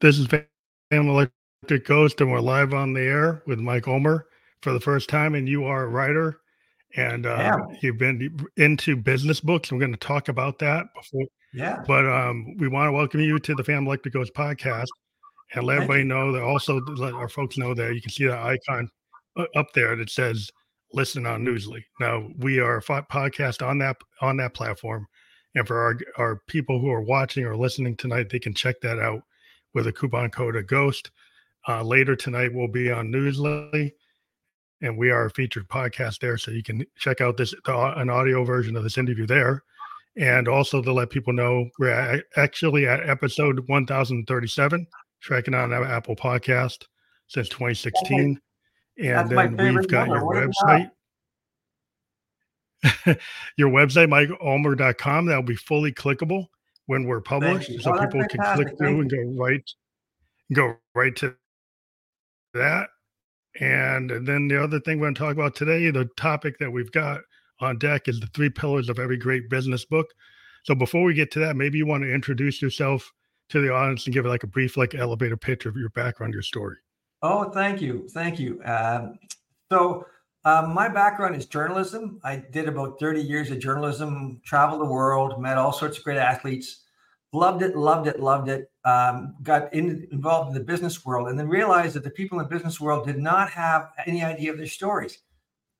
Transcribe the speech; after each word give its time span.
This 0.00 0.18
is 0.18 0.26
Phantom 0.26 1.08
Electric 1.08 1.86
Ghost, 1.86 2.20
and 2.20 2.30
we're 2.30 2.40
live 2.40 2.74
on 2.74 2.92
the 2.92 3.00
air 3.00 3.42
with 3.46 3.58
Mike 3.58 3.88
Ulmer 3.88 4.26
for 4.62 4.72
the 4.72 4.80
first 4.80 5.08
time. 5.08 5.34
And 5.34 5.48
you 5.48 5.64
are 5.64 5.84
a 5.84 5.88
writer, 5.88 6.40
and 6.96 7.26
uh, 7.26 7.36
Yeah. 7.38 7.56
you've 7.80 7.98
been 7.98 8.36
into 8.56 8.96
business 8.96 9.40
books. 9.40 9.72
We're 9.72 9.78
going 9.78 9.92
to 9.92 9.98
talk 9.98 10.28
about 10.28 10.58
that 10.58 10.86
before, 10.94 11.26
Yeah. 11.52 11.82
but 11.86 12.06
um, 12.06 12.56
we 12.58 12.68
want 12.68 12.88
to 12.88 12.92
welcome 12.92 13.20
you 13.20 13.38
to 13.38 13.54
the 13.54 13.64
Phantom 13.64 13.86
Electric 13.86 14.14
Ghost 14.14 14.34
podcast, 14.34 14.88
and 15.54 15.64
let 15.64 15.78
Thank 15.78 15.84
everybody 15.90 16.04
know 16.04 16.32
that 16.32 16.42
also 16.42 16.80
let 16.80 17.14
our 17.14 17.28
folks 17.28 17.56
know 17.56 17.74
that 17.74 17.94
you 17.94 18.02
can 18.02 18.10
see 18.10 18.26
that 18.26 18.38
icon 18.38 18.90
uh, 19.36 19.46
up 19.56 19.72
there 19.74 19.96
that 19.96 20.10
says 20.10 20.50
"Listen 20.92 21.24
on 21.26 21.44
Newsly." 21.44 21.84
Now 22.00 22.28
we 22.38 22.58
are 22.58 22.78
a 22.78 22.82
podcast 22.82 23.66
on 23.66 23.78
that 23.78 23.96
on 24.20 24.36
that 24.38 24.54
platform, 24.54 25.06
and 25.54 25.66
for 25.66 25.78
our 25.80 25.98
our 26.18 26.42
people 26.48 26.80
who 26.80 26.90
are 26.90 27.02
watching 27.02 27.44
or 27.44 27.56
listening 27.56 27.96
tonight, 27.96 28.28
they 28.30 28.38
can 28.38 28.54
check 28.54 28.80
that 28.82 28.98
out 28.98 29.22
with 29.74 29.86
a 29.86 29.92
coupon 29.92 30.30
code 30.30 30.56
of 30.56 30.66
Ghost. 30.66 31.10
Uh, 31.68 31.82
later 31.82 32.14
tonight, 32.16 32.52
we'll 32.52 32.68
be 32.68 32.90
on 32.90 33.10
Newsly, 33.10 33.92
and 34.80 34.96
we 34.96 35.10
are 35.10 35.26
a 35.26 35.30
featured 35.30 35.68
podcast 35.68 36.20
there, 36.20 36.38
so 36.38 36.50
you 36.50 36.62
can 36.62 36.84
check 36.96 37.20
out 37.20 37.36
this 37.36 37.54
the, 37.64 37.92
an 37.98 38.10
audio 38.10 38.44
version 38.44 38.76
of 38.76 38.82
this 38.82 38.98
interview 38.98 39.26
there. 39.26 39.62
And 40.16 40.46
also 40.46 40.80
to 40.80 40.92
let 40.92 41.10
people 41.10 41.32
know, 41.32 41.68
we're 41.78 42.22
actually 42.36 42.86
at 42.86 43.08
episode 43.08 43.68
1037, 43.68 44.86
tracking 45.20 45.54
on 45.54 45.72
our 45.72 45.84
Apple 45.84 46.14
Podcast 46.14 46.84
since 47.26 47.48
2016. 47.48 48.40
And 49.02 49.28
then 49.28 49.56
we've 49.56 49.88
got 49.88 50.06
number. 50.08 50.16
your 50.16 50.24
What 50.24 50.50
website. 50.64 50.90
your 53.56 53.70
website, 53.70 54.08
mikeulmer.com, 54.08 55.26
that'll 55.26 55.42
be 55.42 55.56
fully 55.56 55.92
clickable 55.92 56.46
when 56.86 57.04
we're 57.04 57.20
published. 57.20 57.70
So 57.80 57.92
Oh, 57.92 57.98
that's 57.98 58.14
people 58.14 58.26
can 58.28 58.54
click 58.54 58.78
through 58.78 59.00
and 59.00 59.10
go 59.10 59.42
right 59.42 59.62
go 60.52 60.76
right 60.94 61.14
to 61.16 61.34
that. 62.52 62.88
And 63.60 64.10
then 64.26 64.48
the 64.48 64.62
other 64.62 64.80
thing 64.80 64.98
we're 64.98 65.06
going 65.06 65.14
to 65.14 65.20
talk 65.20 65.32
about 65.32 65.54
today, 65.54 65.90
the 65.90 66.08
topic 66.16 66.58
that 66.58 66.70
we've 66.70 66.90
got 66.92 67.20
on 67.60 67.78
deck 67.78 68.08
is 68.08 68.20
the 68.20 68.26
three 68.28 68.50
pillars 68.50 68.88
of 68.88 68.98
every 68.98 69.16
great 69.16 69.48
business 69.48 69.84
book. 69.84 70.06
So 70.64 70.74
before 70.74 71.04
we 71.04 71.14
get 71.14 71.30
to 71.32 71.38
that, 71.40 71.56
maybe 71.56 71.78
you 71.78 71.86
want 71.86 72.02
to 72.02 72.12
introduce 72.12 72.60
yourself 72.60 73.12
to 73.50 73.60
the 73.60 73.72
audience 73.72 74.06
and 74.06 74.14
give 74.14 74.26
it 74.26 74.30
like 74.30 74.42
a 74.42 74.48
brief, 74.48 74.76
like 74.76 74.94
elevator 74.94 75.36
pitch 75.36 75.66
of 75.66 75.76
your 75.76 75.90
background, 75.90 76.32
your 76.32 76.42
story. 76.42 76.76
Oh, 77.22 77.50
thank 77.50 77.80
you. 77.80 78.08
Thank 78.10 78.38
you. 78.38 78.60
Um, 78.64 79.18
so, 79.70 80.06
um, 80.44 80.74
my 80.74 80.88
background 80.88 81.36
is 81.36 81.46
journalism. 81.46 82.20
I 82.22 82.36
did 82.36 82.68
about 82.68 83.00
30 83.00 83.22
years 83.22 83.50
of 83.50 83.58
journalism, 83.58 84.40
traveled 84.44 84.80
the 84.80 84.86
world, 84.86 85.40
met 85.40 85.56
all 85.56 85.72
sorts 85.72 85.96
of 85.96 86.04
great 86.04 86.18
athletes, 86.18 86.82
loved 87.32 87.62
it, 87.62 87.76
loved 87.76 88.08
it, 88.08 88.20
loved 88.20 88.48
it. 88.48 88.70
Um, 88.84 89.34
got 89.42 89.72
in, 89.72 90.06
involved 90.12 90.48
in 90.48 90.54
the 90.54 90.60
business 90.60 91.04
world 91.06 91.28
and 91.28 91.38
then 91.38 91.48
realized 91.48 91.94
that 91.94 92.04
the 92.04 92.10
people 92.10 92.38
in 92.38 92.44
the 92.46 92.54
business 92.54 92.78
world 92.78 93.06
did 93.06 93.18
not 93.18 93.48
have 93.50 93.92
any 94.06 94.22
idea 94.22 94.52
of 94.52 94.58
their 94.58 94.66
stories. 94.66 95.18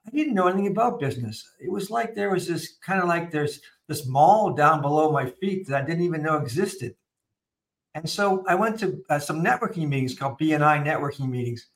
I 0.07 0.11
didn't 0.11 0.35
know 0.35 0.49
anything 0.49 0.69
about 0.69 1.01
business. 1.01 1.47
It 1.61 1.71
was 1.71 1.91
like 1.91 2.15
there 2.15 2.31
was 2.31 2.47
this 2.47 2.77
kind 2.85 3.03
of 3.03 3.09
like 3.09 3.31
there's 3.31 3.61
this 3.89 4.07
mall 4.07 4.55
down 4.55 4.81
below 4.81 5.13
my 5.13 5.27
feet 5.27 5.67
that 5.67 5.83
I 5.83 5.87
didn't 5.87 6.05
even 6.05 6.23
know 6.23 6.39
existed. 6.39 6.95
And 7.95 8.09
so 8.09 8.45
I 8.49 8.55
went 8.55 8.79
to 8.81 9.05
uh, 9.09 9.19
some 9.19 9.43
networking 9.45 9.89
meetings 9.89 10.19
called 10.19 10.39
BNI 10.39 10.85
networking 10.85 11.29
meetings. 11.29 11.69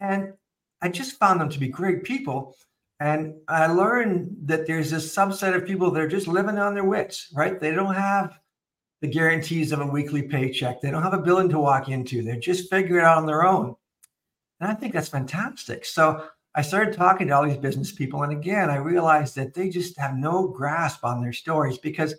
And 0.00 0.34
I 0.80 0.88
just 0.88 1.18
found 1.18 1.40
them 1.40 1.48
to 1.50 1.58
be 1.58 1.68
great 1.68 2.04
people. 2.04 2.56
And 3.00 3.34
I 3.46 3.66
learned 3.66 4.36
that 4.44 4.66
there's 4.66 4.90
this 4.90 5.14
subset 5.14 5.54
of 5.54 5.66
people 5.66 5.90
that 5.90 6.00
are 6.00 6.08
just 6.08 6.26
living 6.26 6.58
on 6.58 6.74
their 6.74 6.84
wits, 6.84 7.28
right? 7.32 7.60
They 7.60 7.72
don't 7.72 7.94
have 7.94 8.38
the 9.00 9.08
guarantees 9.08 9.70
of 9.70 9.80
a 9.80 9.86
weekly 9.86 10.22
paycheck. 10.22 10.80
They 10.80 10.90
don't 10.90 11.02
have 11.02 11.14
a 11.14 11.18
building 11.18 11.48
to 11.50 11.60
walk 11.60 11.88
into. 11.88 12.22
They're 12.22 12.36
just 12.36 12.70
figuring 12.70 13.04
it 13.04 13.06
out 13.06 13.18
on 13.18 13.26
their 13.26 13.46
own. 13.46 13.76
And 14.60 14.70
I 14.70 14.74
think 14.74 14.92
that's 14.92 15.08
fantastic. 15.08 15.84
So 15.84 16.24
I 16.56 16.62
started 16.62 16.94
talking 16.94 17.28
to 17.28 17.34
all 17.34 17.46
these 17.46 17.56
business 17.56 17.92
people. 17.92 18.24
And 18.24 18.32
again, 18.32 18.68
I 18.68 18.76
realized 18.76 19.36
that 19.36 19.54
they 19.54 19.68
just 19.68 19.96
have 19.98 20.16
no 20.16 20.48
grasp 20.48 21.04
on 21.04 21.22
their 21.22 21.32
stories 21.32 21.78
because 21.78 22.16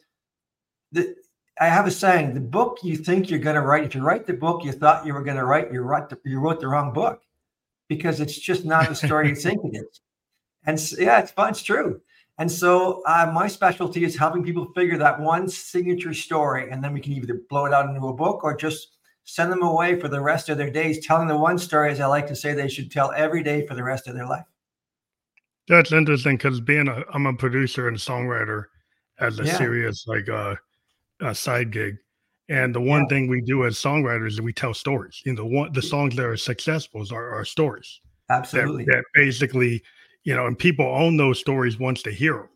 the, 0.93 1.13
I 1.59 1.65
have 1.65 1.87
a 1.87 1.91
saying: 1.91 2.33
the 2.33 2.39
book 2.39 2.79
you 2.81 2.95
think 2.95 3.29
you're 3.29 3.39
going 3.39 3.57
to 3.57 3.61
write, 3.61 3.83
if 3.83 3.95
you 3.95 4.01
write 4.01 4.25
the 4.25 4.33
book 4.33 4.63
you 4.63 4.71
thought 4.71 5.05
you 5.05 5.13
were 5.13 5.23
going 5.23 5.35
to 5.35 5.45
write, 5.45 5.73
you 5.73 5.81
wrote 5.81 6.09
the, 6.09 6.17
you 6.23 6.39
wrote 6.39 6.61
the 6.61 6.69
wrong 6.69 6.93
book 6.93 7.21
because 7.89 8.21
it's 8.21 8.39
just 8.39 8.63
not 8.63 8.87
the 8.87 8.95
story 8.95 9.29
you 9.29 9.35
think 9.35 9.59
it 9.65 9.77
is. 9.77 10.01
And 10.65 10.77
yeah, 10.99 11.19
it's 11.21 11.31
fun. 11.31 11.51
It's 11.51 11.63
true. 11.63 12.01
And 12.37 12.51
so 12.51 13.01
uh, 13.05 13.31
my 13.33 13.47
specialty 13.47 14.03
is 14.03 14.17
helping 14.17 14.43
people 14.43 14.71
figure 14.75 14.97
that 14.97 15.19
one 15.19 15.47
signature 15.47 16.13
story, 16.13 16.69
and 16.69 16.83
then 16.83 16.93
we 16.93 16.99
can 16.99 17.13
either 17.13 17.41
blow 17.49 17.65
it 17.65 17.73
out 17.73 17.89
into 17.89 18.07
a 18.07 18.13
book 18.13 18.43
or 18.43 18.55
just 18.55 18.97
send 19.23 19.51
them 19.51 19.63
away 19.63 19.97
for 19.99 20.09
the 20.09 20.19
rest 20.19 20.49
of 20.49 20.57
their 20.57 20.69
days, 20.69 21.05
telling 21.05 21.29
the 21.29 21.37
one 21.37 21.57
story, 21.57 21.91
as 21.91 21.99
I 22.01 22.07
like 22.07 22.27
to 22.27 22.35
say, 22.35 22.53
they 22.53 22.67
should 22.67 22.91
tell 22.91 23.11
every 23.13 23.41
day 23.41 23.65
for 23.65 23.73
the 23.73 23.83
rest 23.83 24.07
of 24.07 24.15
their 24.15 24.27
life. 24.27 24.45
That's 25.69 25.91
interesting 25.91 26.35
because 26.35 26.59
being 26.59 26.87
a, 26.87 27.03
I'm 27.13 27.25
a 27.25 27.33
producer 27.33 27.87
and 27.87 27.97
songwriter 27.97 28.65
as 29.19 29.39
a 29.39 29.45
Yeah. 29.45 29.57
serious 29.57 30.05
like 30.07 30.27
uh, 30.27 30.55
a 31.21 31.33
side 31.33 31.71
gig, 31.71 31.97
and 32.49 32.73
the 32.75 32.81
one 32.81 33.01
Yeah. 33.03 33.07
thing 33.09 33.27
we 33.27 33.41
do 33.41 33.65
as 33.65 33.75
songwriters 33.77 34.29
is 34.29 34.41
we 34.41 34.53
tell 34.53 34.73
stories. 34.73 35.21
You 35.25 35.33
know, 35.33 35.43
the 35.43 35.45
one 35.45 35.71
the 35.73 35.81
songs 35.81 36.15
that 36.15 36.25
are 36.25 36.35
successful 36.37 37.05
are, 37.11 37.29
are 37.29 37.45
stories 37.45 38.01
Absolutely. 38.29 38.85
that 38.85 39.03
basically, 39.13 39.81
you 40.23 40.35
know, 40.35 40.45
and 40.47 40.57
people 40.57 40.85
own 40.85 41.15
those 41.17 41.39
stories 41.39 41.79
once 41.79 42.03
they 42.03 42.13
hear 42.13 42.33
them. 42.33 42.49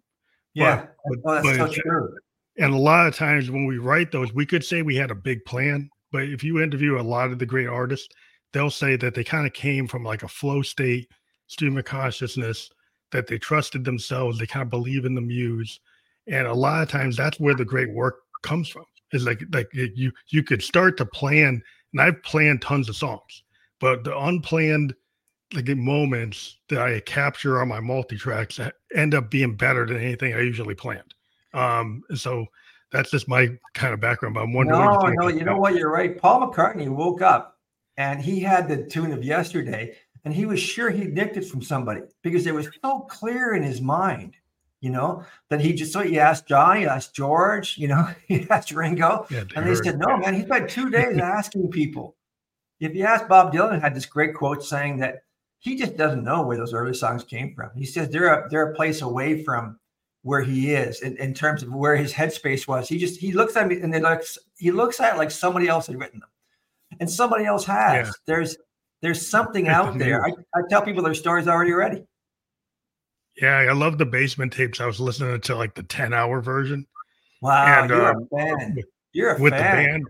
yeah. 0.54 0.86
But, 1.08 1.20
Oh, 1.26 1.34
that's 1.44 1.58
but 1.60 1.74
so 1.74 1.82
true. 1.82 2.18
and 2.58 2.74
a 2.74 2.78
lot 2.78 3.08
of 3.08 3.16
times 3.16 3.50
when 3.50 3.66
we 3.66 3.78
write 3.78 4.12
those, 4.12 4.34
we 4.34 4.46
could 4.46 4.64
say 4.64 4.82
we 4.82 4.96
had 4.96 5.12
a 5.12 5.16
big 5.16 5.44
plan, 5.46 5.90
but 6.12 6.24
if 6.24 6.44
you 6.44 6.62
interview 6.62 7.00
a 7.00 7.02
lot 7.02 7.32
of 7.32 7.40
the 7.40 7.46
great 7.46 7.68
artists, 7.68 8.08
they'll 8.52 8.70
say 8.70 8.96
that 8.98 9.16
they 9.16 9.24
kind 9.24 9.48
of 9.48 9.54
came 9.54 9.88
from 9.88 10.04
like 10.04 10.24
a 10.24 10.28
flow 10.28 10.62
state, 10.62 11.10
stream 11.48 11.78
of 11.78 11.86
consciousness, 11.86 12.70
that 13.12 13.28
they 13.28 13.38
trusted 13.38 13.84
themselves, 13.84 14.38
they 14.40 14.46
kind 14.48 14.64
of 14.64 14.70
believe 14.70 15.06
in 15.06 15.14
the 15.16 15.22
muse. 15.22 15.80
And 16.28 16.48
a 16.48 16.54
lot 16.54 16.82
of 16.84 16.90
times 16.90 17.18
that's 17.18 17.40
where 17.40 17.56
the 17.56 17.66
great 17.66 17.92
work 17.92 18.16
comes 18.44 18.70
from. 18.70 18.86
Is 19.14 19.26
like 19.26 19.44
like 19.52 19.70
you 19.74 20.12
you 20.30 20.44
could 20.44 20.62
start 20.62 20.98
to 20.98 21.06
plan, 21.06 21.62
and 21.94 22.02
I've 22.02 22.22
planned 22.24 22.62
tons 22.62 22.90
of 22.90 22.96
songs, 22.96 23.44
but 23.80 24.04
the 24.04 24.18
unplanned 24.18 24.94
like 25.54 25.68
moments 25.70 26.58
that 26.70 26.82
I 26.82 27.00
capture 27.02 27.62
on 27.62 27.68
my 27.68 27.80
multi 27.80 28.18
tracks 28.18 28.60
end 28.96 29.14
up 29.14 29.30
being 29.30 29.56
better 29.56 29.86
than 29.86 29.98
anything 29.98 30.34
I 30.34 30.42
usually 30.42 30.76
planned. 30.76 31.14
Um, 31.54 32.04
so 32.16 32.48
that's 32.92 33.12
just 33.12 33.28
my 33.28 33.50
kind 33.74 33.94
of 33.94 34.00
background. 34.00 34.36
But 34.36 34.42
I'm 34.42 34.54
wondering. 34.54 34.80
No, 34.80 34.98
no, 35.20 35.28
you 35.28 35.44
know 35.44 35.58
what? 35.58 35.76
You're 35.76 35.92
right. 35.92 36.18
Paul 36.18 36.52
McCartney 36.52 36.90
woke 36.90 37.22
up 37.22 37.60
and 37.98 38.22
he 38.22 38.40
had 38.40 38.68
the 38.68 38.86
tune 38.86 39.12
of 39.12 39.24
yesterday, 39.24 39.96
and 40.26 40.34
he 40.34 40.46
was 40.46 40.60
sure 40.60 40.90
he 40.90 41.06
nicked 41.06 41.38
it 41.38 41.46
from 41.46 41.62
somebody 41.62 42.02
because 42.22 42.48
it 42.48 42.54
was 42.54 42.70
so 42.84 43.02
clear 43.02 43.54
in 43.54 43.64
his 43.64 43.82
mind, 43.82 44.36
you 44.84 44.90
know, 44.90 45.24
that 45.50 45.62
he 45.62 45.72
just 45.72 45.94
so 45.94 46.02
he 46.02 46.20
asked 46.20 46.46
John, 46.46 46.76
he 46.76 46.86
asked 46.86 47.16
George, 47.16 47.78
you 47.78 47.88
know, 47.88 48.06
he 48.28 48.46
asked 48.50 48.72
Ringo, 48.72 49.26
Yeah, 49.30 49.46
and 49.56 49.66
they 49.66 49.76
said. 49.76 49.98
No, 49.98 50.18
man, 50.18 50.34
he 50.34 50.44
spent 50.44 50.70
two 50.70 50.90
days 50.90 51.18
asking 51.24 51.70
people. 51.70 52.18
If 52.82 52.94
you 52.94 53.06
ask 53.06 53.26
Bob 53.30 53.54
Dylan, 53.54 53.80
had 53.80 53.96
this 53.96 54.06
great 54.06 54.36
quote 54.36 54.62
saying 54.62 54.98
that 54.98 55.24
he 55.60 55.78
just 55.78 55.96
doesn't 55.96 56.26
know 56.26 56.42
where 56.42 56.58
those 56.58 56.74
early 56.74 56.94
songs 56.94 57.24
came 57.24 57.56
from. 57.56 57.70
He 57.78 57.86
says 57.86 58.10
they're 58.10 58.34
a 58.34 58.50
they're 58.50 58.72
a 58.72 58.76
place 58.76 59.02
away 59.02 59.42
from 59.42 59.80
where 60.24 60.42
he 60.42 60.74
is 60.74 61.02
in, 61.02 61.16
in 61.16 61.34
terms 61.34 61.64
of 61.64 61.74
where 61.74 61.96
his 61.96 62.12
headspace 62.12 62.68
was. 62.68 62.90
He 62.90 62.98
just 62.98 63.22
he 63.22 63.32
looks 63.32 63.56
at 63.56 63.70
me 63.70 63.80
and 63.80 63.94
they 63.94 64.02
looks 64.02 64.38
he 64.58 64.72
looks 64.72 65.00
at 65.00 65.16
it 65.16 65.18
like 65.18 65.32
somebody 65.32 65.70
else 65.70 65.88
had 65.88 65.98
written 65.98 66.20
them. 66.20 66.30
And 67.00 67.10
somebody 67.10 67.46
else 67.46 67.64
has. 67.66 68.08
Yeah. 68.08 68.12
There's 68.26 68.58
there's 69.02 69.26
something 69.26 69.70
out 69.70 69.98
there. 69.98 70.26
I. 70.26 70.32
I 70.54 70.62
tell 70.70 70.82
people 70.82 71.04
their 71.04 71.14
stories 71.14 71.48
already 71.48 71.72
ready. 71.72 72.04
Yeah, 73.42 73.58
I 73.58 73.74
love 73.74 73.98
the 73.98 74.06
basement 74.06 74.54
tapes. 74.54 74.80
I 74.80 74.86
was 74.86 75.00
listening 75.00 75.42
to 75.42 75.56
like 75.56 75.76
the 75.76 75.84
10 75.84 76.14
hour 76.14 76.42
version 76.42 76.86
Wow, 77.42 77.82
And, 77.82 77.90
you're 77.90 78.10
um, 78.10 78.28
a 78.32 78.38
fan. 78.38 78.78
You're 79.12 79.36
a 79.36 79.42
with 79.42 79.54
the 79.54 79.60
band. 79.60 80.06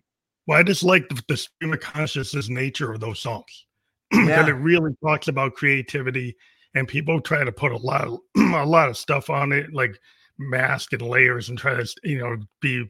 Well, 0.45 0.59
I 0.59 0.63
just 0.63 0.83
like 0.83 1.09
the, 1.09 1.21
the 1.27 1.37
stream 1.37 1.73
of 1.73 1.79
consciousness 1.79 2.47
nature 2.49 2.91
of 2.91 2.99
those 2.99 3.19
songs 3.19 3.65
because 4.11 4.27
Yeah. 4.27 4.47
it 4.47 4.51
really 4.51 4.91
talks 5.03 5.27
about 5.29 5.55
creativity 5.55 6.35
and 6.75 6.87
people 6.87 7.19
try 7.21 7.43
to 7.43 7.51
put 7.51 7.71
a 7.71 7.77
lot 7.77 8.07
of 8.07 8.19
a 8.37 8.65
lot 8.65 8.89
of 8.89 8.97
stuff 8.97 9.29
on 9.29 9.51
it, 9.51 9.73
like 9.73 9.97
mask 10.37 10.93
and 10.93 11.01
layers, 11.01 11.49
and 11.49 11.57
try 11.57 11.73
to 11.75 11.87
you 12.03 12.19
know 12.19 12.37
be 12.61 12.83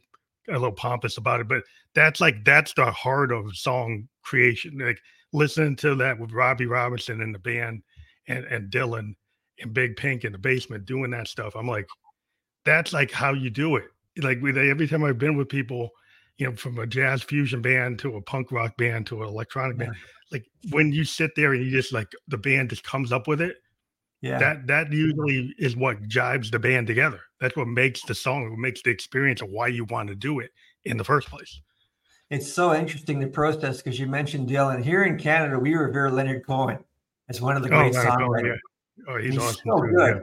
a 0.49 0.53
little 0.53 0.71
pompous 0.71 1.17
about 1.17 1.39
it. 1.39 1.47
But 1.47 1.63
that's 1.95 2.19
like 2.19 2.43
that's 2.43 2.73
the 2.73 2.91
heart 2.91 3.31
of 3.31 3.55
song 3.55 4.07
creation. 4.23 4.77
Like 4.77 4.99
listening 5.31 5.75
to 5.77 5.95
that 5.95 6.19
with 6.19 6.31
Robbie 6.31 6.65
Robertson 6.65 7.21
and 7.21 7.33
the 7.33 7.39
band 7.39 7.81
and 8.27 8.45
and 8.45 8.71
Dylan 8.71 9.15
and 9.63 9.73
Big 9.73 9.95
Pink 9.95 10.23
in 10.23 10.31
the 10.31 10.37
basement 10.37 10.85
doing 10.85 11.11
that 11.11 11.27
stuff. 11.27 11.55
I'm 11.55 11.67
like, 11.67 11.87
that's 12.65 12.93
like 12.93 13.11
how 13.11 13.33
you 13.33 13.49
do 13.49 13.75
it. 13.75 13.85
Like 14.17 14.41
with 14.41 14.57
every 14.57 14.87
time 14.87 15.03
I've 15.03 15.17
been 15.17 15.35
with 15.35 15.49
people, 15.49 15.89
you 16.37 16.47
know, 16.47 16.55
from 16.55 16.79
a 16.79 16.87
jazz 16.87 17.23
fusion 17.23 17.61
band 17.61 17.99
to 17.99 18.15
a 18.15 18.21
punk 18.21 18.51
rock 18.51 18.77
band 18.77 19.07
to 19.07 19.23
an 19.23 19.27
electronic 19.29 19.77
band, 19.77 19.95
like 20.31 20.45
when 20.71 20.91
you 20.91 21.03
sit 21.03 21.31
there 21.35 21.53
and 21.53 21.63
you 21.63 21.71
just 21.71 21.93
like 21.93 22.11
the 22.27 22.37
band 22.37 22.69
just 22.69 22.83
comes 22.83 23.11
up 23.11 23.27
with 23.27 23.41
it, 23.41 23.57
Yeah. 24.21 24.39
that 24.39 24.67
that 24.67 24.91
usually 24.91 25.53
is 25.57 25.75
what 25.75 26.01
jives 26.03 26.51
the 26.51 26.59
band 26.59 26.87
together. 26.87 27.21
That's 27.39 27.55
what 27.55 27.67
makes 27.67 28.01
the 28.03 28.15
song, 28.15 28.49
what 28.49 28.59
makes 28.59 28.81
the 28.81 28.89
experience 28.91 29.41
of 29.41 29.49
why 29.49 29.67
you 29.67 29.85
want 29.85 30.09
to 30.09 30.15
do 30.15 30.39
it 30.39 30.51
in 30.85 30.97
the 30.97 31.03
first 31.03 31.29
place. 31.29 31.61
it's 32.29 32.51
so 32.51 32.73
interesting 32.73 33.19
the 33.19 33.27
process 33.27 33.77
because 33.77 33.99
you 33.99 34.07
mentioned 34.07 34.49
Dylan. 34.49 34.83
Here 34.83 35.03
in 35.03 35.19
Canada, 35.19 35.59
we 35.59 35.75
revere 35.75 36.09
Leonard 36.09 36.45
Cohen 36.45 36.79
as 37.29 37.41
one 37.41 37.55
of 37.55 37.63
the 37.63 37.69
oh, 37.69 37.79
great 37.79 37.95
oh, 37.95 38.05
songwriters. 38.05 38.57
Oh, 39.07 39.17
he's, 39.17 39.33
he's 39.33 39.41
awesome. 39.41 39.61
So 39.65 39.81
too, 39.81 39.93
good. 39.95 40.15
Yeah. 40.15 40.21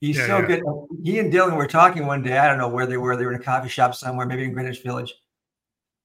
He's 0.00 0.16
yeah, 0.16 0.26
so 0.26 0.38
yeah. 0.38 0.46
good. 0.46 0.62
He 1.02 1.18
and 1.18 1.32
Dylan 1.32 1.56
were 1.56 1.66
talking 1.66 2.06
one 2.06 2.22
day. 2.22 2.38
I 2.38 2.48
don't 2.48 2.58
know 2.58 2.68
where 2.68 2.86
they 2.86 2.96
were. 2.96 3.16
They 3.16 3.26
were 3.26 3.34
in 3.34 3.40
a 3.40 3.44
coffee 3.44 3.68
shop 3.68 3.94
somewhere, 3.94 4.26
maybe 4.26 4.44
in 4.44 4.52
Greenwich 4.52 4.82
Village. 4.82 5.14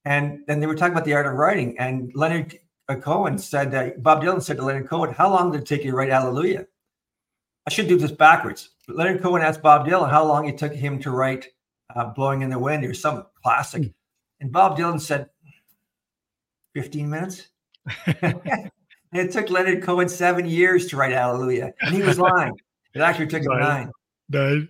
And 0.03 0.41
then 0.47 0.59
they 0.59 0.67
were 0.67 0.75
talking 0.75 0.93
about 0.93 1.05
the 1.05 1.13
art 1.13 1.25
of 1.25 1.33
writing. 1.33 1.79
And 1.79 2.11
Leonard 2.13 2.59
Cohen 3.01 3.37
said 3.37 3.71
that 3.71 4.03
Bob 4.03 4.21
Dylan 4.21 4.41
said 4.41 4.57
to 4.57 4.63
Leonard 4.63 4.89
Cohen, 4.89 5.13
How 5.13 5.29
long 5.29 5.51
did 5.51 5.61
it 5.61 5.67
take 5.67 5.83
you 5.83 5.91
to 5.91 5.97
write 5.97 6.09
Hallelujah? 6.09 6.67
I 7.65 7.71
should 7.71 7.87
do 7.87 7.97
this 7.97 8.11
backwards. 8.11 8.69
But 8.85 8.97
Leonard 8.97 9.21
Cohen 9.21 9.41
asked 9.41 9.61
Bob 9.61 9.87
Dylan 9.87 10.09
how 10.11 10.25
long 10.25 10.47
it 10.47 10.57
took 10.57 10.73
him 10.73 10.99
to 10.99 11.11
write 11.11 11.47
uh, 11.95 12.05
Blowing 12.05 12.41
in 12.41 12.49
the 12.49 12.59
Wind 12.59 12.83
or 12.85 12.93
some 12.93 13.25
classic. 13.41 13.83
Hmm. 13.83 13.89
And 14.41 14.51
Bob 14.51 14.77
Dylan 14.77 14.99
said, 14.99 15.29
15 16.75 17.09
minutes. 17.09 17.47
it 19.13 19.31
took 19.31 19.49
Leonard 19.49 19.83
Cohen 19.83 20.09
seven 20.09 20.47
years 20.47 20.87
to 20.87 20.97
write 20.97 21.11
Hallelujah. 21.11 21.73
And 21.81 21.95
he 21.95 22.01
was 22.01 22.19
lying. 22.19 22.53
It 22.93 23.01
actually 23.01 23.27
took 23.27 23.43
him 23.43 23.59
nine. 23.59 23.91
nine. 24.29 24.69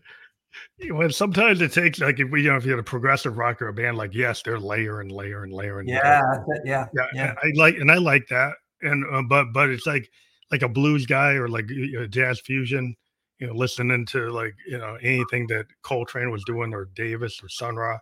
Well, 0.89 1.09
sometimes 1.09 1.61
it 1.61 1.71
takes 1.71 1.99
like 1.99 2.19
if 2.19 2.29
we 2.29 2.43
you 2.43 2.49
know 2.49 2.57
if 2.57 2.65
you 2.65 2.71
had 2.71 2.79
a 2.79 2.83
progressive 2.83 3.37
rock 3.37 3.61
or 3.61 3.69
a 3.69 3.73
band 3.73 3.97
like 3.97 4.13
yes, 4.13 4.41
they're 4.41 4.59
layer 4.59 5.01
and 5.01 5.11
layer 5.11 5.43
and 5.43 5.53
layer 5.53 5.79
and 5.79 5.87
yeah, 5.87 6.21
yeah, 6.65 6.85
yeah, 6.93 7.07
yeah. 7.13 7.33
I 7.41 7.51
like 7.55 7.75
and 7.77 7.91
I 7.91 7.95
like 7.95 8.27
that, 8.29 8.53
and 8.81 9.05
uh, 9.13 9.21
but 9.21 9.53
but 9.53 9.69
it's 9.69 9.85
like 9.85 10.09
like 10.51 10.61
a 10.61 10.69
blues 10.69 11.05
guy 11.05 11.33
or 11.33 11.47
like 11.47 11.69
a 11.97 12.07
jazz 12.07 12.39
fusion, 12.39 12.95
you 13.39 13.47
know, 13.47 13.53
listening 13.53 14.05
to 14.07 14.29
like 14.31 14.55
you 14.67 14.77
know 14.77 14.97
anything 15.01 15.47
that 15.47 15.65
Coltrane 15.81 16.31
was 16.31 16.43
doing 16.45 16.73
or 16.73 16.85
Davis 16.95 17.41
or 17.43 17.49
Sun 17.49 17.75
Ra. 17.75 17.97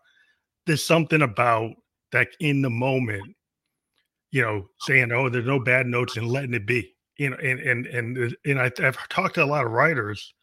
There's 0.65 0.83
something 0.83 1.21
about 1.21 1.71
that 2.11 2.29
in 2.39 2.61
the 2.61 2.69
moment, 2.69 3.35
you 4.33 4.41
know, 4.41 4.67
saying 4.79 5.11
oh, 5.11 5.29
there's 5.29 5.45
no 5.45 5.59
bad 5.59 5.85
notes 5.85 6.17
and 6.17 6.27
letting 6.27 6.55
it 6.55 6.65
be, 6.65 6.91
you 7.17 7.29
know, 7.29 7.37
and 7.37 7.59
and 7.59 7.85
and 7.85 8.17
uh, 8.17 8.35
and 8.45 8.59
I, 8.59 8.71
I've 8.79 8.97
talked 9.07 9.35
to 9.35 9.43
a 9.43 9.45
lot 9.45 9.63
of 9.63 9.71
writers 9.71 10.33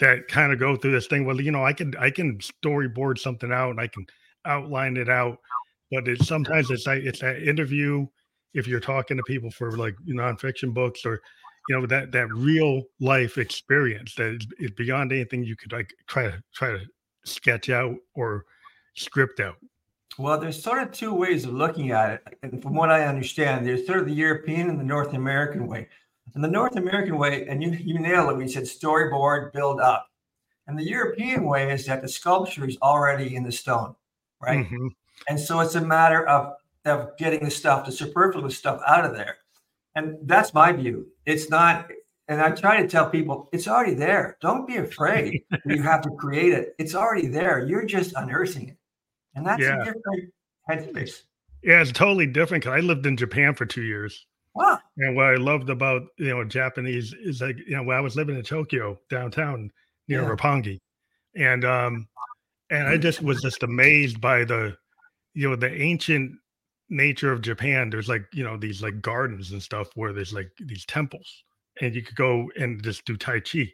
that 0.00 0.26
kind 0.26 0.52
of 0.52 0.58
go 0.58 0.74
through 0.74 0.90
this 0.90 1.06
thing. 1.06 1.24
Well, 1.24 1.40
you 1.40 1.52
know, 1.52 1.64
I 1.64 1.72
can 1.72 1.94
I 1.98 2.10
can 2.10 2.38
storyboard 2.38 3.16
something 3.16 3.52
out 3.52 3.70
and 3.70 3.80
I 3.80 3.86
can 3.86 4.04
outline 4.44 4.96
it 4.96 5.08
out, 5.08 5.38
but 5.92 6.08
it's 6.08 6.26
sometimes 6.26 6.72
it's 6.72 6.88
like 6.88 7.04
it's 7.04 7.20
that 7.20 7.40
interview. 7.40 8.08
If 8.54 8.66
you're 8.66 8.80
talking 8.80 9.16
to 9.16 9.22
people 9.22 9.52
for 9.52 9.76
like 9.76 9.94
nonfiction 10.08 10.74
books 10.74 11.06
or 11.06 11.20
you 11.68 11.78
know 11.78 11.86
that 11.86 12.10
that 12.10 12.28
real 12.34 12.82
life 12.98 13.38
experience 13.38 14.16
that 14.16 14.44
is 14.58 14.72
beyond 14.72 15.12
anything 15.12 15.44
you 15.44 15.54
could 15.54 15.70
like 15.70 15.94
try 16.08 16.24
to 16.24 16.42
try 16.52 16.72
to 16.72 16.80
sketch 17.24 17.70
out 17.70 17.94
or 18.16 18.46
script 18.96 19.38
out. 19.38 19.58
Well, 20.18 20.38
there's 20.38 20.60
sort 20.60 20.82
of 20.82 20.90
two 20.90 21.14
ways 21.14 21.44
of 21.44 21.52
looking 21.52 21.92
at 21.92 22.10
it. 22.10 22.38
And 22.42 22.60
from 22.60 22.74
what 22.74 22.90
I 22.90 23.06
understand, 23.06 23.64
there's 23.64 23.86
sort 23.86 24.00
of 24.00 24.06
the 24.06 24.12
European 24.12 24.68
and 24.68 24.78
the 24.78 24.84
North 24.84 25.14
American 25.14 25.68
way. 25.68 25.88
And 26.34 26.42
the 26.42 26.48
North 26.48 26.76
American 26.76 27.16
way, 27.16 27.46
and 27.46 27.62
you, 27.62 27.70
you 27.70 28.00
nailed 28.00 28.30
it 28.30 28.36
when 28.36 28.46
you 28.46 28.52
said 28.52 28.64
storyboard, 28.64 29.52
build 29.52 29.80
up. 29.80 30.08
And 30.66 30.76
the 30.78 30.84
European 30.84 31.44
way 31.44 31.72
is 31.72 31.86
that 31.86 32.02
the 32.02 32.08
sculpture 32.08 32.66
is 32.66 32.76
already 32.82 33.36
in 33.36 33.44
the 33.44 33.52
stone, 33.52 33.94
right? 34.40 34.66
Mm-hmm. 34.66 34.88
And 35.28 35.38
so 35.38 35.60
it's 35.60 35.76
a 35.76 35.80
matter 35.80 36.26
of, 36.28 36.54
of 36.84 37.16
getting 37.16 37.44
the 37.44 37.50
stuff, 37.50 37.86
the 37.86 37.92
superfluous 37.92 38.58
stuff 38.58 38.80
out 38.86 39.04
of 39.04 39.14
there. 39.14 39.38
And 39.94 40.16
that's 40.22 40.52
my 40.52 40.72
view. 40.72 41.06
It's 41.26 41.48
not, 41.48 41.90
and 42.26 42.40
I 42.40 42.50
try 42.50 42.82
to 42.82 42.88
tell 42.88 43.08
people 43.08 43.48
it's 43.52 43.68
already 43.68 43.94
there. 43.94 44.36
Don't 44.40 44.66
be 44.66 44.76
afraid 44.76 45.44
you 45.64 45.82
have 45.82 46.02
to 46.02 46.10
create 46.10 46.52
it. 46.52 46.74
It's 46.78 46.94
already 46.94 47.28
there. 47.28 47.64
You're 47.64 47.86
just 47.86 48.14
unearthing 48.16 48.68
it. 48.70 48.77
And 49.34 49.46
that's 49.46 49.62
yeah. 49.62 49.82
a 49.82 49.84
different 49.84 50.32
headspace. 50.68 51.22
Yeah, 51.62 51.80
it's 51.80 51.92
totally 51.92 52.26
different 52.26 52.64
because 52.64 52.76
I 52.76 52.80
lived 52.80 53.06
in 53.06 53.16
Japan 53.16 53.54
for 53.54 53.66
two 53.66 53.82
years. 53.82 54.26
Wow. 54.54 54.78
And 54.96 55.14
what 55.14 55.26
I 55.26 55.34
loved 55.36 55.70
about 55.70 56.02
you 56.16 56.30
know 56.30 56.44
Japanese 56.44 57.12
is 57.12 57.40
like 57.40 57.58
you 57.58 57.76
know 57.76 57.82
when 57.82 57.96
I 57.96 58.00
was 58.00 58.16
living 58.16 58.36
in 58.36 58.42
Tokyo 58.42 58.98
downtown 59.08 59.70
near 60.08 60.22
yeah. 60.22 60.28
Roppongi, 60.28 60.80
and 61.36 61.64
um 61.64 62.08
and 62.70 62.88
I 62.88 62.96
just 62.96 63.22
was 63.22 63.40
just 63.40 63.62
amazed 63.62 64.20
by 64.20 64.44
the 64.44 64.76
you 65.34 65.48
know 65.48 65.56
the 65.56 65.72
ancient 65.72 66.32
nature 66.88 67.32
of 67.32 67.42
Japan. 67.42 67.90
There's 67.90 68.08
like 68.08 68.24
you 68.32 68.42
know 68.42 68.56
these 68.56 68.82
like 68.82 69.00
gardens 69.00 69.52
and 69.52 69.62
stuff 69.62 69.88
where 69.94 70.12
there's 70.12 70.32
like 70.32 70.50
these 70.58 70.84
temples, 70.86 71.44
and 71.80 71.94
you 71.94 72.02
could 72.02 72.16
go 72.16 72.50
and 72.56 72.82
just 72.82 73.04
do 73.04 73.16
tai 73.16 73.40
chi, 73.40 73.70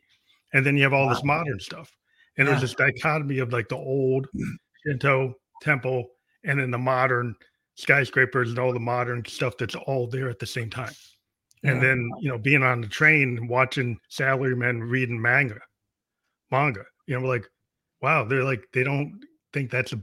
and 0.52 0.66
then 0.66 0.76
you 0.76 0.82
have 0.82 0.92
all 0.92 1.06
wow. 1.06 1.14
this 1.14 1.24
modern 1.24 1.60
stuff, 1.60 1.96
and 2.36 2.46
yeah. 2.46 2.52
there's 2.52 2.62
this 2.62 2.74
dichotomy 2.74 3.38
of 3.38 3.52
like 3.52 3.68
the 3.68 3.76
old 3.76 4.26
Shinto 4.86 5.34
temple 5.64 6.08
and 6.44 6.60
then 6.60 6.70
the 6.70 6.78
modern 6.78 7.34
skyscrapers 7.76 8.50
and 8.50 8.58
all 8.58 8.72
the 8.72 8.78
modern 8.78 9.24
stuff 9.24 9.56
that's 9.58 9.74
all 9.74 10.06
there 10.06 10.28
at 10.28 10.38
the 10.38 10.46
same 10.46 10.70
time. 10.70 10.92
Yeah. 11.62 11.72
And 11.72 11.82
then, 11.82 12.10
you 12.20 12.28
know, 12.28 12.38
being 12.38 12.62
on 12.62 12.82
the 12.82 12.88
train 12.88 13.48
watching 13.48 13.98
salarymen 14.10 14.88
reading 14.90 15.20
manga, 15.20 15.58
manga, 16.50 16.84
you 17.06 17.18
know, 17.18 17.26
like, 17.26 17.46
wow, 18.02 18.24
they're 18.24 18.44
like, 18.44 18.64
they 18.72 18.84
don't 18.84 19.18
think 19.52 19.70
that's 19.70 19.92
a, 19.92 20.00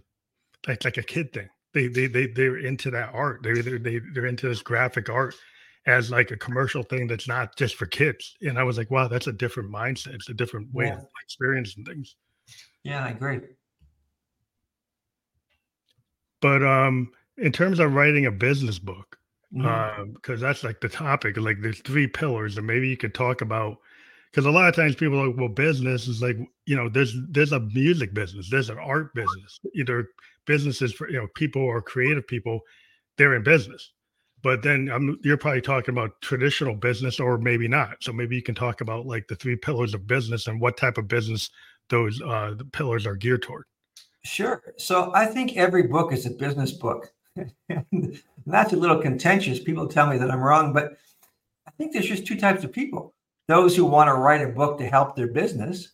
that's 0.65 0.85
like 0.85 0.97
a 0.97 1.03
kid 1.03 1.31
thing. 1.31 1.49
They, 1.73 1.87
they, 1.87 2.07
they, 2.07 2.27
they're 2.27 2.57
into 2.57 2.91
that 2.91 3.11
art. 3.13 3.43
They, 3.43 3.53
they, 3.61 3.77
they, 3.77 4.01
they're 4.13 4.25
into 4.25 4.49
this 4.49 4.61
graphic 4.61 5.09
art 5.09 5.35
as 5.85 6.11
like 6.11 6.31
a 6.31 6.37
commercial 6.37 6.83
thing 6.83 7.07
that's 7.07 7.27
not 7.27 7.55
just 7.55 7.75
for 7.75 7.85
kids. 7.85 8.35
And 8.41 8.59
I 8.59 8.63
was 8.63 8.77
like, 8.77 8.91
wow, 8.91 9.07
that's 9.07 9.27
a 9.27 9.31
different 9.31 9.71
mindset. 9.71 10.15
It's 10.15 10.29
a 10.29 10.33
different 10.33 10.73
way 10.73 10.87
yeah. 10.87 10.97
of 10.97 11.05
experiencing 11.23 11.85
things. 11.85 12.15
Yeah, 12.83 13.05
I 13.05 13.09
agree. 13.09 13.39
But 16.41 16.63
um, 16.63 17.11
in 17.37 17.51
terms 17.51 17.79
of 17.79 17.93
writing 17.93 18.25
a 18.25 18.31
business 18.31 18.79
book, 18.79 19.17
because 19.51 19.67
mm-hmm. 19.67 20.31
uh, 20.31 20.35
that's 20.37 20.63
like 20.63 20.79
the 20.79 20.89
topic. 20.89 21.37
Like 21.37 21.61
there's 21.61 21.79
three 21.79 22.07
pillars, 22.07 22.57
and 22.57 22.65
maybe 22.65 22.87
you 22.87 22.97
could 22.97 23.13
talk 23.13 23.41
about. 23.41 23.77
Because 24.31 24.45
a 24.45 24.51
lot 24.51 24.69
of 24.69 24.75
times 24.75 24.95
people 24.95 25.19
are 25.19 25.27
like, 25.27 25.37
well, 25.37 25.49
business 25.49 26.07
is 26.07 26.21
like 26.21 26.37
you 26.65 26.75
know, 26.75 26.87
there's 26.87 27.15
there's 27.29 27.51
a 27.51 27.59
music 27.59 28.13
business, 28.13 28.49
there's 28.49 28.69
an 28.69 28.77
art 28.77 29.13
business. 29.13 29.59
Either 29.75 30.07
businesses 30.45 30.93
for 30.93 31.09
you 31.09 31.17
know 31.17 31.27
people 31.35 31.61
or 31.61 31.81
creative 31.81 32.25
people, 32.27 32.61
they're 33.17 33.35
in 33.35 33.43
business. 33.43 33.91
But 34.43 34.63
then 34.63 34.89
I'm, 34.91 35.19
you're 35.23 35.37
probably 35.37 35.61
talking 35.61 35.93
about 35.93 36.19
traditional 36.21 36.73
business, 36.73 37.19
or 37.19 37.37
maybe 37.37 37.67
not. 37.67 37.97
So 37.99 38.11
maybe 38.11 38.35
you 38.35 38.41
can 38.41 38.55
talk 38.55 38.81
about 38.81 39.05
like 39.05 39.27
the 39.27 39.35
three 39.35 39.55
pillars 39.55 39.93
of 39.93 40.07
business 40.07 40.47
and 40.47 40.59
what 40.59 40.77
type 40.77 40.97
of 40.97 41.07
business 41.07 41.49
those 41.89 42.21
uh, 42.21 42.53
the 42.57 42.65
pillars 42.65 43.05
are 43.05 43.15
geared 43.15 43.43
toward. 43.43 43.65
Sure. 44.23 44.61
So 44.77 45.11
I 45.13 45.25
think 45.25 45.57
every 45.57 45.83
book 45.83 46.13
is 46.13 46.25
a 46.25 46.31
business 46.31 46.71
book. 46.71 47.11
that's 48.45 48.73
a 48.73 48.77
little 48.77 49.01
contentious. 49.01 49.59
People 49.59 49.87
tell 49.87 50.07
me 50.07 50.17
that 50.17 50.31
I'm 50.31 50.41
wrong, 50.41 50.73
but 50.73 50.97
I 51.67 51.71
think 51.71 51.93
there's 51.93 52.07
just 52.07 52.25
two 52.25 52.37
types 52.37 52.63
of 52.63 52.71
people 52.71 53.13
those 53.47 53.75
who 53.75 53.85
want 53.85 54.07
to 54.07 54.13
write 54.13 54.41
a 54.41 54.47
book 54.47 54.77
to 54.77 54.87
help 54.87 55.15
their 55.15 55.27
business, 55.27 55.93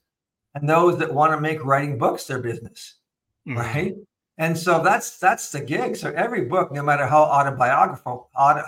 and 0.53 0.69
those 0.69 0.99
that 0.99 1.11
want 1.11 1.33
to 1.33 1.39
make 1.39 1.63
writing 1.65 1.97
books 1.97 2.25
their 2.25 2.39
business. 2.39 2.95
Mm-hmm. 3.47 3.57
Right. 3.57 3.95
And 4.37 4.55
so 4.55 4.83
that's 4.83 5.17
that's 5.17 5.51
the 5.51 5.61
gig. 5.61 5.95
So 5.95 6.11
every 6.11 6.45
book, 6.45 6.71
no 6.71 6.83
matter 6.83 7.07
how 7.07 7.23
autobiographical, 7.23 8.29
auto, 8.37 8.63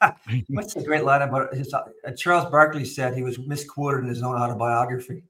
what's 0.48 0.74
the 0.74 0.82
great 0.82 1.04
line 1.04 1.22
about 1.22 1.54
his, 1.54 1.74
uh, 1.74 1.82
Charles 2.16 2.50
Barkley 2.50 2.84
said 2.84 3.14
he 3.14 3.22
was 3.22 3.38
misquoted 3.38 4.04
in 4.04 4.08
his 4.08 4.22
own 4.22 4.36
autobiography. 4.36 5.22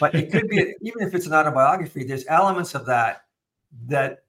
But 0.00 0.14
it 0.14 0.32
could 0.32 0.48
be 0.48 0.74
even 0.80 1.02
if 1.02 1.14
it's 1.14 1.26
an 1.26 1.34
autobiography, 1.34 2.04
there's 2.04 2.24
elements 2.28 2.74
of 2.74 2.86
that 2.86 3.24
that 3.86 4.24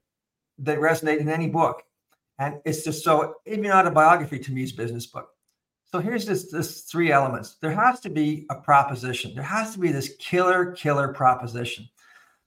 that 0.58 0.78
resonate 0.78 1.18
in 1.18 1.28
any 1.28 1.48
book. 1.48 1.82
And 2.38 2.60
it's 2.64 2.84
just 2.84 3.04
so 3.04 3.36
even 3.46 3.70
autobiography 3.70 4.38
to 4.40 4.52
me 4.52 4.62
is 4.62 4.72
business 4.72 5.06
book. 5.06 5.28
So 5.86 6.00
here's 6.00 6.26
this 6.26 6.50
this 6.50 6.82
three 6.82 7.12
elements. 7.12 7.56
There 7.60 7.70
has 7.70 8.00
to 8.00 8.10
be 8.10 8.46
a 8.50 8.56
proposition. 8.56 9.34
There 9.34 9.44
has 9.44 9.72
to 9.74 9.78
be 9.78 9.92
this 9.92 10.16
killer, 10.18 10.72
killer 10.72 11.12
proposition. 11.12 11.88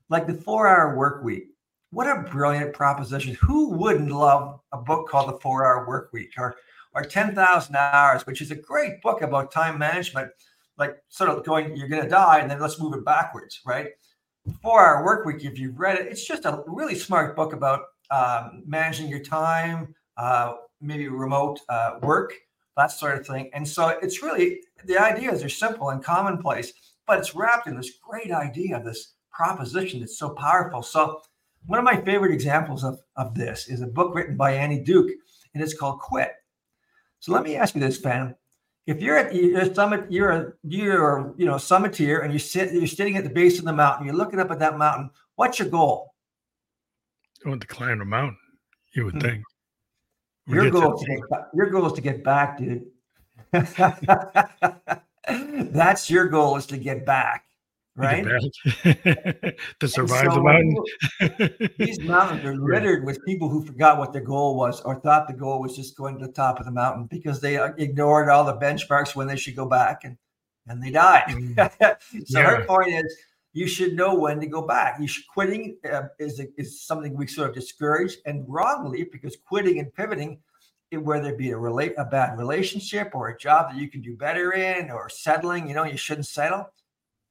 Like 0.09 0.27
the 0.27 0.33
four-hour 0.33 0.95
work 0.95 1.23
week. 1.23 1.49
What 1.91 2.07
a 2.07 2.29
brilliant 2.29 2.73
proposition. 2.73 3.35
Who 3.35 3.71
wouldn't 3.71 4.11
love 4.11 4.59
a 4.73 4.77
book 4.77 5.07
called 5.07 5.29
The 5.29 5.39
Four 5.39 5.65
Hour 5.65 5.87
Work 5.87 6.11
Week 6.11 6.33
or 6.37 6.57
or 6.93 7.03
10,000 7.03 7.75
Hours, 7.75 8.25
which 8.25 8.41
is 8.41 8.51
a 8.51 8.55
great 8.55 9.01
book 9.01 9.21
about 9.21 9.51
time 9.51 9.77
management, 9.77 10.31
like 10.77 10.97
sort 11.09 11.29
of 11.29 11.43
going, 11.43 11.75
you're 11.75 11.87
going 11.87 12.03
to 12.03 12.09
die, 12.09 12.39
and 12.39 12.49
then 12.49 12.59
let's 12.59 12.79
move 12.79 12.93
it 12.93 13.03
backwards, 13.05 13.61
right? 13.65 13.89
Four 14.61 14.85
Hour 14.85 15.03
Work 15.03 15.25
Week, 15.25 15.43
if 15.43 15.57
you've 15.59 15.79
read 15.79 15.99
it, 15.99 16.07
it's 16.07 16.25
just 16.25 16.45
a 16.45 16.63
really 16.67 16.95
smart 16.95 17.35
book 17.35 17.53
about 17.53 17.81
um, 18.11 18.63
managing 18.65 19.09
your 19.09 19.19
time, 19.19 19.93
uh, 20.17 20.53
maybe 20.79 21.07
remote 21.07 21.59
uh, 21.69 21.95
work, 22.01 22.33
that 22.77 22.91
sort 22.91 23.17
of 23.17 23.25
thing. 23.25 23.49
And 23.53 23.67
so 23.67 23.89
it's 24.01 24.21
really 24.21 24.61
the 24.85 24.97
ideas 24.97 25.43
are 25.43 25.49
simple 25.49 25.89
and 25.89 26.03
commonplace, 26.03 26.71
but 27.05 27.19
it's 27.19 27.35
wrapped 27.35 27.67
in 27.67 27.75
this 27.75 27.97
great 28.01 28.31
idea, 28.31 28.81
this 28.81 29.13
proposition 29.31 29.99
that's 29.99 30.17
so 30.17 30.29
powerful. 30.29 30.81
So 30.81 31.21
one 31.65 31.79
of 31.79 31.85
my 31.85 31.99
favorite 32.01 32.33
examples 32.33 32.83
of, 32.83 32.99
of 33.15 33.35
this 33.35 33.67
is 33.67 33.81
a 33.81 33.87
book 33.87 34.15
written 34.15 34.37
by 34.37 34.53
Annie 34.53 34.83
Duke, 34.83 35.11
and 35.53 35.61
it's 35.61 35.73
called 35.73 35.99
Quit. 35.99 36.31
So 37.19 37.33
let 37.33 37.43
me 37.43 37.55
ask 37.55 37.75
you 37.75 37.81
this, 37.81 37.97
Fan. 37.97 38.35
If 38.87 39.01
you're 39.01 39.17
at 39.17 39.35
your 39.35 39.73
summit, 39.73 40.09
you're 40.09 40.31
a 40.31 40.53
you're 40.63 41.33
you 41.37 41.45
know 41.45 41.55
summiteer, 41.55 42.23
and 42.23 42.31
you 42.31 42.39
sit 42.39 42.73
you're 42.73 42.87
sitting 42.87 43.17
at 43.17 43.25
the 43.25 43.29
base 43.29 43.59
of 43.59 43.65
the 43.65 43.73
mountain, 43.73 44.07
you're 44.07 44.15
looking 44.15 44.39
up 44.39 44.49
at 44.49 44.59
that 44.59 44.77
mountain. 44.77 45.09
What's 45.35 45.59
your 45.59 45.67
goal? 45.67 46.13
I 47.45 47.49
want 47.49 47.59
to 47.61 47.67
climb 47.67 47.99
a 47.99 48.05
mountain. 48.05 48.37
You 48.93 49.03
would 49.05 49.15
hmm. 49.15 49.19
think. 49.19 49.43
Your 50.47 50.71
goal, 50.71 50.95
is 50.95 51.01
to 51.01 51.07
get, 51.07 51.19
your 51.53 51.69
goal 51.69 51.87
is 51.87 51.93
to 51.93 52.01
get 52.01 52.23
back, 52.23 52.57
dude. 52.57 52.85
That's 55.73 56.09
your 56.09 56.27
goal 56.27 56.55
is 56.55 56.65
to 56.67 56.77
get 56.77 57.05
back, 57.05 57.43
right? 57.97 58.23
to 59.79 59.87
survive 59.87 60.25
so 60.25 60.35
the 60.35 60.41
mountain. 60.41 61.71
these 61.77 61.99
mountains 62.01 62.45
are 62.45 62.55
littered 62.55 63.05
with 63.05 63.23
people 63.25 63.49
who 63.49 63.65
forgot 63.65 63.97
what 63.97 64.13
their 64.13 64.21
goal 64.21 64.55
was 64.55 64.81
or 64.81 64.99
thought 64.99 65.27
the 65.27 65.33
goal 65.33 65.59
was 65.59 65.75
just 65.75 65.97
going 65.97 66.17
to 66.19 66.27
the 66.27 66.31
top 66.31 66.59
of 66.59 66.65
the 66.65 66.71
mountain 66.71 67.05
because 67.05 67.41
they 67.41 67.57
uh, 67.57 67.71
ignored 67.77 68.29
all 68.29 68.43
the 68.43 68.55
benchmarks 68.55 69.15
when 69.15 69.27
they 69.27 69.35
should 69.35 69.55
go 69.55 69.65
back 69.65 70.03
and 70.03 70.17
and 70.67 70.83
they 70.83 70.91
died. 70.91 71.23
Mm. 71.27 71.97
so 72.27 72.39
yeah. 72.39 72.57
her 72.57 72.65
point 72.65 72.89
is 72.89 73.17
you 73.53 73.67
should 73.67 73.95
know 73.95 74.13
when 74.13 74.39
to 74.39 74.45
go 74.45 74.61
back. 74.61 74.99
You 74.99 75.07
should 75.07 75.27
quitting 75.27 75.77
uh, 75.91 76.03
is 76.19 76.41
is 76.57 76.81
something 76.81 77.15
we 77.15 77.25
sort 77.27 77.49
of 77.49 77.55
discourage 77.55 78.17
and 78.25 78.45
wrongly 78.47 79.09
because 79.11 79.35
quitting 79.47 79.79
and 79.79 79.93
pivoting 79.93 80.39
whether 80.91 81.31
it 81.31 81.37
be 81.37 81.51
a 81.51 81.57
relate 81.57 81.93
a 81.97 82.05
bad 82.05 82.37
relationship 82.37 83.11
or 83.13 83.27
a 83.27 83.37
job 83.37 83.71
that 83.71 83.77
you 83.77 83.89
can 83.89 84.01
do 84.01 84.15
better 84.15 84.53
in 84.53 84.89
or 84.89 85.09
settling, 85.09 85.67
you 85.67 85.75
know, 85.75 85.83
you 85.83 85.97
shouldn't 85.97 86.27
settle. 86.27 86.69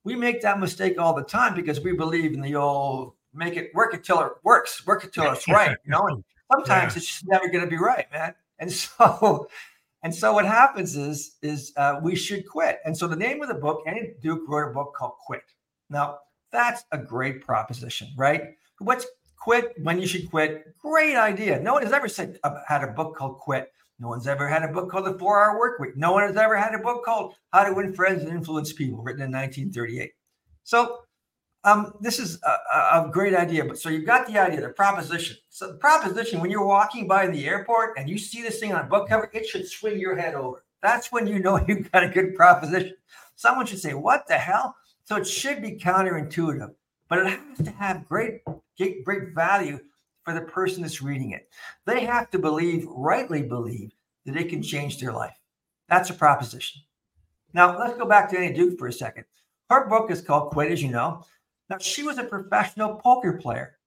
We 0.06 0.14
make 0.14 0.40
that 0.42 0.60
mistake 0.60 1.00
all 1.00 1.14
the 1.14 1.24
time 1.24 1.54
because 1.54 1.80
we 1.80 1.92
believe 1.92 2.32
in 2.32 2.40
the 2.40 2.54
old 2.54 3.14
make 3.34 3.56
it 3.56 3.74
work 3.74 3.92
until 3.92 4.20
it 4.20 4.32
works, 4.44 4.86
work 4.86 5.02
until 5.02 5.32
it's 5.32 5.48
right, 5.58 5.76
you 5.84 5.90
know. 5.90 6.06
And 6.06 6.24
sometimes 6.52 6.94
yeah. 6.94 6.98
it's 6.98 7.06
just 7.06 7.26
never 7.26 7.48
going 7.48 7.64
to 7.64 7.70
be 7.70 7.76
right, 7.76 8.06
man. 8.12 8.32
And 8.60 8.72
so, 8.72 9.48
and 10.04 10.14
so 10.14 10.32
what 10.32 10.46
happens 10.46 10.96
is 10.96 11.36
is 11.42 11.72
uh, 11.76 11.98
we 12.00 12.14
should 12.14 12.48
quit. 12.48 12.78
And 12.84 12.96
so 12.96 13.08
the 13.08 13.16
name 13.16 13.42
of 13.42 13.48
the 13.48 13.54
book, 13.54 13.82
Annie 13.86 14.12
Duke 14.22 14.48
wrote 14.48 14.70
a 14.70 14.72
book 14.72 14.94
called 14.96 15.14
Quit. 15.26 15.42
Now 15.90 16.20
that's 16.52 16.84
a 16.92 16.98
great 16.98 17.42
proposition, 17.42 18.08
right? 18.16 18.54
What's 18.78 19.06
quit 19.46 19.74
when 19.82 20.00
you 20.00 20.06
should 20.06 20.28
quit. 20.28 20.76
Great 20.78 21.16
idea. 21.16 21.60
No 21.60 21.74
one 21.74 21.82
has 21.82 21.92
ever 21.92 22.08
said 22.08 22.38
uh, 22.42 22.62
had 22.66 22.82
a 22.82 22.88
book 22.88 23.16
called 23.16 23.38
Quit. 23.38 23.72
No 23.98 24.08
one's 24.08 24.26
ever 24.26 24.48
had 24.48 24.62
a 24.62 24.68
book 24.68 24.90
called 24.90 25.06
The 25.06 25.18
Four 25.18 25.42
Hour 25.42 25.58
Work 25.58 25.78
Week. 25.80 25.96
No 25.96 26.12
one 26.12 26.22
has 26.22 26.36
ever 26.36 26.56
had 26.56 26.74
a 26.74 26.78
book 26.78 27.04
called 27.04 27.34
How 27.52 27.64
to 27.64 27.72
Win 27.72 27.94
Friends 27.94 28.22
and 28.22 28.30
Influence 28.30 28.72
People, 28.72 29.02
written 29.02 29.22
in 29.22 29.32
1938. 29.32 30.12
So 30.64 30.98
um, 31.64 31.92
this 32.00 32.18
is 32.18 32.38
a, 32.42 32.76
a, 32.78 33.08
great 33.10 33.34
idea. 33.34 33.64
But 33.64 33.78
so 33.78 33.88
you've 33.88 34.06
got 34.06 34.26
the 34.26 34.38
idea, 34.38 34.60
the 34.60 34.68
proposition. 34.68 35.36
So 35.48 35.68
the 35.68 35.78
proposition, 35.78 36.40
when 36.40 36.50
you're 36.50 36.66
walking 36.66 37.08
by 37.08 37.26
the 37.26 37.46
airport 37.46 37.98
and 37.98 38.08
you 38.08 38.18
see 38.18 38.42
this 38.42 38.60
thing 38.60 38.72
on 38.72 38.84
a 38.84 38.88
book 38.88 39.08
cover, 39.08 39.30
it 39.32 39.46
should 39.46 39.66
swing 39.66 39.98
your 39.98 40.16
head 40.16 40.34
over. 40.34 40.64
That's 40.82 41.10
when 41.10 41.26
you 41.26 41.38
know 41.38 41.64
you've 41.68 41.90
got 41.90 42.04
a 42.04 42.08
good 42.08 42.34
proposition. 42.34 42.94
Someone 43.34 43.66
should 43.66 43.80
say, 43.80 43.94
"What 43.94 44.28
the 44.28 44.38
hell?" 44.38 44.76
So 45.04 45.16
it 45.16 45.26
should 45.26 45.60
be 45.60 45.72
counterintuitive, 45.72 46.72
but 47.08 47.18
it 47.18 47.26
has 47.26 47.66
to 47.66 47.70
have 47.72 48.08
great 48.08 48.42
great 49.04 49.34
value 49.34 49.80
for 50.26 50.34
the 50.34 50.40
person 50.40 50.82
that's 50.82 51.00
reading 51.00 51.30
it. 51.30 51.48
They 51.84 52.04
have 52.04 52.30
to 52.32 52.38
believe, 52.38 52.84
rightly 52.88 53.42
believe, 53.42 53.92
that 54.24 54.36
it 54.36 54.48
can 54.48 54.60
change 54.60 54.98
their 54.98 55.12
life. 55.12 55.38
That's 55.88 56.10
a 56.10 56.14
proposition. 56.14 56.82
Now, 57.54 57.78
let's 57.78 57.96
go 57.96 58.06
back 58.06 58.28
to 58.30 58.38
Annie 58.38 58.52
Duke 58.52 58.76
for 58.76 58.88
a 58.88 58.92
second. 58.92 59.24
Her 59.70 59.88
book 59.88 60.10
is 60.10 60.20
called 60.20 60.50
Quit, 60.50 60.72
as 60.72 60.82
you 60.82 60.90
know. 60.90 61.22
Now, 61.70 61.78
she 61.78 62.02
was 62.02 62.18
a 62.18 62.24
professional 62.24 62.96
poker 62.96 63.34
player. 63.34 63.78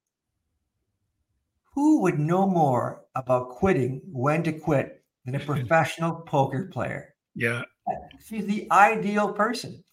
Who 1.74 2.00
would 2.00 2.18
know 2.18 2.46
more 2.46 3.02
about 3.14 3.50
quitting, 3.50 4.00
when 4.10 4.42
to 4.44 4.52
quit, 4.52 5.04
than 5.26 5.34
a 5.34 5.40
professional 5.44 6.14
poker 6.22 6.70
player? 6.72 7.14
Yeah. 7.34 7.64
She's 8.26 8.46
the 8.46 8.66
ideal 8.70 9.34
person. 9.34 9.84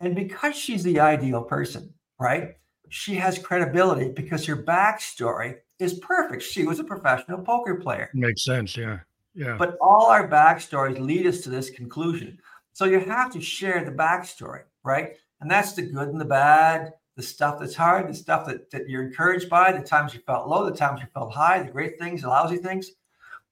And 0.00 0.14
because 0.14 0.54
she's 0.54 0.82
the 0.82 1.00
ideal 1.00 1.42
person, 1.42 1.94
right? 2.20 2.56
she 2.94 3.16
has 3.16 3.38
credibility 3.38 4.08
because 4.10 4.46
her 4.46 4.56
backstory 4.56 5.56
is 5.78 5.94
perfect. 5.94 6.42
She 6.42 6.64
was 6.64 6.78
a 6.78 6.84
professional 6.84 7.40
poker 7.40 7.76
player. 7.76 8.10
Makes 8.14 8.44
sense. 8.44 8.76
Yeah. 8.76 9.00
Yeah. 9.34 9.56
But 9.58 9.76
all 9.80 10.06
our 10.06 10.28
backstories 10.28 10.98
lead 10.98 11.26
us 11.26 11.40
to 11.42 11.50
this 11.50 11.70
conclusion. 11.70 12.38
So 12.72 12.84
you 12.84 13.00
have 13.00 13.32
to 13.32 13.40
share 13.40 13.84
the 13.84 13.90
backstory, 13.90 14.62
right? 14.84 15.14
And 15.40 15.50
that's 15.50 15.72
the 15.74 15.82
good 15.82 16.08
and 16.08 16.20
the 16.20 16.24
bad, 16.24 16.92
the 17.16 17.22
stuff 17.22 17.60
that's 17.60 17.74
hard, 17.74 18.08
the 18.08 18.14
stuff 18.14 18.46
that, 18.46 18.70
that 18.70 18.88
you're 18.88 19.02
encouraged 19.02 19.48
by, 19.48 19.72
the 19.72 19.80
times 19.80 20.14
you 20.14 20.20
felt 20.20 20.48
low, 20.48 20.68
the 20.68 20.76
times 20.76 21.00
you 21.00 21.06
felt 21.12 21.32
high, 21.32 21.62
the 21.62 21.70
great 21.70 21.98
things, 21.98 22.22
the 22.22 22.28
lousy 22.28 22.56
things. 22.56 22.90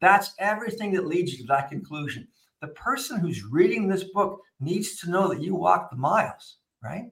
That's 0.00 0.34
everything 0.38 0.92
that 0.94 1.06
leads 1.06 1.32
you 1.32 1.38
to 1.38 1.48
that 1.48 1.70
conclusion. 1.70 2.26
The 2.60 2.68
person 2.68 3.18
who's 3.18 3.44
reading 3.44 3.88
this 3.88 4.04
book 4.04 4.40
needs 4.60 4.96
to 4.98 5.10
know 5.10 5.28
that 5.28 5.42
you 5.42 5.54
walked 5.54 5.90
the 5.90 5.96
miles, 5.96 6.58
right? 6.82 7.10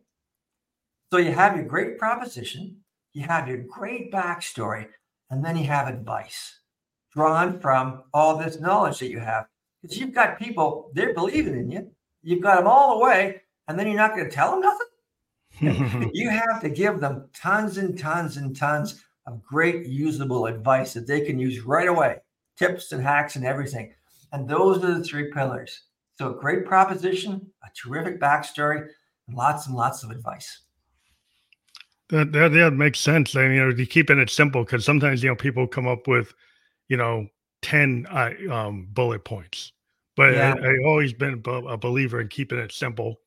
So 1.13 1.19
you 1.19 1.33
have 1.33 1.57
your 1.57 1.65
great 1.65 1.99
proposition, 1.99 2.77
you 3.13 3.23
have 3.23 3.49
your 3.49 3.59
great 3.59 4.13
backstory, 4.13 4.87
and 5.31 5.45
then 5.45 5.57
you 5.57 5.65
have 5.65 5.89
advice 5.89 6.61
drawn 7.13 7.59
from 7.61 8.05
all 8.15 8.37
this 8.37 8.61
knowledge 8.61 8.99
that 9.01 9.11
you 9.11 9.19
have. 9.19 9.47
Because 9.83 9.99
you've 9.99 10.15
got 10.15 10.39
people, 10.39 10.91
they're 10.95 11.15
believing 11.15 11.55
in 11.57 11.71
you. 11.71 11.91
You've 12.23 12.43
got 12.43 12.57
them 12.57 12.67
all 12.67 12.99
the 12.99 13.05
way, 13.05 13.43
and 13.67 13.79
then 13.79 13.87
you're 13.87 13.97
not 13.97 14.15
going 14.15 14.29
to 14.29 14.31
tell 14.31 14.51
them 14.51 14.61
nothing. 14.61 16.11
you 16.15 16.31
have 16.31 16.61
to 16.61 16.69
give 16.69 17.01
them 17.01 17.29
tons 17.35 17.79
and 17.79 17.99
tons 17.99 18.37
and 18.37 18.57
tons 18.57 19.03
of 19.27 19.43
great 19.43 19.87
usable 19.87 20.47
advice 20.47 20.93
that 20.95 21.07
they 21.07 21.21
can 21.23 21.39
use 21.39 21.61
right 21.61 21.89
away 21.89 22.19
tips 22.57 22.93
and 22.93 23.03
hacks 23.03 23.37
and 23.37 23.45
everything. 23.45 23.95
And 24.33 24.49
those 24.49 24.85
are 24.85 24.99
the 24.99 25.05
three 25.05 25.33
pillars. 25.33 25.83
So, 26.19 26.31
a 26.31 26.39
great 26.39 26.67
proposition, 26.67 27.51
a 27.65 27.69
terrific 27.75 28.21
backstory, 28.21 28.87
and 29.27 29.37
lots 29.37 29.67
and 29.67 29.75
lots 29.75 30.03
of 30.03 30.11
advice. 30.11 30.61
That, 32.11 32.33
that 32.33 32.53
that 32.53 32.73
makes 32.73 32.99
sense. 32.99 33.37
I 33.37 33.43
mean, 33.43 33.53
you 33.53 33.73
know, 33.73 33.87
keeping 33.87 34.19
it 34.19 34.31
simple 34.31 34.65
because 34.65 34.85
sometimes 34.85 35.23
you 35.23 35.29
know 35.29 35.37
people 35.37 35.67
come 35.67 35.87
up 35.87 36.09
with, 36.09 36.35
you 36.89 36.97
know, 36.97 37.29
ten 37.63 38.07
um, 38.51 38.89
bullet 38.91 39.25
points, 39.25 39.73
but 40.17 40.35
yeah. 40.35 40.55
I, 40.55 40.67
have 40.67 40.87
always 40.87 41.13
been 41.13 41.43
a 41.47 41.77
believer 41.77 42.21
in 42.21 42.29
keeping 42.29 42.59
it 42.59 42.73
simple. 42.73 43.21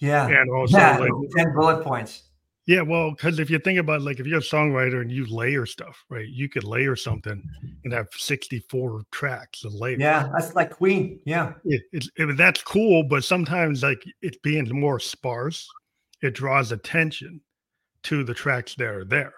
Yeah, 0.00 0.26
and 0.26 0.50
also 0.50 0.78
yeah, 0.78 0.98
like 0.98 1.12
ten 1.36 1.54
bullet 1.54 1.84
points. 1.84 2.24
Yeah, 2.66 2.80
well, 2.80 3.10
because 3.10 3.38
if 3.38 3.50
you 3.50 3.58
think 3.58 3.78
about 3.78 4.02
like 4.02 4.18
if 4.18 4.26
you're 4.26 4.38
a 4.38 4.42
songwriter 4.42 5.00
and 5.00 5.12
you 5.12 5.26
layer 5.26 5.64
stuff, 5.64 6.02
right? 6.08 6.26
You 6.26 6.48
could 6.48 6.64
layer 6.64 6.96
something 6.96 7.42
and 7.84 7.92
have 7.92 8.08
64 8.16 9.02
tracks 9.12 9.64
of 9.64 9.74
layer. 9.74 9.98
Yeah, 9.98 10.30
that's 10.32 10.54
like 10.54 10.70
Queen. 10.70 11.20
Yeah, 11.24 11.52
it, 11.66 11.82
it's 11.92 12.10
it, 12.16 12.36
that's 12.36 12.62
cool, 12.62 13.04
but 13.04 13.22
sometimes 13.22 13.82
like 13.84 14.02
it's 14.22 14.38
being 14.42 14.68
more 14.68 14.98
sparse, 14.98 15.68
it 16.22 16.34
draws 16.34 16.72
attention 16.72 17.42
to 18.04 18.24
the 18.24 18.34
tracks 18.34 18.74
that 18.76 18.86
are 18.86 19.04
there. 19.04 19.34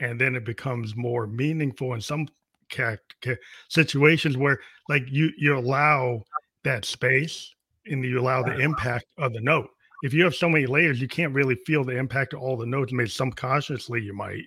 And 0.00 0.20
then 0.20 0.36
it 0.36 0.44
becomes 0.44 0.94
more 0.94 1.26
meaningful 1.26 1.94
in 1.94 2.00
some 2.00 2.28
ca- 2.70 2.96
ca- 3.22 3.36
situations 3.68 4.36
where 4.36 4.60
like 4.88 5.04
you 5.08 5.30
you 5.36 5.56
allow 5.56 6.22
that 6.64 6.84
space 6.84 7.52
and 7.86 8.04
you 8.04 8.20
allow 8.20 8.42
the 8.42 8.58
impact 8.58 9.06
of 9.16 9.32
the 9.32 9.40
note. 9.40 9.70
If 10.02 10.12
you 10.12 10.22
have 10.24 10.34
so 10.34 10.48
many 10.48 10.66
layers, 10.66 11.00
you 11.00 11.08
can't 11.08 11.34
really 11.34 11.56
feel 11.66 11.82
the 11.82 11.96
impact 11.96 12.32
of 12.32 12.40
all 12.40 12.56
the 12.56 12.66
notes. 12.66 12.92
Maybe 12.92 13.08
subconsciously 13.08 14.02
you 14.02 14.14
might, 14.14 14.44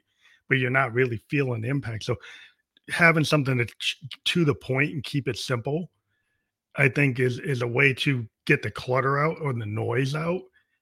but 0.47 0.59
you're 0.59 0.69
not 0.69 0.93
really 0.93 1.17
feeling 1.29 1.61
the 1.61 1.69
impact. 1.69 2.03
So 2.03 2.15
having 2.89 3.25
something 3.25 3.57
that's 3.57 3.95
to 4.25 4.45
the 4.45 4.55
point 4.55 4.93
and 4.93 5.03
keep 5.03 5.27
it 5.27 5.37
simple, 5.37 5.89
I 6.77 6.87
think 6.87 7.19
is 7.19 7.39
is 7.39 7.61
a 7.61 7.67
way 7.67 7.93
to 7.95 8.25
get 8.45 8.61
the 8.61 8.71
clutter 8.71 9.19
out 9.19 9.37
or 9.41 9.53
the 9.53 9.65
noise 9.65 10.15
out 10.15 10.41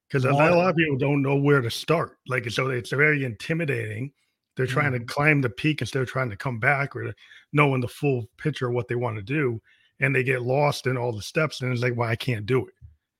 because 0.09 0.25
a 0.25 0.31
lot 0.31 0.69
of 0.69 0.75
people 0.75 0.97
don't 0.97 1.21
know 1.21 1.35
where 1.35 1.61
to 1.61 1.69
start. 1.69 2.17
Like 2.27 2.49
so, 2.49 2.69
it's 2.69 2.89
very 2.89 3.23
intimidating. 3.25 4.11
They're 4.55 4.65
trying 4.65 4.91
mm-hmm. 4.93 5.05
to 5.05 5.13
climb 5.13 5.41
the 5.41 5.49
peak 5.49 5.81
instead 5.81 6.01
of 6.01 6.09
trying 6.09 6.31
to 6.31 6.35
come 6.35 6.59
back 6.59 6.95
or 6.95 7.13
knowing 7.53 7.81
the 7.81 7.87
full 7.87 8.27
picture 8.37 8.67
of 8.67 8.73
what 8.73 8.87
they 8.87 8.95
want 8.95 9.17
to 9.17 9.21
do, 9.21 9.61
and 9.99 10.13
they 10.13 10.23
get 10.23 10.41
lost 10.41 10.87
in 10.87 10.97
all 10.97 11.11
the 11.11 11.21
steps. 11.21 11.61
And 11.61 11.71
it's 11.71 11.81
like, 11.81 11.95
well, 11.95 12.09
I 12.09 12.15
can't 12.15 12.45
do 12.45 12.65
it 12.65 12.73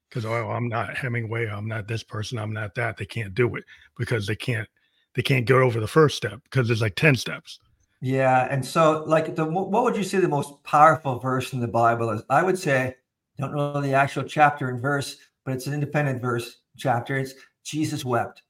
because 0.10 0.26
oh, 0.26 0.50
I'm 0.50 0.68
not 0.68 0.98
Hemingway. 0.98 1.48
I'm 1.48 1.68
not 1.68 1.88
this 1.88 2.04
person. 2.04 2.40
I'm 2.40 2.54
not 2.54 2.74
that. 2.76 2.98
They 2.98 3.06
can't 3.06 3.36
do 3.36 3.56
it 3.56 3.64
because 3.98 4.26
they 4.26 4.36
can't. 4.36 4.68
They 5.16 5.22
can't 5.22 5.46
get 5.46 5.58
over 5.58 5.80
the 5.80 5.88
first 5.88 6.18
step 6.18 6.40
because 6.44 6.68
there's 6.68 6.82
like 6.82 6.96
ten 6.96 7.16
steps. 7.16 7.60
Yeah, 8.02 8.48
and 8.50 8.66
so 8.66 9.04
like 9.06 9.36
the 9.36 9.46
what 9.46 9.84
would 9.84 9.96
you 9.96 10.04
say 10.04 10.20
the 10.20 10.28
most 10.28 10.64
powerful 10.64 11.20
verse 11.20 11.54
in 11.54 11.60
the 11.60 11.68
Bible 11.68 12.10
is? 12.12 12.22
I 12.30 12.42
would 12.42 12.58
say, 12.58 12.96
don't 13.38 13.54
know 13.54 13.80
the 13.80 13.94
actual 13.94 14.24
chapter 14.24 14.70
and 14.70 14.82
verse, 14.82 15.18
but 15.46 15.54
it's 15.54 15.68
an 15.68 15.74
independent 15.74 16.22
verse 16.22 16.59
chapter. 16.80 17.18
It's 17.18 17.34
Jesus 17.64 18.04
wept. 18.04 18.42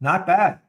Not 0.00 0.26
bad. 0.26 0.60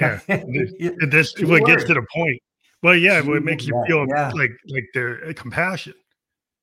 Yeah, 0.00 0.20
this 0.28 1.34
what 1.40 1.64
gets 1.64 1.84
to 1.84 1.94
the 1.94 2.06
point. 2.14 2.40
Well, 2.82 2.94
yeah, 2.94 3.20
it 3.20 3.44
makes 3.44 3.66
you 3.66 3.82
feel 3.86 4.06
yeah. 4.08 4.30
like 4.34 4.52
like 4.68 4.84
their 4.92 5.26
uh, 5.26 5.32
compassion. 5.32 5.94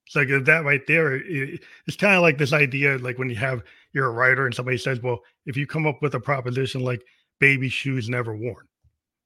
It's 0.05 0.15
like 0.15 0.27
that 0.45 0.63
right 0.63 0.85
there. 0.87 1.15
It, 1.15 1.63
it's 1.87 1.97
kind 1.97 2.15
of 2.15 2.21
like 2.21 2.37
this 2.37 2.53
idea, 2.53 2.97
like 2.99 3.17
when 3.17 3.29
you 3.29 3.35
have 3.37 3.63
you're 3.93 4.07
a 4.07 4.11
writer 4.11 4.45
and 4.45 4.53
somebody 4.53 4.77
says, 4.77 5.01
"Well, 5.01 5.19
if 5.45 5.57
you 5.57 5.65
come 5.65 5.87
up 5.87 6.01
with 6.01 6.13
a 6.13 6.19
proposition 6.19 6.83
like 6.83 7.01
baby 7.39 7.69
shoes 7.69 8.07
never 8.07 8.35
worn," 8.35 8.67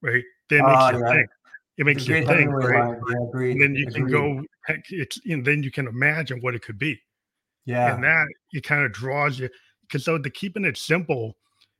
right? 0.02 0.24
Then 0.50 0.60
it 0.60 0.68
makes 0.68 0.84
uh, 0.84 0.92
you 0.94 1.00
yeah. 1.00 1.14
think. 1.14 1.30
It 1.78 1.86
makes 1.86 2.08
you 2.08 2.26
think, 2.26 2.50
right? 2.52 2.98
and 3.34 3.62
then 3.62 3.76
you 3.76 3.88
can 3.88 4.08
go. 4.08 4.42
It's 4.90 5.20
and 5.26 5.46
then 5.46 5.62
you 5.62 5.72
can 5.72 5.88
imagine 5.88 6.40
what 6.40 6.56
it 6.56 6.62
could 6.62 6.80
be. 6.80 7.00
Yeah. 7.66 7.94
And 7.94 8.04
that 8.04 8.28
it 8.54 8.64
kind 8.64 8.84
of 8.86 8.92
draws 8.92 9.40
you 9.40 9.50
because 9.82 10.06
so 10.06 10.18
the 10.18 10.30
keeping 10.30 10.66
it 10.66 10.78
simple, 10.78 11.36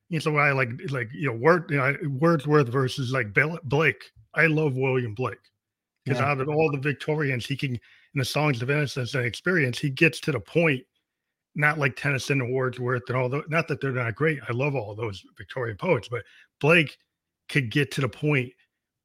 you 0.08 0.16
know, 0.16 0.20
so 0.20 0.36
I 0.36 0.52
like 0.52 0.70
like 0.90 1.08
you 1.12 1.28
know, 1.28 1.36
word 1.36 1.70
you 1.70 1.76
know, 1.76 1.94
Wordsworth 2.08 2.68
versus 2.68 3.12
like 3.12 3.32
Blake. 3.64 4.04
I 4.34 4.46
love 4.46 4.76
William 4.76 5.14
Blake. 5.14 5.38
because 6.04 6.20
yeah. 6.20 6.30
out 6.30 6.40
of 6.40 6.48
all 6.48 6.70
the 6.70 6.78
Victorians, 6.78 7.46
he 7.46 7.56
can 7.56 7.72
in 7.72 8.18
the 8.18 8.24
songs 8.24 8.62
of 8.62 8.70
innocence 8.70 9.14
and 9.14 9.24
experience, 9.24 9.78
he 9.78 9.90
gets 9.90 10.20
to 10.20 10.32
the 10.32 10.40
point. 10.40 10.82
Not 11.58 11.78
like 11.78 11.96
Tennyson 11.96 12.42
and 12.42 12.52
Wordsworth 12.52 13.04
and 13.08 13.16
all 13.16 13.30
those. 13.30 13.44
Not 13.48 13.66
that 13.68 13.80
they're 13.80 13.90
not 13.90 14.14
great. 14.14 14.40
I 14.46 14.52
love 14.52 14.74
all 14.74 14.94
those 14.94 15.22
Victorian 15.38 15.78
poets, 15.78 16.06
but 16.06 16.22
Blake 16.60 16.98
could 17.48 17.70
get 17.70 17.90
to 17.92 18.02
the 18.02 18.08
point 18.10 18.52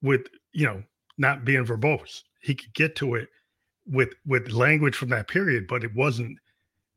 with 0.02 0.28
you 0.52 0.66
know 0.66 0.84
not 1.18 1.46
being 1.46 1.66
verbose. 1.66 2.24
He 2.42 2.54
could 2.54 2.74
get 2.74 2.96
to 2.98 3.16
it 3.16 3.30
with 3.88 4.10
with 4.26 4.52
language 4.52 4.96
from 4.96 5.10
that 5.10 5.30
period, 5.30 5.66
but 5.68 5.84
it 5.86 5.96
wasn't 5.96 6.38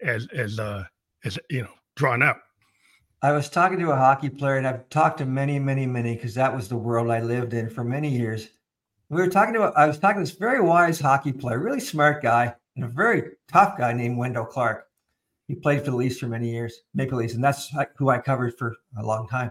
as 0.05 0.29
as 0.33 0.59
uh 0.59 0.85
as 1.25 1.39
you 1.51 1.63
know 1.63 1.73
drawn 1.97 2.23
out. 2.23 2.39
I 3.23 3.33
was 3.33 3.49
talking 3.49 3.79
to 3.79 3.91
a 3.91 3.97
hockey 3.97 4.29
player, 4.29 4.57
and 4.57 4.67
I've 4.67 4.89
talked 4.91 5.19
to 5.19 5.25
many, 5.25 5.59
many, 5.59 5.87
many 5.87 6.15
because 6.15 6.35
that 6.35 6.55
was 6.55 6.69
the 6.69 6.77
world 6.77 7.11
I 7.11 7.21
lived 7.21 7.55
in 7.55 7.71
for 7.71 7.83
many 7.83 8.11
years. 8.11 8.49
We 9.09 9.23
were 9.23 9.31
talking 9.31 9.55
to, 9.55 9.73
I 9.77 9.87
was 9.87 9.99
talking 9.99 10.23
to 10.23 10.29
this 10.29 10.39
very 10.39 10.61
wise 10.61 11.01
hockey 11.01 11.33
player, 11.33 11.59
really 11.59 11.81
smart 11.81 12.23
guy, 12.23 12.55
and 12.77 12.85
a 12.85 12.89
very 12.89 13.31
tough 13.51 13.79
guy 13.79 13.95
named 13.95 14.19
Wendel 14.19 14.45
Clark. 14.45 14.87
He 15.49 15.55
played 15.55 15.85
for 15.85 15.91
the 15.91 15.97
Leafs 15.97 16.19
for 16.19 16.27
many 16.27 16.51
years, 16.51 16.81
Maple 16.95 17.19
Leafs, 17.19 17.33
and 17.33 17.43
that's 17.43 17.73
who 17.97 18.11
I 18.11 18.19
covered 18.19 18.59
for 18.59 18.75
a 18.99 19.03
long 19.03 19.27
time. 19.27 19.51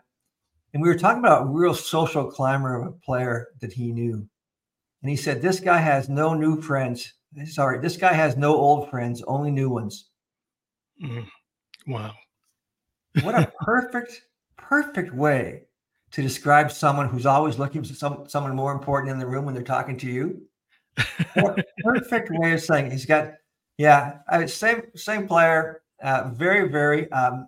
And 0.73 0.81
we 0.83 0.89
were 0.89 0.95
talking 0.95 1.19
about 1.19 1.43
a 1.43 1.49
real 1.49 1.73
social 1.73 2.29
climber 2.29 2.79
of 2.79 2.87
a 2.87 2.91
player 2.91 3.47
that 3.61 3.73
he 3.73 3.91
knew. 3.91 4.27
And 5.01 5.09
he 5.09 5.15
said, 5.15 5.41
This 5.41 5.59
guy 5.59 5.79
has 5.79 6.09
no 6.09 6.33
new 6.33 6.61
friends. 6.61 7.13
Sorry, 7.45 7.79
this 7.79 7.97
guy 7.97 8.13
has 8.13 8.37
no 8.37 8.55
old 8.55 8.91
friends, 8.91 9.23
only 9.23 9.49
new 9.49 9.69
ones. 9.69 10.09
Mm. 11.01 11.27
Wow 11.87 12.13
what 13.21 13.35
a 13.35 13.51
perfect, 13.61 14.23
perfect 14.57 15.13
way 15.13 15.63
to 16.11 16.21
describe 16.21 16.71
someone 16.71 17.09
who's 17.09 17.25
always 17.25 17.59
looking 17.59 17.83
for 17.83 17.93
some, 17.93 18.25
someone 18.27 18.55
more 18.55 18.71
important 18.71 19.11
in 19.11 19.19
the 19.19 19.25
room 19.25 19.45
when 19.45 19.53
they're 19.53 19.63
talking 19.63 19.97
to 19.97 20.07
you. 20.07 20.41
What 21.35 21.59
perfect 21.83 22.29
way 22.31 22.53
of 22.53 22.61
saying 22.61 22.87
it. 22.87 22.91
he's 22.91 23.05
got, 23.05 23.33
yeah, 23.77 24.19
uh, 24.31 24.45
same 24.45 24.83
same 24.95 25.27
player, 25.27 25.81
uh, 26.03 26.29
very 26.31 26.69
very 26.69 27.11
um, 27.11 27.47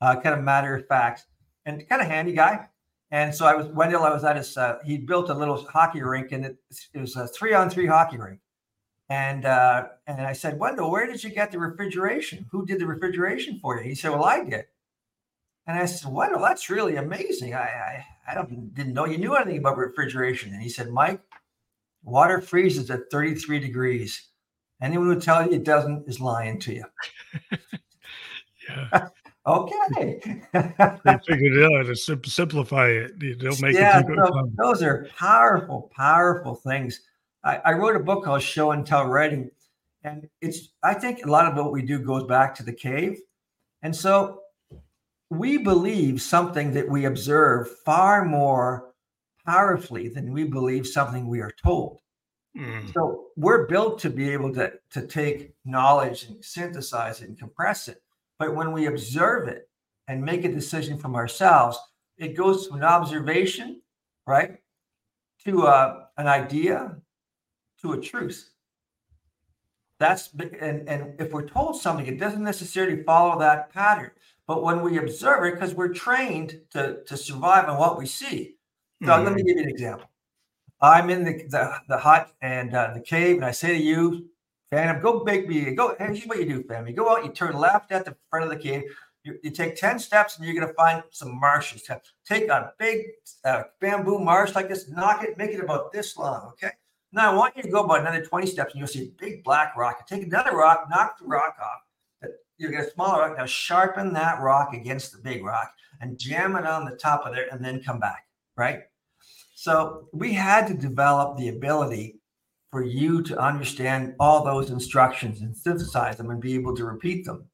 uh, 0.00 0.14
kind 0.20 0.38
of 0.38 0.44
matter 0.44 0.76
of 0.76 0.86
fact 0.86 1.24
and 1.66 1.86
kind 1.88 2.00
of 2.00 2.06
handy 2.06 2.32
guy. 2.32 2.68
And 3.10 3.34
so 3.34 3.44
I 3.44 3.56
was 3.56 3.66
Wendel. 3.66 4.04
I 4.04 4.10
was 4.10 4.22
at 4.22 4.36
his. 4.36 4.56
Uh, 4.56 4.78
he 4.84 4.96
built 4.96 5.30
a 5.30 5.34
little 5.34 5.56
hockey 5.64 6.00
rink, 6.00 6.30
and 6.30 6.46
it, 6.46 6.56
it 6.94 7.00
was 7.00 7.16
a 7.16 7.26
three 7.26 7.52
on 7.52 7.68
three 7.68 7.86
hockey 7.86 8.18
rink. 8.18 8.38
And 9.10 9.44
uh, 9.44 9.88
and 10.06 10.20
I 10.20 10.32
said, 10.32 10.58
Wendel, 10.58 10.90
where 10.90 11.06
did 11.06 11.22
you 11.22 11.30
get 11.30 11.50
the 11.50 11.58
refrigeration? 11.58 12.46
Who 12.52 12.64
did 12.64 12.78
the 12.78 12.86
refrigeration 12.86 13.58
for 13.60 13.76
you? 13.76 13.88
He 13.88 13.96
said, 13.96 14.12
Well, 14.12 14.24
I 14.24 14.44
did. 14.44 14.66
And 15.66 15.78
I 15.78 15.84
said, 15.86 16.12
Wendel, 16.12 16.40
that's 16.40 16.70
really 16.70 16.96
amazing. 16.96 17.54
I, 17.54 17.58
I, 17.58 18.06
I 18.28 18.34
don't, 18.34 18.72
didn't 18.74 18.94
know 18.94 19.06
you 19.06 19.18
knew 19.18 19.34
anything 19.34 19.58
about 19.58 19.78
refrigeration." 19.78 20.52
And 20.52 20.62
he 20.62 20.68
said, 20.68 20.90
"Mike, 20.90 21.20
water 22.02 22.40
freezes 22.40 22.90
at 22.90 23.10
33 23.10 23.58
degrees. 23.58 24.28
Anyone 24.80 25.08
who 25.08 25.20
tells 25.20 25.46
you 25.46 25.54
it 25.54 25.64
doesn't 25.64 26.08
is 26.08 26.20
lying 26.20 26.58
to 26.60 26.74
you." 26.74 26.84
yeah. 28.68 29.08
okay. 29.46 30.20
they 30.52 31.18
figured 31.26 31.56
it 31.56 31.72
out 31.72 31.86
to 31.86 32.30
simplify 32.30 32.86
it. 32.86 33.18
They 33.18 33.34
don't 33.34 33.60
make 33.60 33.74
yeah, 33.74 34.00
it. 34.00 34.06
Yeah, 34.08 34.24
so 34.26 34.50
those 34.56 34.82
are 34.82 35.08
powerful, 35.16 35.90
powerful 35.96 36.54
things. 36.54 37.00
I, 37.44 37.56
I 37.58 37.72
wrote 37.72 37.96
a 37.96 38.00
book 38.00 38.24
called 38.24 38.42
Show 38.42 38.72
and 38.72 38.86
Tell 38.86 39.06
Writing, 39.06 39.50
and 40.04 40.28
it's. 40.40 40.70
I 40.82 40.94
think 40.94 41.24
a 41.24 41.30
lot 41.30 41.46
of 41.46 41.56
what 41.56 41.72
we 41.72 41.82
do 41.82 41.98
goes 41.98 42.24
back 42.24 42.54
to 42.56 42.62
the 42.62 42.72
cave, 42.72 43.18
and 43.82 43.94
so 43.94 44.40
we 45.30 45.58
believe 45.58 46.20
something 46.20 46.72
that 46.74 46.88
we 46.88 47.04
observe 47.04 47.70
far 47.84 48.24
more 48.24 48.92
powerfully 49.46 50.08
than 50.08 50.32
we 50.32 50.44
believe 50.44 50.86
something 50.86 51.26
we 51.26 51.40
are 51.40 51.52
told. 51.62 52.00
Mm. 52.56 52.92
So 52.92 53.26
we're 53.36 53.66
built 53.66 54.00
to 54.00 54.10
be 54.10 54.30
able 54.30 54.52
to, 54.54 54.72
to 54.90 55.06
take 55.06 55.54
knowledge 55.64 56.24
and 56.24 56.44
synthesize 56.44 57.22
it 57.22 57.28
and 57.28 57.38
compress 57.38 57.88
it. 57.88 58.02
But 58.38 58.56
when 58.56 58.72
we 58.72 58.86
observe 58.86 59.48
it 59.48 59.68
and 60.08 60.22
make 60.22 60.44
a 60.44 60.52
decision 60.52 60.98
from 60.98 61.14
ourselves, 61.14 61.78
it 62.18 62.36
goes 62.36 62.66
from 62.66 62.78
an 62.78 62.84
observation, 62.84 63.80
right, 64.26 64.58
to 65.44 65.66
uh, 65.66 66.04
an 66.18 66.26
idea, 66.26 66.96
to 67.82 67.92
a 67.92 68.00
truth. 68.00 68.50
That's 69.98 70.30
and 70.32 70.88
and 70.88 71.20
if 71.20 71.32
we're 71.32 71.46
told 71.46 71.80
something, 71.80 72.06
it 72.06 72.18
doesn't 72.18 72.42
necessarily 72.42 73.02
follow 73.02 73.38
that 73.38 73.72
pattern. 73.72 74.10
But 74.46 74.62
when 74.64 74.82
we 74.82 74.98
observe 74.98 75.44
it, 75.44 75.54
because 75.54 75.74
we're 75.74 75.94
trained 75.94 76.60
to, 76.70 77.04
to 77.04 77.16
survive 77.16 77.68
on 77.68 77.78
what 77.78 77.98
we 77.98 78.06
see. 78.06 78.56
So 79.02 79.08
mm-hmm. 79.08 79.24
let 79.24 79.34
me 79.34 79.44
give 79.44 79.56
you 79.56 79.62
an 79.62 79.68
example. 79.68 80.10
I'm 80.80 81.10
in 81.10 81.24
the, 81.24 81.44
the, 81.48 81.72
the 81.88 81.98
hut 81.98 82.32
and 82.42 82.74
uh, 82.74 82.94
the 82.94 83.00
cave, 83.00 83.36
and 83.36 83.44
I 83.44 83.52
say 83.52 83.78
to 83.78 83.82
you, 83.82 84.26
Phantom, 84.70 85.02
go 85.02 85.24
big 85.24 85.48
me. 85.48 85.72
Go, 85.74 85.94
hey, 85.98 86.06
here's 86.06 86.24
what 86.24 86.38
you 86.38 86.46
do, 86.46 86.62
Phantom. 86.62 86.88
You 86.88 86.94
go 86.94 87.10
out, 87.10 87.24
you 87.24 87.30
turn 87.30 87.56
left 87.56 87.92
at 87.92 88.04
the 88.04 88.16
front 88.30 88.44
of 88.44 88.50
the 88.50 88.56
cave. 88.56 88.82
You, 89.24 89.38
you 89.42 89.50
take 89.50 89.76
10 89.76 89.98
steps 89.98 90.36
and 90.36 90.46
you're 90.46 90.54
going 90.54 90.66
to 90.66 90.74
find 90.74 91.02
some 91.10 91.38
marshes. 91.38 91.88
Take 92.26 92.48
a 92.48 92.72
big 92.78 93.02
uh, 93.44 93.64
bamboo 93.80 94.18
marsh 94.18 94.54
like 94.54 94.68
this, 94.68 94.88
knock 94.88 95.22
it, 95.22 95.36
make 95.36 95.50
it 95.50 95.60
about 95.62 95.92
this 95.92 96.16
long. 96.16 96.48
Okay. 96.52 96.72
Now 97.12 97.32
I 97.32 97.34
want 97.34 97.56
you 97.56 97.62
to 97.62 97.68
go 97.68 97.84
about 97.84 98.00
another 98.00 98.24
20 98.24 98.46
steps 98.46 98.72
and 98.72 98.78
you'll 98.78 98.88
see 98.88 99.04
a 99.04 99.12
big 99.18 99.42
black 99.42 99.76
rock. 99.76 100.06
Take 100.06 100.22
another 100.22 100.56
rock, 100.56 100.86
knock 100.90 101.18
the 101.18 101.26
rock 101.26 101.56
off 101.60 101.80
you 102.60 102.70
get 102.70 102.86
a 102.86 102.90
smaller 102.90 103.20
rock. 103.20 103.38
Now 103.38 103.46
sharpen 103.46 104.12
that 104.12 104.40
rock 104.40 104.74
against 104.74 105.12
the 105.12 105.18
big 105.18 105.42
rock 105.42 105.72
and 106.00 106.18
jam 106.18 106.56
it 106.56 106.66
on 106.66 106.84
the 106.84 106.96
top 106.96 107.26
of 107.26 107.34
there 107.34 107.46
and 107.50 107.64
then 107.64 107.82
come 107.82 107.98
back, 107.98 108.26
right? 108.56 108.80
So 109.54 110.08
we 110.12 110.34
had 110.34 110.66
to 110.68 110.74
develop 110.74 111.36
the 111.36 111.48
ability 111.48 112.20
for 112.70 112.84
you 112.84 113.22
to 113.22 113.38
understand 113.38 114.14
all 114.20 114.44
those 114.44 114.70
instructions 114.70 115.40
and 115.40 115.56
synthesize 115.56 116.16
them 116.18 116.30
and 116.30 116.40
be 116.40 116.54
able 116.54 116.76
to 116.76 116.84
repeat 116.84 117.24
them. 117.24 117.46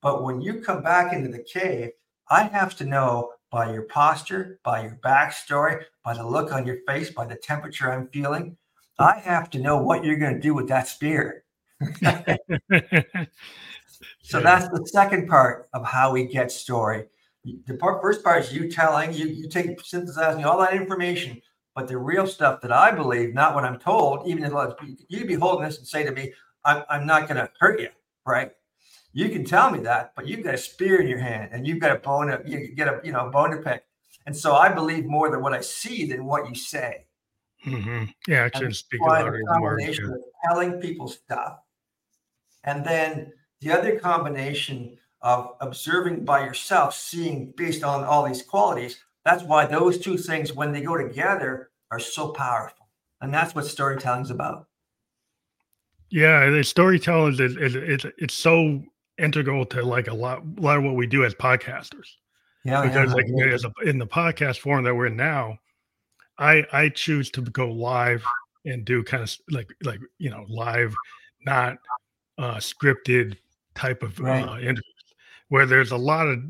But 0.00 0.22
when 0.22 0.40
you 0.40 0.60
come 0.60 0.82
back 0.82 1.12
into 1.12 1.28
the 1.28 1.42
cave, 1.42 1.90
I 2.30 2.44
have 2.44 2.76
to 2.76 2.84
know 2.84 3.32
by 3.50 3.72
your 3.72 3.82
posture, 3.82 4.60
by 4.64 4.82
your 4.82 4.98
backstory, 5.04 5.82
by 6.04 6.14
the 6.14 6.26
look 6.26 6.52
on 6.52 6.66
your 6.66 6.78
face, 6.86 7.10
by 7.10 7.26
the 7.26 7.36
temperature 7.36 7.92
I'm 7.92 8.08
feeling, 8.08 8.56
I 8.98 9.18
have 9.18 9.50
to 9.50 9.58
know 9.58 9.78
what 9.78 10.04
you're 10.04 10.18
going 10.18 10.34
to 10.34 10.40
do 10.40 10.54
with 10.54 10.68
that 10.68 10.88
spear. 10.88 11.44
So 14.22 14.40
that's 14.40 14.68
the 14.68 14.84
second 14.88 15.28
part 15.28 15.68
of 15.72 15.86
how 15.86 16.12
we 16.12 16.24
get 16.24 16.50
story. 16.50 17.04
The 17.44 17.74
part, 17.74 18.02
first 18.02 18.24
part 18.24 18.42
is 18.42 18.52
you 18.52 18.68
telling, 18.68 19.12
you, 19.12 19.26
you 19.26 19.48
take 19.48 19.80
synthesizing 19.80 20.44
all 20.44 20.58
that 20.58 20.74
information, 20.74 21.40
but 21.76 21.86
the 21.86 21.96
real 21.96 22.26
stuff 22.26 22.60
that 22.62 22.72
I 22.72 22.90
believe, 22.90 23.34
not 23.34 23.54
what 23.54 23.64
I'm 23.64 23.78
told, 23.78 24.26
even 24.26 24.42
if 24.42 24.52
you 25.08 25.18
could 25.18 25.28
be 25.28 25.34
holding 25.34 25.64
this 25.64 25.78
and 25.78 25.86
say 25.86 26.02
to 26.04 26.10
me, 26.10 26.32
I'm, 26.64 26.82
I'm 26.90 27.06
not 27.06 27.28
going 27.28 27.36
to 27.36 27.48
hurt 27.60 27.80
you, 27.80 27.90
right? 28.26 28.50
You 29.12 29.28
can 29.28 29.44
tell 29.44 29.70
me 29.70 29.78
that, 29.80 30.12
but 30.16 30.26
you've 30.26 30.42
got 30.42 30.54
a 30.54 30.58
spear 30.58 31.00
in 31.00 31.06
your 31.06 31.20
hand 31.20 31.50
and 31.52 31.66
you've 31.66 31.80
got 31.80 31.96
a 31.96 32.00
bone, 32.00 32.26
to, 32.26 32.42
you 32.44 32.74
get 32.74 32.88
a 32.88 33.00
you 33.04 33.12
know 33.12 33.30
bone 33.30 33.52
to 33.52 33.58
pick. 33.58 33.84
And 34.26 34.36
so 34.36 34.54
I 34.54 34.70
believe 34.70 35.06
more 35.06 35.30
than 35.30 35.40
what 35.40 35.54
I 35.54 35.60
see 35.60 36.04
than 36.06 36.24
what 36.24 36.48
you 36.48 36.56
say. 36.56 37.05
Mm-hmm. 37.66 38.04
Yeah, 38.28 38.44
actually, 38.44 38.72
speak 38.72 39.00
louder 39.00 39.40
than 39.44 39.60
words. 39.60 39.84
Yeah. 39.86 40.08
Telling 40.48 40.72
people 40.74 41.08
stuff, 41.08 41.58
and 42.64 42.84
then 42.84 43.32
the 43.60 43.72
other 43.72 43.98
combination 43.98 44.96
of 45.22 45.56
observing 45.60 46.24
by 46.24 46.44
yourself, 46.44 46.94
seeing 46.94 47.52
based 47.56 47.82
on 47.82 48.04
all 48.04 48.24
these 48.26 48.42
qualities, 48.42 48.98
that's 49.24 49.42
why 49.42 49.66
those 49.66 49.98
two 49.98 50.16
things, 50.16 50.52
when 50.52 50.72
they 50.72 50.82
go 50.82 50.96
together, 50.96 51.70
are 51.90 51.98
so 51.98 52.28
powerful. 52.28 52.88
And 53.20 53.32
that's 53.34 53.54
what 53.54 53.66
storytelling 53.66 54.22
is 54.22 54.30
about. 54.30 54.66
Yeah, 56.10 56.48
the 56.50 56.62
storytelling 56.62 57.32
is, 57.32 57.40
is, 57.40 57.74
is, 57.74 58.06
it's 58.18 58.34
so 58.34 58.82
integral 59.18 59.64
to 59.66 59.82
like 59.82 60.06
a 60.06 60.14
lot, 60.14 60.42
a 60.58 60.60
lot 60.60 60.76
of 60.76 60.84
what 60.84 60.94
we 60.94 61.06
do 61.06 61.24
as 61.24 61.34
podcasters. 61.34 62.06
Yeah, 62.64 62.82
because 62.82 63.10
yeah, 63.10 63.14
like 63.14 63.52
as 63.52 63.64
a, 63.64 63.72
in 63.84 63.98
the 63.98 64.06
podcast 64.06 64.58
form 64.58 64.84
that 64.84 64.94
we're 64.94 65.06
in 65.06 65.16
now, 65.16 65.58
I 66.38 66.64
I 66.72 66.88
choose 66.90 67.30
to 67.30 67.42
go 67.42 67.70
live 67.70 68.24
and 68.64 68.84
do 68.84 69.02
kind 69.02 69.22
of 69.22 69.36
like 69.50 69.72
like 69.82 70.00
you 70.18 70.30
know 70.30 70.44
live, 70.48 70.94
not 71.44 71.78
uh, 72.38 72.56
scripted 72.56 73.36
type 73.74 74.02
of 74.02 74.18
right. 74.20 74.46
uh, 74.46 74.58
interviews 74.58 74.82
where 75.48 75.66
there's 75.66 75.92
a 75.92 75.96
lot 75.96 76.26
of 76.26 76.42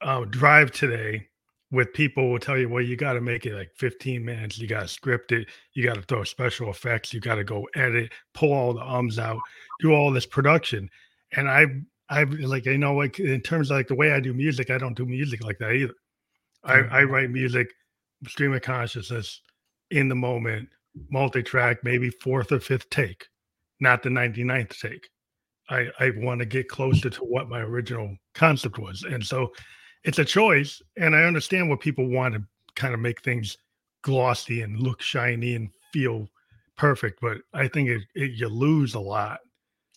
uh, 0.00 0.24
drive 0.26 0.70
today 0.70 1.28
with 1.72 1.92
people 1.94 2.30
will 2.30 2.38
tell 2.38 2.58
you, 2.58 2.68
well, 2.68 2.82
you 2.82 2.96
got 2.96 3.14
to 3.14 3.20
make 3.20 3.46
it 3.46 3.54
like 3.54 3.72
15 3.76 4.22
minutes. 4.22 4.58
You 4.58 4.68
got 4.68 4.82
to 4.82 4.88
script 4.88 5.32
it. 5.32 5.48
You 5.72 5.84
got 5.84 5.94
to 5.94 6.02
throw 6.02 6.22
special 6.22 6.70
effects. 6.70 7.14
You 7.14 7.20
got 7.20 7.36
to 7.36 7.44
go 7.44 7.66
edit, 7.74 8.12
pull 8.34 8.52
all 8.52 8.74
the 8.74 8.82
ums 8.82 9.18
out, 9.18 9.38
do 9.80 9.92
all 9.92 10.12
this 10.12 10.26
production. 10.26 10.90
And 11.32 11.48
I, 11.48 11.66
I 12.10 12.24
like, 12.24 12.66
you 12.66 12.76
know, 12.76 12.94
like 12.94 13.18
in 13.18 13.40
terms 13.40 13.70
of 13.70 13.78
like 13.78 13.88
the 13.88 13.94
way 13.94 14.12
I 14.12 14.20
do 14.20 14.34
music, 14.34 14.70
I 14.70 14.76
don't 14.76 14.96
do 14.96 15.06
music 15.06 15.42
like 15.42 15.58
that 15.58 15.72
either. 15.72 15.94
Mm-hmm. 16.66 16.94
I, 16.94 17.00
I 17.00 17.02
write 17.04 17.30
music, 17.30 17.72
stream 18.26 18.52
of 18.52 18.62
consciousness 18.62 19.40
in 19.90 20.08
the 20.08 20.14
moment, 20.14 20.68
multi-track, 21.10 21.84
maybe 21.84 22.10
fourth 22.10 22.52
or 22.52 22.60
fifth 22.60 22.88
take, 22.90 23.26
not 23.80 24.02
the 24.02 24.08
99th 24.08 24.78
take. 24.78 25.08
I, 25.70 25.88
I 25.98 26.12
want 26.16 26.40
to 26.40 26.46
get 26.46 26.68
closer 26.68 27.08
to 27.08 27.20
what 27.20 27.48
my 27.48 27.60
original 27.60 28.16
concept 28.34 28.78
was. 28.78 29.04
And 29.04 29.24
so 29.24 29.52
it's 30.04 30.18
a 30.18 30.24
choice. 30.24 30.82
And 30.96 31.14
I 31.14 31.24
understand 31.24 31.68
what 31.68 31.80
people 31.80 32.08
want 32.08 32.34
to 32.34 32.42
kind 32.74 32.94
of 32.94 33.00
make 33.00 33.22
things 33.22 33.56
glossy 34.02 34.62
and 34.62 34.80
look 34.80 35.00
shiny 35.00 35.54
and 35.54 35.70
feel 35.92 36.28
perfect, 36.76 37.20
but 37.20 37.38
I 37.54 37.68
think 37.68 37.88
it, 37.88 38.02
it 38.14 38.32
you 38.32 38.48
lose 38.48 38.94
a 38.94 39.00
lot. 39.00 39.40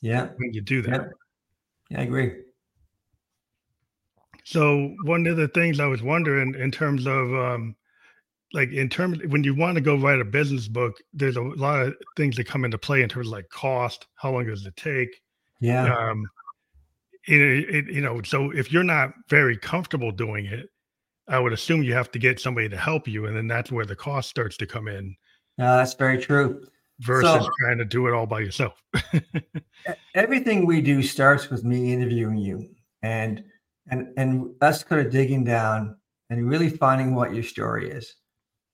Yeah, 0.02 0.28
when 0.38 0.54
you 0.54 0.62
do 0.62 0.82
that. 0.84 0.92
Yeah, 0.92 1.08
yeah 1.90 2.00
I 2.00 2.04
agree. 2.04 2.34
So 4.44 4.94
one 5.04 5.26
of 5.26 5.38
the 5.38 5.48
things 5.48 5.80
I 5.80 5.88
was 5.88 6.04
wondering 6.04 6.54
in 6.54 6.70
terms 6.70 7.08
of 7.08 7.34
um, 7.34 7.76
like 8.56 8.72
in 8.72 8.88
terms 8.88 9.20
when 9.28 9.44
you 9.44 9.54
want 9.54 9.76
to 9.76 9.82
go 9.82 9.98
write 9.98 10.22
a 10.22 10.26
business 10.26 10.70
book, 10.70 10.96
there's 11.14 11.36
a 11.36 11.42
lot 11.42 11.82
of 11.82 11.96
things 12.16 12.38
that 12.38 12.48
come 12.48 12.64
into 12.64 12.78
play 12.78 13.04
in 13.04 13.10
terms 13.10 13.28
of 13.28 13.34
like 13.34 13.50
cost, 13.50 14.08
how 14.16 14.32
long 14.32 14.48
does 14.48 14.66
it 14.66 14.76
take? 14.78 15.22
Yeah. 15.60 15.94
Um, 15.94 16.26
it, 17.28 17.42
it, 17.42 17.86
you 17.94 18.02
know, 18.02 18.22
so 18.22 18.52
if 18.52 18.72
you're 18.72 18.84
not 18.84 19.12
very 19.30 19.58
comfortable 19.58 20.12
doing 20.12 20.46
it, 20.46 20.70
I 21.28 21.40
would 21.40 21.52
assume 21.52 21.84
you 21.84 21.94
have 21.94 22.12
to 22.12 22.20
get 22.20 22.40
somebody 22.40 22.70
to 22.70 22.78
help 22.78 23.08
you, 23.08 23.26
and 23.26 23.36
then 23.36 23.48
that's 23.48 23.72
where 23.72 23.86
the 23.86 23.96
cost 23.96 24.30
starts 24.30 24.58
to 24.58 24.66
come 24.66 24.88
in. 24.88 25.16
No, 25.58 25.76
that's 25.78 25.96
very 25.96 26.20
true. 26.20 26.64
Versus 27.00 27.44
so, 27.44 27.50
trying 27.62 27.80
to 27.80 27.86
do 27.86 28.08
it 28.08 28.14
all 28.14 28.26
by 28.26 28.40
yourself. 28.40 28.82
everything 30.16 30.66
we 30.66 30.82
do 30.82 31.04
starts 31.04 31.50
with 31.50 31.66
me 31.66 31.92
interviewing 31.92 32.38
you, 32.38 32.70
and 33.02 33.44
and 33.90 34.14
and 34.18 34.52
us 34.62 34.84
kind 34.84 35.06
of 35.06 35.12
digging 35.12 35.44
down 35.44 35.98
and 36.30 36.48
really 36.48 36.70
finding 36.70 37.16
what 37.16 37.34
your 37.34 37.44
story 37.44 37.90
is. 37.90 38.16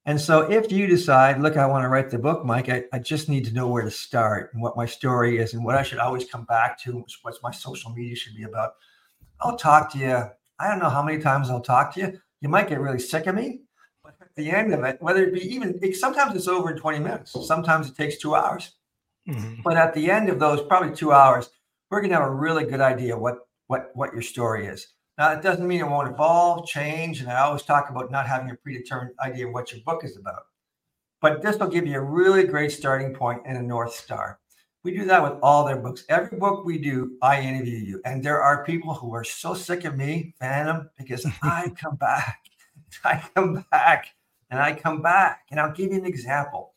And 0.06 0.20
so 0.20 0.52
if 0.52 0.72
you 0.72 0.88
decide, 0.88 1.42
look, 1.42 1.58
I 1.58 1.68
want 1.68 1.84
to 1.84 1.90
write 1.90 2.10
the 2.10 2.18
book, 2.18 2.44
Mike, 2.44 2.70
I, 2.70 2.86
I 2.92 3.00
just 3.00 3.30
need 3.30 3.46
to 3.46 3.54
know 3.54 3.68
where 3.68 3.84
to 3.84 3.92
start 3.92 4.52
and 4.54 4.62
what 4.62 4.76
my 4.76 4.86
story 4.86 5.38
is 5.38 5.54
and 5.54 5.64
what 5.64 5.76
I 5.76 5.84
should 5.84 6.00
always 6.00 6.26
come 6.26 6.44
back 6.46 6.82
to, 6.84 7.06
what 7.22 7.36
my 7.44 7.52
social 7.52 7.92
media 7.92 8.16
should 8.16 8.36
be 8.36 8.44
about. 8.44 8.74
I'll 9.42 9.58
talk 9.58 9.92
to 9.94 10.00
you. 10.00 10.24
I 10.60 10.68
don't 10.68 10.80
know 10.80 10.90
how 10.90 11.04
many 11.04 11.22
times 11.22 11.50
I'll 11.50 11.62
talk 11.62 11.94
to 11.94 12.00
you. 12.00 12.20
You 12.42 12.50
might 12.50 12.68
get 12.68 12.80
really 12.80 13.00
sick 13.00 13.28
of 13.28 13.36
me, 13.36 13.62
but 14.04 14.16
at 14.20 14.36
the 14.36 14.50
end 14.50 14.74
of 14.74 14.84
it, 14.84 14.98
whether 15.02 15.24
it 15.24 15.34
be 15.34 15.54
even 15.54 15.94
sometimes 15.94 16.36
it's 16.36 16.48
over 16.48 16.72
in 16.72 16.78
20 16.78 17.00
minutes, 17.00 17.36
sometimes 17.46 17.88
it 17.88 17.96
takes 17.96 18.18
two 18.18 18.36
hours. 18.36 18.72
Mm-hmm. 19.30 19.62
But 19.64 19.78
at 19.78 19.94
the 19.94 20.10
end 20.10 20.30
of 20.30 20.40
those, 20.40 20.64
probably 20.64 20.96
two 20.96 21.12
hours, 21.12 21.50
we're 21.92 22.02
gonna 22.02 22.16
have 22.16 22.28
a 22.28 22.34
really 22.34 22.66
good 22.66 22.82
idea 22.82 23.18
what 23.18 23.48
what 23.68 23.92
what 23.94 24.14
your 24.14 24.24
story 24.24 24.66
is. 24.66 24.88
Now, 25.22 25.34
it 25.34 25.44
doesn't 25.44 25.68
mean 25.68 25.82
it 25.82 25.88
won't 25.88 26.10
evolve, 26.10 26.66
change, 26.66 27.22
and 27.22 27.30
I 27.30 27.42
always 27.42 27.62
talk 27.62 27.92
about 27.92 28.10
not 28.10 28.26
having 28.26 28.50
a 28.50 28.56
predetermined 28.56 29.14
idea 29.20 29.46
of 29.46 29.54
what 29.54 29.72
your 29.72 29.80
book 29.82 30.04
is 30.04 30.18
about. 30.18 30.48
But 31.22 31.44
this 31.44 31.58
will 31.60 31.68
give 31.68 31.86
you 31.86 32.00
a 32.00 32.04
really 32.04 32.44
great 32.44 32.72
starting 32.72 33.14
point 33.14 33.44
and 33.46 33.56
a 33.56 33.62
North 33.62 33.94
Star. 33.94 34.40
We 34.82 34.98
do 34.98 35.06
that 35.06 35.22
with 35.22 35.34
all 35.44 35.64
their 35.64 35.78
books. 35.78 36.06
Every 36.10 36.40
book 36.40 36.66
we 36.66 36.80
do, 36.80 37.20
I 37.22 37.40
interview 37.40 37.78
you. 37.78 38.02
And 38.04 38.24
there 38.24 38.42
are 38.42 38.66
people 38.66 38.96
who 38.96 39.14
are 39.14 39.24
so 39.24 39.54
sick 39.54 39.86
of 39.86 39.96
me, 39.96 40.34
Phantom, 40.40 40.90
because 40.98 41.24
I 41.44 41.72
come 41.80 41.98
back. 41.98 42.40
I 43.04 43.24
come 43.36 43.64
back 43.70 44.08
and 44.50 44.60
I 44.60 44.74
come 44.74 45.04
back. 45.04 45.46
And 45.52 45.60
I'll 45.60 45.72
give 45.72 45.92
you 45.92 46.00
an 46.00 46.06
example. 46.08 46.74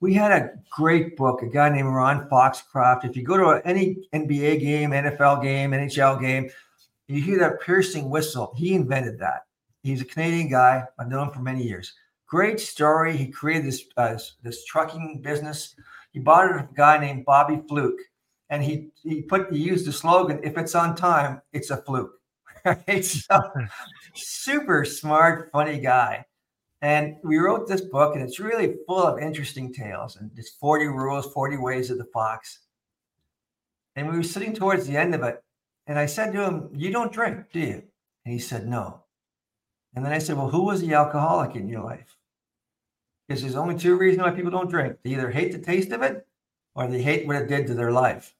We 0.00 0.14
had 0.14 0.32
a 0.32 0.50
great 0.68 1.16
book, 1.16 1.42
a 1.42 1.46
guy 1.46 1.68
named 1.68 1.94
Ron 1.94 2.28
Foxcroft. 2.28 3.04
If 3.04 3.16
you 3.16 3.22
go 3.22 3.36
to 3.36 3.64
any 3.64 3.98
NBA 4.12 4.58
game, 4.58 4.90
NFL 4.90 5.44
game, 5.44 5.70
NHL 5.70 6.20
game, 6.20 6.50
you 7.08 7.20
hear 7.20 7.38
that 7.38 7.60
piercing 7.60 8.08
whistle. 8.10 8.52
He 8.56 8.74
invented 8.74 9.18
that. 9.18 9.42
He's 9.82 10.00
a 10.00 10.06
Canadian 10.06 10.48
guy. 10.48 10.84
I've 10.98 11.08
known 11.08 11.28
him 11.28 11.34
for 11.34 11.40
many 11.40 11.62
years. 11.62 11.92
Great 12.26 12.58
story. 12.58 13.16
He 13.16 13.26
created 13.26 13.66
this 13.66 13.84
uh, 13.96 14.18
this 14.42 14.64
trucking 14.64 15.20
business. 15.22 15.76
He 16.12 16.20
bought 16.20 16.46
it 16.46 16.48
from 16.48 16.60
a 16.60 16.74
guy 16.74 16.98
named 16.98 17.24
Bobby 17.26 17.60
Fluke, 17.68 18.00
and 18.48 18.62
he 18.62 18.88
he 19.02 19.22
put 19.22 19.52
he 19.52 19.58
used 19.58 19.86
the 19.86 19.92
slogan: 19.92 20.40
"If 20.42 20.56
it's 20.56 20.74
on 20.74 20.96
time, 20.96 21.42
it's 21.52 21.70
a 21.70 21.78
fluke." 21.78 22.12
Right? 22.64 23.04
So, 23.04 23.38
super 24.14 24.86
smart, 24.86 25.50
funny 25.52 25.78
guy. 25.78 26.24
And 26.80 27.16
we 27.22 27.36
wrote 27.36 27.68
this 27.68 27.82
book, 27.82 28.14
and 28.14 28.22
it's 28.22 28.40
really 28.40 28.76
full 28.86 29.02
of 29.02 29.18
interesting 29.18 29.72
tales. 29.72 30.16
And 30.16 30.30
it's 30.34 30.50
40 30.50 30.86
rules, 30.86 31.30
40 31.32 31.58
ways 31.58 31.90
of 31.90 31.98
the 31.98 32.06
fox. 32.06 32.60
And 33.96 34.08
we 34.10 34.16
were 34.16 34.22
sitting 34.22 34.54
towards 34.54 34.86
the 34.86 34.96
end 34.96 35.14
of 35.14 35.22
it, 35.22 35.42
and 35.86 35.98
I 35.98 36.06
said 36.06 36.32
to 36.32 36.44
him, 36.44 36.70
You 36.72 36.90
don't 36.90 37.12
drink, 37.12 37.46
do 37.52 37.60
you? 37.60 37.82
And 38.24 38.32
he 38.32 38.38
said, 38.38 38.66
No. 38.66 39.00
And 39.94 40.04
then 40.04 40.12
I 40.12 40.18
said, 40.18 40.36
Well, 40.36 40.50
who 40.50 40.62
was 40.62 40.80
the 40.80 40.94
alcoholic 40.94 41.56
in 41.56 41.68
your 41.68 41.82
life? 41.82 42.16
Because 43.28 43.42
there's 43.42 43.56
only 43.56 43.76
two 43.76 43.96
reasons 43.96 44.22
why 44.22 44.30
people 44.30 44.50
don't 44.50 44.70
drink 44.70 44.96
they 45.02 45.10
either 45.10 45.30
hate 45.30 45.52
the 45.52 45.58
taste 45.58 45.92
of 45.92 46.02
it 46.02 46.26
or 46.74 46.86
they 46.86 47.02
hate 47.02 47.26
what 47.26 47.36
it 47.36 47.48
did 47.48 47.66
to 47.66 47.74
their 47.74 47.92
life. 47.92 48.34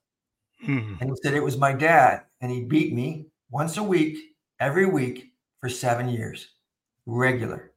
Hmm. 0.64 0.94
And 1.00 1.10
he 1.10 1.16
said, 1.22 1.34
It 1.34 1.42
was 1.42 1.58
my 1.58 1.72
dad. 1.72 2.24
And 2.40 2.50
he 2.50 2.62
beat 2.62 2.92
me 2.92 3.26
once 3.50 3.76
a 3.76 3.82
week, 3.82 4.18
every 4.60 4.86
week 4.86 5.32
for 5.60 5.68
seven 5.68 6.08
years, 6.08 6.48
regular. 7.06 7.72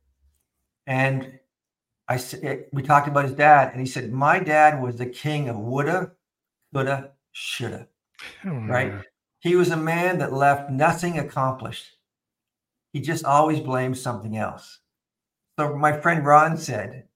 And 0.85 1.39
I 2.07 2.17
said, 2.17 2.65
we 2.71 2.81
talked 2.81 3.09
about 3.09 3.25
his 3.25 3.33
dad, 3.33 3.71
and 3.71 3.81
he 3.81 3.85
said, 3.85 4.11
My 4.11 4.39
dad 4.39 4.81
was 4.81 4.95
the 4.95 5.05
king 5.05 5.49
of 5.49 5.57
woulda, 5.57 6.13
coulda, 6.73 7.11
shoulda. 7.33 7.87
Oh, 8.45 8.51
right? 8.67 8.93
He 9.39 9.55
was 9.55 9.69
a 9.69 9.77
man 9.77 10.17
that 10.19 10.33
left 10.33 10.71
nothing 10.71 11.19
accomplished. 11.19 11.85
He 12.93 13.01
just 13.01 13.25
always 13.25 13.59
blamed 13.59 13.97
something 13.97 14.37
else. 14.37 14.79
So 15.59 15.75
my 15.75 15.99
friend 15.99 16.25
Ron 16.25 16.57
said, 16.57 17.07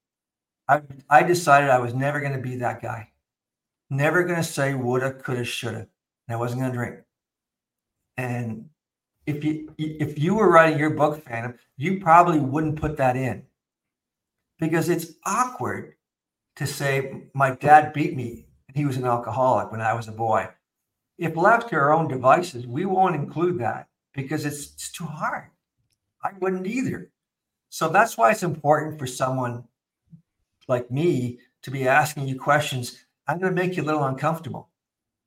I, 0.67 0.81
I 1.09 1.23
decided 1.23 1.69
I 1.69 1.79
was 1.79 1.93
never 1.93 2.19
going 2.19 2.33
to 2.33 2.39
be 2.39 2.57
that 2.57 2.81
guy. 2.81 3.09
Never 3.89 4.23
going 4.23 4.37
to 4.37 4.43
say 4.43 4.73
woulda, 4.73 5.13
coulda, 5.13 5.43
shoulda. 5.43 5.87
And 6.27 6.35
I 6.35 6.35
wasn't 6.35 6.61
going 6.61 6.71
to 6.71 6.77
drink. 6.77 6.99
And 8.17 8.69
if 9.25 9.43
you 9.43 9.73
if 9.77 10.17
you 10.17 10.35
were 10.35 10.51
writing 10.51 10.79
your 10.79 10.91
book, 10.91 11.23
Phantom, 11.23 11.57
you 11.77 11.99
probably 11.99 12.39
wouldn't 12.39 12.79
put 12.79 12.97
that 12.97 13.15
in 13.15 13.43
because 14.59 14.89
it's 14.89 15.13
awkward 15.25 15.95
to 16.55 16.67
say 16.67 17.23
my 17.33 17.55
dad 17.55 17.93
beat 17.93 18.15
me 18.15 18.45
and 18.67 18.77
he 18.77 18.85
was 18.85 18.97
an 18.97 19.05
alcoholic 19.05 19.71
when 19.71 19.81
I 19.81 19.93
was 19.93 20.07
a 20.07 20.11
boy 20.11 20.47
if 21.21 21.37
left 21.37 21.69
to 21.69 21.75
our 21.75 21.93
own 21.93 22.07
devices, 22.07 22.65
we 22.65 22.83
won't 22.85 23.15
include 23.15 23.59
that 23.59 23.87
because 24.15 24.43
it's, 24.43 24.73
it's 24.73 24.91
too 24.91 25.05
hard. 25.05 25.51
I 26.23 26.31
wouldn't 26.39 26.65
either. 26.65 27.11
So 27.69 27.89
that's 27.89 28.17
why 28.17 28.31
it's 28.31 28.41
important 28.41 28.97
for 28.97 29.05
someone 29.05 29.63
like 30.67 30.89
me 30.89 31.37
to 31.61 31.69
be 31.69 31.87
asking 31.87 32.27
you 32.27 32.39
questions. 32.39 33.05
I'm 33.27 33.39
going 33.39 33.55
to 33.55 33.61
make 33.61 33.77
you 33.77 33.83
a 33.83 33.85
little 33.85 34.03
uncomfortable. 34.03 34.69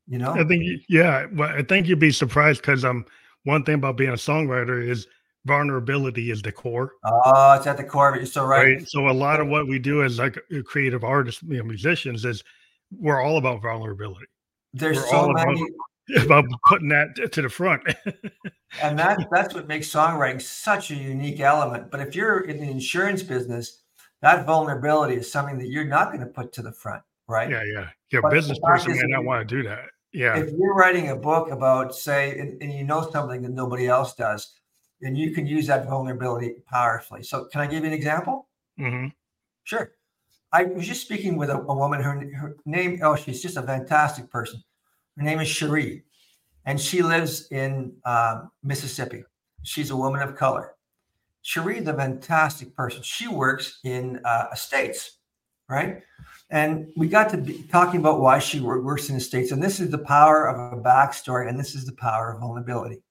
You 0.09 0.19
know, 0.19 0.33
I 0.33 0.43
think, 0.43 0.83
yeah, 0.89 1.27
well, 1.33 1.49
I 1.49 1.63
think 1.63 1.87
you'd 1.87 2.01
be 2.01 2.11
surprised 2.11 2.61
because 2.61 2.85
um, 2.85 3.07
one 3.45 3.63
thing 3.63 3.77
about 3.77 3.97
being 3.97 4.11
a 4.11 4.15
songwriter 4.15 4.87
is 4.87 5.07
vulnerability 5.47 6.33
is 6.33 6.43
the 6.43 6.51
core. 6.51 6.95
Oh, 7.05 7.53
it's 7.53 7.69
at 7.69 7.77
the 7.77 7.85
core 7.85 8.09
of 8.09 8.17
it. 8.17 8.19
You're 8.19 8.27
so 8.27 8.45
right. 8.45 8.79
right. 8.79 8.89
So 8.89 9.09
a 9.09 9.13
lot 9.13 9.39
of 9.39 9.47
what 9.47 9.69
we 9.69 9.79
do 9.79 10.03
as 10.03 10.19
like 10.19 10.39
creative 10.65 11.05
artists, 11.05 11.41
you 11.45 11.59
know, 11.59 11.65
musicians, 11.65 12.25
is 12.25 12.43
we're 12.99 13.23
all 13.23 13.39
about 13.39 13.63
vulnerability. 13.63 14.27
There's 14.75 14.99
we're 14.99 15.07
so 15.07 15.29
many. 15.29 15.63
About, 16.17 16.25
about 16.25 16.45
putting 16.69 16.89
that 16.89 17.33
to 17.33 17.43
the 17.43 17.49
front. 17.49 17.83
and 18.83 18.99
that 18.99 19.27
that's 19.31 19.55
what 19.55 19.67
makes 19.67 19.89
songwriting 19.89 20.43
such 20.43 20.91
a 20.91 20.95
unique 20.95 21.41
element. 21.41 21.91
But 21.91 22.01
if 22.01 22.15
you're 22.15 22.41
in 22.41 22.59
the 22.59 22.71
insurance 22.71 23.23
business, 23.23 23.81
that 24.21 24.45
vulnerability 24.45 25.15
is 25.15 25.31
something 25.31 25.59
that 25.59 25.69
you're 25.69 25.85
not 25.85 26.09
going 26.09 26.21
to 26.21 26.27
put 26.27 26.53
to 26.55 26.63
the 26.63 26.73
front, 26.73 27.03
right? 27.27 27.49
Yeah, 27.49 27.63
yeah. 27.65 27.89
Your 28.11 28.23
but 28.23 28.33
business 28.33 28.59
person 28.63 28.93
may 28.93 29.03
not 29.07 29.25
want 29.25 29.49
to 29.49 29.57
do 29.57 29.63
that. 29.69 29.87
Yeah. 30.13 30.37
If 30.37 30.51
you're 30.51 30.75
writing 30.75 31.11
a 31.11 31.17
book 31.17 31.51
about, 31.51 31.95
say, 31.95 32.39
and, 32.39 32.61
and 32.63 32.73
you 32.73 32.85
know 32.85 33.09
something 33.11 33.43
that 33.43 33.51
nobody 33.51 33.89
else 33.89 34.15
does, 34.15 34.53
then 35.01 35.17
you 35.17 35.33
can 35.33 35.47
use 35.47 35.67
that 35.67 35.87
vulnerability 35.87 36.55
powerfully. 36.67 37.23
So, 37.23 37.47
can 37.47 37.61
I 37.61 37.67
give 37.67 37.83
you 37.83 37.89
an 37.89 37.93
example? 37.93 38.49
Mm-hmm. 38.79 39.09
Sure. 39.65 39.93
I 40.55 40.65
was 40.65 40.87
just 40.87 41.03
speaking 41.03 41.37
with 41.37 41.51
a, 41.51 41.59
a 41.59 41.75
woman. 41.75 42.01
Her, 42.01 42.15
her 42.37 42.57
name, 42.65 43.01
oh, 43.03 43.17
she's 43.17 43.43
just 43.43 43.59
a 43.59 43.63
fantastic 43.63 44.31
person 44.31 44.63
her 45.17 45.23
name 45.23 45.41
is 45.41 45.49
Cherie, 45.49 46.03
and 46.65 46.81
she 46.81 47.03
lives 47.03 47.49
in 47.51 47.95
uh, 48.05 48.43
Mississippi. 48.63 49.25
She's 49.63 49.91
a 49.91 49.97
woman 49.97 50.23
of 50.23 50.37
color. 50.37 50.75
Cherie 51.43 51.79
is 51.79 51.87
a 51.87 51.95
fantastic 51.95 52.75
person. 52.75 53.03
She 53.03 53.29
works 53.29 53.81
in 53.85 54.21
uh, 54.25 54.47
estates, 54.53 55.19
right? 55.69 56.03
And 56.51 56.89
we 56.97 57.09
got 57.09 57.29
to 57.31 57.37
be 57.37 57.65
talking 57.71 58.01
about 58.01 58.21
why 58.21 58.39
she 58.39 58.61
works 58.61 59.09
in 59.09 59.17
estates. 59.17 59.53
And 59.53 59.63
this 59.63 59.81
is 59.81 59.91
the 59.91 59.99
power 59.99 60.47
of 60.47 60.79
a 60.79 60.83
backstory, 60.83 61.49
and 61.49 61.59
this 61.59 61.75
is 61.75 61.85
the 61.85 61.95
power 61.95 62.33
of 62.33 62.41
vulnerability. 62.41 63.03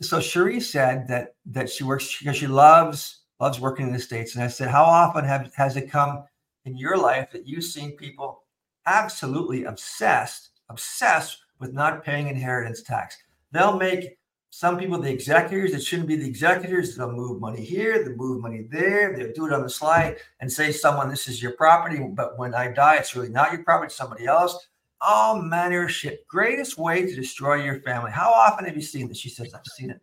So 0.00 0.20
Cherie 0.20 0.60
said 0.60 1.08
that 1.08 1.34
that 1.46 1.68
she 1.68 1.82
works 1.82 2.18
because 2.18 2.36
she 2.36 2.46
loves 2.46 3.24
loves 3.40 3.60
working 3.60 3.86
in 3.86 3.92
the 3.92 3.98
states. 3.98 4.34
And 4.34 4.44
I 4.44 4.48
said, 4.48 4.68
how 4.68 4.84
often 4.84 5.24
have 5.24 5.52
has 5.54 5.76
it 5.76 5.90
come 5.90 6.24
in 6.64 6.76
your 6.76 6.96
life 6.96 7.30
that 7.32 7.46
you've 7.46 7.64
seen 7.64 7.96
people 7.96 8.42
absolutely 8.86 9.64
obsessed 9.64 10.50
obsessed 10.68 11.38
with 11.58 11.72
not 11.72 12.04
paying 12.04 12.28
inheritance 12.28 12.82
tax. 12.82 13.16
They'll 13.52 13.76
make 13.76 14.18
some 14.50 14.78
people 14.78 14.98
the 14.98 15.12
executors 15.12 15.72
that 15.72 15.82
shouldn't 15.82 16.08
be 16.08 16.16
the 16.16 16.26
executors. 16.26 16.96
They'll 16.96 17.12
move 17.12 17.40
money 17.40 17.64
here, 17.64 18.02
they'll 18.02 18.16
move 18.16 18.42
money 18.42 18.66
there, 18.70 19.14
they'll 19.14 19.32
do 19.32 19.46
it 19.46 19.52
on 19.52 19.62
the 19.62 19.70
slide 19.70 20.16
and 20.40 20.50
say 20.50 20.72
someone 20.72 21.08
this 21.08 21.28
is 21.28 21.42
your 21.42 21.52
property, 21.52 22.00
but 22.14 22.38
when 22.38 22.54
I 22.54 22.72
die, 22.72 22.96
it's 22.96 23.14
really 23.14 23.28
not 23.28 23.52
your 23.52 23.64
property, 23.64 23.86
it's 23.86 23.96
somebody 23.96 24.26
else. 24.26 24.66
All 25.00 25.40
manner 25.42 25.84
of 25.84 25.92
shit. 25.92 26.26
Greatest 26.26 26.78
way 26.78 27.04
to 27.04 27.14
destroy 27.14 27.62
your 27.62 27.80
family. 27.82 28.10
How 28.10 28.30
often 28.30 28.64
have 28.64 28.76
you 28.76 28.82
seen 28.82 29.08
this? 29.08 29.18
She 29.18 29.28
says, 29.28 29.52
I've 29.52 29.66
seen 29.66 29.90
it 29.90 30.00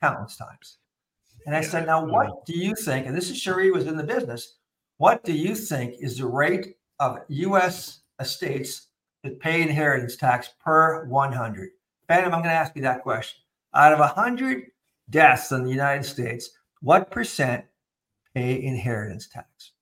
countless 0.00 0.36
times. 0.36 0.78
And 1.46 1.54
I 1.56 1.60
yeah. 1.60 1.68
said, 1.68 1.86
Now, 1.86 2.04
what 2.04 2.46
do 2.46 2.56
you 2.56 2.74
think? 2.74 3.06
And 3.06 3.16
this 3.16 3.30
is 3.30 3.40
Cherie 3.40 3.70
was 3.70 3.86
in 3.86 3.96
the 3.96 4.04
business. 4.04 4.56
What 4.98 5.24
do 5.24 5.32
you 5.32 5.54
think 5.54 5.96
is 6.00 6.18
the 6.18 6.26
rate 6.26 6.76
of 7.00 7.18
U.S. 7.28 8.00
estates 8.20 8.88
that 9.24 9.40
pay 9.40 9.62
inheritance 9.62 10.16
tax 10.16 10.50
per 10.64 11.04
100? 11.06 11.70
Phantom, 12.08 12.34
I'm 12.34 12.40
going 12.40 12.50
to 12.50 12.58
ask 12.58 12.76
you 12.76 12.82
that 12.82 13.02
question. 13.02 13.40
Out 13.74 13.92
of 13.92 13.98
100 13.98 14.66
deaths 15.10 15.50
in 15.50 15.64
the 15.64 15.70
United 15.70 16.04
States, 16.04 16.50
what 16.80 17.10
percent 17.10 17.64
pay 18.34 18.62
inheritance 18.62 19.28
tax? 19.28 19.72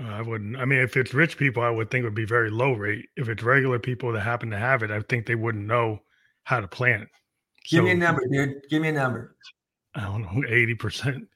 Uh, 0.00 0.08
I 0.08 0.22
wouldn't. 0.22 0.56
I 0.56 0.64
mean, 0.64 0.78
if 0.78 0.96
it's 0.96 1.12
rich 1.12 1.36
people, 1.36 1.62
I 1.62 1.70
would 1.70 1.90
think 1.90 2.02
it 2.02 2.06
would 2.06 2.14
be 2.14 2.24
very 2.24 2.50
low 2.50 2.72
rate. 2.72 3.06
If 3.16 3.28
it's 3.28 3.42
regular 3.42 3.78
people 3.78 4.12
that 4.12 4.20
happen 4.20 4.50
to 4.50 4.58
have 4.58 4.82
it, 4.82 4.90
I 4.90 5.00
think 5.00 5.26
they 5.26 5.34
wouldn't 5.34 5.66
know 5.66 6.00
how 6.44 6.60
to 6.60 6.68
plan 6.68 7.02
it. 7.02 7.08
Give 7.68 7.78
so, 7.78 7.82
me 7.82 7.90
a 7.90 7.94
number, 7.94 8.22
dude. 8.30 8.62
Give 8.70 8.80
me 8.80 8.88
a 8.88 8.92
number. 8.92 9.36
I 9.94 10.02
don't 10.02 10.22
know, 10.22 10.44
eighty 10.48 10.74
percent. 10.74 11.26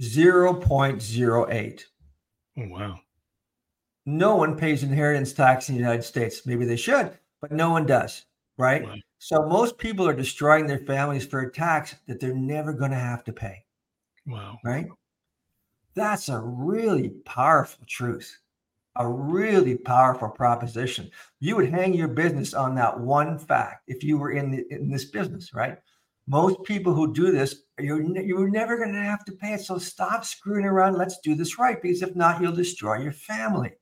Zero 0.00 0.54
point 0.54 1.02
zero 1.02 1.48
eight. 1.50 1.86
Oh 2.56 2.68
wow. 2.68 3.00
No 4.06 4.36
one 4.36 4.56
pays 4.56 4.82
inheritance 4.82 5.32
tax 5.32 5.68
in 5.68 5.74
the 5.74 5.80
United 5.80 6.02
States. 6.02 6.46
Maybe 6.46 6.64
they 6.64 6.76
should, 6.76 7.18
but 7.40 7.52
no 7.52 7.70
one 7.70 7.84
does, 7.84 8.24
right? 8.56 8.84
Wow. 8.84 8.94
So 9.18 9.46
most 9.46 9.76
people 9.76 10.08
are 10.08 10.14
destroying 10.14 10.66
their 10.66 10.78
families 10.78 11.26
for 11.26 11.40
a 11.40 11.52
tax 11.52 11.94
that 12.06 12.20
they're 12.20 12.32
never 12.34 12.72
going 12.72 12.92
to 12.92 12.96
have 12.96 13.24
to 13.24 13.32
pay. 13.32 13.64
Wow. 14.26 14.58
Right? 14.64 14.86
That's 15.94 16.28
a 16.28 16.40
really 16.40 17.10
powerful 17.24 17.84
truth, 17.86 18.38
a 18.96 19.06
really 19.06 19.76
powerful 19.76 20.30
proposition. 20.30 21.10
You 21.40 21.56
would 21.56 21.68
hang 21.68 21.92
your 21.92 22.08
business 22.08 22.54
on 22.54 22.76
that 22.76 22.98
one 22.98 23.38
fact 23.38 23.82
if 23.88 24.04
you 24.04 24.16
were 24.16 24.30
in, 24.30 24.52
the, 24.52 24.64
in 24.70 24.88
this 24.88 25.06
business, 25.06 25.52
right? 25.52 25.76
Most 26.28 26.62
people 26.64 26.92
who 26.92 27.14
do 27.14 27.32
this, 27.32 27.62
you're, 27.80 28.02
you're 28.20 28.50
never 28.50 28.76
going 28.76 28.92
to 28.92 29.02
have 29.02 29.24
to 29.24 29.32
pay 29.32 29.54
it. 29.54 29.62
So 29.62 29.78
stop 29.78 30.24
screwing 30.24 30.66
around. 30.66 30.96
Let's 30.96 31.18
do 31.20 31.34
this 31.34 31.58
right, 31.58 31.80
because 31.80 32.02
if 32.02 32.14
not, 32.14 32.40
you'll 32.40 32.52
destroy 32.52 32.98
your 32.98 33.12
family. 33.12 33.72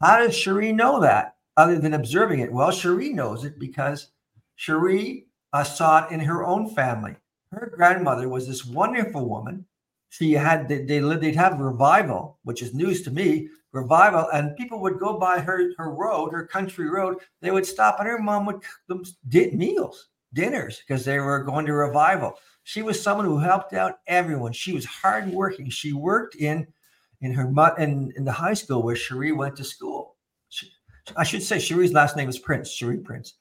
How 0.00 0.18
does 0.18 0.36
Cherie 0.36 0.72
know 0.72 1.00
that 1.00 1.36
other 1.56 1.78
than 1.78 1.94
observing 1.94 2.40
it? 2.40 2.52
Well, 2.52 2.70
Cherie 2.70 3.12
knows 3.12 3.44
it 3.44 3.58
because 3.58 4.08
Cherie 4.56 5.26
uh, 5.52 5.64
saw 5.64 6.06
it 6.06 6.12
in 6.12 6.20
her 6.20 6.44
own 6.44 6.74
family. 6.74 7.16
Her 7.50 7.72
grandmother 7.74 8.28
was 8.28 8.46
this 8.46 8.66
wonderful 8.66 9.28
woman 9.28 9.66
she 10.12 10.32
had 10.32 10.68
they, 10.68 10.84
they 10.84 11.00
lived 11.00 11.22
they'd 11.22 11.34
have 11.34 11.58
revival 11.58 12.38
which 12.44 12.60
is 12.60 12.74
news 12.74 13.02
to 13.02 13.10
me 13.10 13.48
revival 13.72 14.28
and 14.34 14.54
people 14.56 14.78
would 14.78 14.98
go 14.98 15.18
by 15.18 15.40
her 15.40 15.72
her 15.78 15.90
road 15.90 16.32
her 16.32 16.46
country 16.46 16.88
road 16.88 17.16
they 17.40 17.50
would 17.50 17.64
stop 17.64 17.96
and 17.98 18.06
her 18.06 18.18
mom 18.18 18.44
would 18.44 18.60
cook 18.60 19.06
them 19.24 19.58
meals 19.58 20.08
dinners 20.34 20.80
because 20.80 21.04
they 21.04 21.18
were 21.18 21.42
going 21.42 21.66
to 21.66 21.72
revival 21.72 22.34
she 22.64 22.82
was 22.82 23.00
someone 23.00 23.26
who 23.26 23.38
helped 23.38 23.72
out 23.72 23.98
everyone 24.06 24.52
she 24.52 24.72
was 24.72 24.84
hardworking 24.84 25.68
she 25.68 25.92
worked 25.92 26.36
in 26.36 26.66
in 27.20 27.32
her 27.32 27.52
in, 27.78 28.12
in 28.16 28.24
the 28.24 28.32
high 28.32 28.54
school 28.54 28.82
where 28.82 28.96
cherie 28.96 29.32
went 29.32 29.56
to 29.56 29.64
school 29.64 30.16
she, 30.48 30.70
i 31.16 31.24
should 31.24 31.42
say 31.42 31.58
cherie's 31.58 31.92
last 31.92 32.16
name 32.16 32.28
is 32.28 32.38
prince 32.38 32.70
cherie 32.70 32.98
prince 32.98 33.34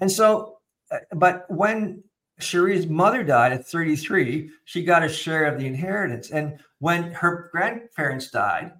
and 0.00 0.10
so 0.10 0.58
uh, 0.90 0.98
but 1.14 1.44
when 1.48 2.02
Cherie's 2.40 2.86
mother 2.86 3.24
died 3.24 3.52
at 3.52 3.66
33. 3.66 4.50
She 4.64 4.84
got 4.84 5.02
a 5.02 5.08
share 5.08 5.46
of 5.46 5.58
the 5.58 5.66
inheritance. 5.66 6.30
And 6.30 6.58
when 6.78 7.12
her 7.12 7.48
grandparents 7.52 8.30
died, 8.30 8.72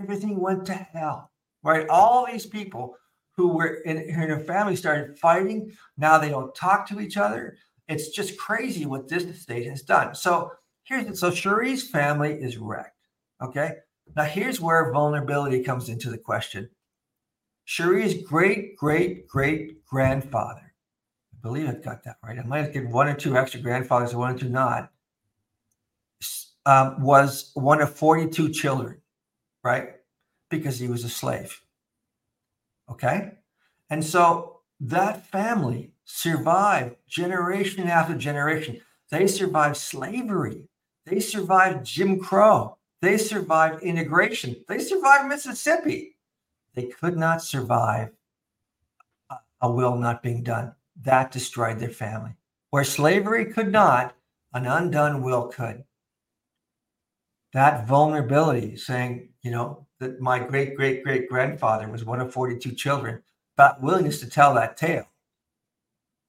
everything 0.00 0.40
went 0.40 0.66
to 0.66 0.74
hell, 0.74 1.30
right? 1.62 1.86
All 1.88 2.26
these 2.26 2.46
people 2.46 2.96
who 3.36 3.48
were 3.48 3.74
in, 3.84 3.98
in 3.98 4.14
her 4.14 4.40
family 4.40 4.76
started 4.76 5.18
fighting. 5.18 5.72
Now 5.96 6.18
they 6.18 6.28
don't 6.28 6.54
talk 6.54 6.88
to 6.88 7.00
each 7.00 7.16
other. 7.16 7.56
It's 7.88 8.10
just 8.10 8.38
crazy 8.38 8.86
what 8.86 9.08
this 9.08 9.42
state 9.42 9.66
has 9.68 9.82
done. 9.82 10.14
So 10.14 10.52
here's 10.84 11.18
so 11.18 11.30
Cherie's 11.30 11.88
family 11.88 12.32
is 12.32 12.58
wrecked. 12.58 12.96
Okay. 13.42 13.72
Now 14.16 14.24
here's 14.24 14.60
where 14.60 14.92
vulnerability 14.92 15.62
comes 15.62 15.88
into 15.88 16.10
the 16.10 16.18
question. 16.18 16.70
Cherie's 17.66 18.22
great 18.22 18.76
great 18.76 19.26
great 19.26 19.84
grandfather 19.86 20.74
I 21.32 21.36
believe 21.42 21.68
I've 21.68 21.82
got 21.82 22.04
that 22.04 22.16
right. 22.22 22.38
I 22.38 22.42
might 22.42 22.60
have 22.60 22.72
given 22.72 22.90
one 22.90 23.08
or 23.08 23.14
two 23.14 23.36
extra 23.36 23.60
grandfathers 23.60 24.10
and 24.10 24.18
one 24.18 24.34
or 24.34 24.38
two 24.38 24.48
not. 24.48 24.90
Um, 26.66 27.02
was 27.02 27.50
one 27.52 27.82
of 27.82 27.94
42 27.94 28.50
children, 28.50 29.02
right? 29.62 29.90
Because 30.48 30.78
he 30.78 30.88
was 30.88 31.04
a 31.04 31.10
slave. 31.10 31.60
Okay. 32.90 33.32
And 33.90 34.04
so 34.04 34.60
that 34.80 35.26
family 35.26 35.92
survived 36.04 36.96
generation 37.08 37.88
after 37.88 38.14
generation. 38.14 38.80
They 39.10 39.26
survived 39.26 39.76
slavery. 39.76 40.68
They 41.06 41.20
survived 41.20 41.86
Jim 41.86 42.18
Crow. 42.18 42.78
They 43.00 43.18
survived 43.18 43.82
integration. 43.82 44.56
They 44.68 44.78
survived 44.78 45.28
Mississippi. 45.28 46.16
They 46.74 46.86
could 46.86 47.16
not 47.16 47.42
survive 47.42 48.10
a 49.60 49.70
will 49.70 49.96
not 49.96 50.22
being 50.22 50.42
done 50.42 50.74
that 51.02 51.30
destroyed 51.30 51.78
their 51.78 51.90
family. 51.90 52.32
Where 52.70 52.84
slavery 52.84 53.46
could 53.46 53.70
not, 53.70 54.16
an 54.52 54.66
undone 54.66 55.22
will 55.22 55.48
could. 55.48 55.84
That 57.54 57.86
vulnerability, 57.86 58.76
saying, 58.76 59.28
you 59.42 59.52
know, 59.52 59.86
that 60.00 60.20
my 60.20 60.40
great 60.40 60.76
great 60.76 61.04
great 61.04 61.28
grandfather 61.28 61.88
was 61.88 62.04
one 62.04 62.20
of 62.20 62.32
42 62.32 62.72
children, 62.72 63.22
but 63.56 63.80
willingness 63.80 64.20
to 64.20 64.28
tell 64.28 64.54
that 64.54 64.76
tale, 64.76 65.06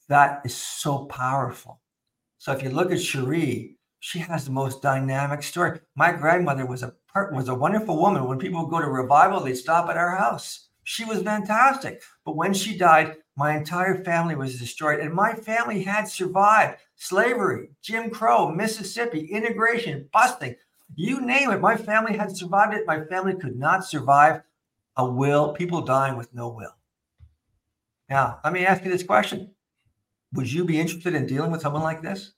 that 0.07 0.41
is 0.45 0.55
so 0.55 1.05
powerful. 1.05 1.81
So 2.37 2.51
if 2.51 2.61
you 2.61 2.69
look 2.69 2.91
at 2.91 3.01
Cherie, 3.01 3.75
she 4.01 4.19
has 4.19 4.45
the 4.45 4.51
most 4.51 4.83
dynamic 4.83 5.41
story. 5.41 5.79
My 5.95 6.11
grandmother 6.11 6.67
was 6.67 6.83
a 6.83 6.93
was 7.31 7.49
a 7.49 7.55
wonderful 7.55 7.97
woman. 7.97 8.27
When 8.27 8.37
people 8.37 8.67
go 8.67 8.79
to 8.79 8.87
revival, 8.87 9.39
they'd 9.39 9.55
stop 9.55 9.89
at 9.89 9.97
our 9.97 10.15
house. 10.15 10.67
She 10.83 11.05
was 11.05 11.23
fantastic. 11.23 12.03
But 12.23 12.35
when 12.35 12.53
she 12.53 12.77
died, 12.77 13.15
my 13.35 13.57
entire 13.57 14.03
family 14.03 14.35
was 14.35 14.59
destroyed, 14.59 14.99
and 14.99 15.11
my 15.11 15.33
family 15.33 15.81
had 15.81 16.07
survived 16.07 16.77
slavery, 16.95 17.69
Jim 17.81 18.11
Crow, 18.11 18.51
Mississippi, 18.51 19.25
integration, 19.25 20.07
busting. 20.13 20.55
You 20.93 21.21
name 21.21 21.51
it, 21.51 21.61
my 21.61 21.75
family 21.75 22.17
had 22.17 22.35
survived 22.35 22.73
it. 22.73 22.85
My 22.85 23.03
family 23.05 23.35
could 23.35 23.57
not 23.57 23.85
survive 23.85 24.41
a 24.95 25.09
will, 25.09 25.53
people 25.53 25.81
dying 25.81 26.15
with 26.17 26.33
no 26.33 26.49
will. 26.49 26.75
Now, 28.09 28.39
let 28.43 28.53
me 28.53 28.65
ask 28.65 28.83
you 28.83 28.91
this 28.91 29.03
question 29.03 29.51
Would 30.33 30.51
you 30.51 30.63
be 30.63 30.79
interested 30.79 31.15
in 31.15 31.25
dealing 31.25 31.51
with 31.51 31.61
someone 31.61 31.83
like 31.83 32.01
this? 32.01 32.33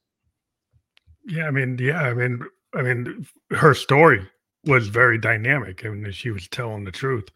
Yeah, 1.25 1.47
I 1.47 1.51
mean, 1.51 1.77
yeah, 1.77 2.01
I 2.01 2.13
mean, 2.13 2.41
I 2.73 2.81
mean, 2.81 3.27
her 3.51 3.73
story 3.73 4.25
was 4.65 4.87
very 4.87 5.17
dynamic. 5.17 5.85
I 5.85 5.89
mean, 5.89 6.11
she 6.11 6.31
was 6.31 6.47
telling 6.47 6.85
the 6.85 6.91
truth 6.91 7.29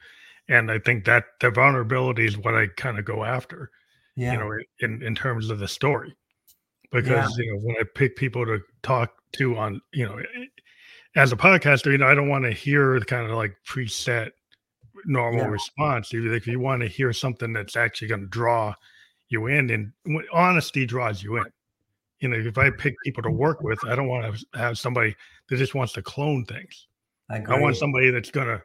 and 0.51 0.69
I 0.69 0.79
think 0.79 1.05
that 1.05 1.25
the 1.39 1.49
vulnerability 1.49 2.25
is 2.25 2.37
what 2.37 2.55
I 2.55 2.67
kind 2.75 2.99
of 2.99 3.05
go 3.05 3.23
after. 3.23 3.71
Yeah. 4.15 4.33
You 4.33 4.39
know, 4.39 4.51
in 4.81 5.01
in 5.01 5.15
terms 5.15 5.49
of 5.49 5.59
the 5.59 5.67
story, 5.67 6.13
because 6.91 7.07
yeah. 7.37 7.43
you 7.43 7.51
know 7.51 7.59
when 7.61 7.75
I 7.79 7.83
pick 7.95 8.17
people 8.17 8.45
to 8.45 8.59
talk 8.83 9.13
to 9.33 9.57
on 9.57 9.81
you 9.93 10.05
know 10.05 10.19
as 11.15 11.31
a 11.31 11.35
podcaster, 11.35 11.91
you 11.91 11.97
know 11.97 12.07
I 12.07 12.15
don't 12.15 12.29
want 12.29 12.45
to 12.45 12.51
hear 12.51 12.99
the 12.99 13.05
kind 13.05 13.29
of 13.29 13.35
like 13.35 13.55
preset 13.67 14.31
normal 15.05 15.41
yeah. 15.41 15.47
response. 15.47 16.11
If 16.13 16.47
you 16.47 16.59
want 16.59 16.81
to 16.81 16.87
hear 16.87 17.13
something 17.13 17.53
that's 17.53 17.75
actually 17.75 18.07
going 18.07 18.21
to 18.21 18.27
draw 18.27 18.73
you 19.29 19.47
in, 19.47 19.69
and 19.69 19.91
honesty 20.31 20.85
draws 20.85 21.23
you 21.23 21.37
in. 21.37 21.45
You 22.19 22.29
know, 22.29 22.37
if 22.37 22.57
I 22.57 22.69
pick 22.69 22.95
people 23.03 23.23
to 23.23 23.31
work 23.31 23.61
with, 23.61 23.79
I 23.87 23.95
don't 23.95 24.07
want 24.07 24.35
to 24.35 24.45
have 24.57 24.77
somebody 24.77 25.15
that 25.49 25.57
just 25.57 25.73
wants 25.73 25.93
to 25.93 26.01
clone 26.01 26.45
things. 26.45 26.87
I, 27.29 27.41
I 27.47 27.59
want 27.59 27.77
somebody 27.77 28.11
that's 28.11 28.29
going 28.29 28.47
to 28.47 28.61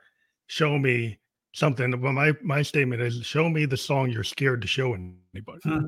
show 0.47 0.79
me 0.79 1.19
something. 1.53 1.91
But 1.93 2.13
my 2.13 2.33
my 2.43 2.63
statement 2.63 3.01
is: 3.01 3.25
show 3.25 3.49
me 3.49 3.65
the 3.65 3.77
song 3.77 4.11
you're 4.11 4.25
scared 4.25 4.61
to 4.63 4.69
show 4.69 4.93
anybody. 4.95 5.59
Hmm. 5.63 5.87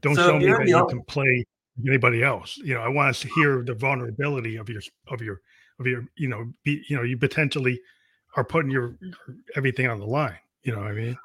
Don't 0.00 0.14
so 0.14 0.28
show 0.28 0.38
me 0.38 0.46
that 0.46 0.66
you 0.66 0.86
can 0.86 1.02
play 1.02 1.44
anybody 1.86 2.22
else. 2.22 2.56
You 2.58 2.74
know, 2.74 2.80
I 2.80 2.88
want 2.88 3.10
us 3.10 3.20
to 3.20 3.28
hear 3.34 3.62
the 3.62 3.74
vulnerability 3.74 4.56
of 4.56 4.68
your 4.68 4.80
of 5.08 5.20
your 5.20 5.40
of 5.80 5.86
your. 5.86 6.04
You 6.16 6.28
know, 6.28 6.52
be 6.64 6.84
you 6.88 6.96
know, 6.96 7.02
you 7.02 7.16
potentially 7.16 7.80
are 8.36 8.44
putting 8.44 8.70
your, 8.70 8.96
your 9.00 9.14
everything 9.56 9.88
on 9.88 9.98
the 9.98 10.06
line. 10.06 10.38
You 10.62 10.72
know 10.72 10.78
what 10.78 10.88
I 10.88 10.92
mean? 10.92 11.18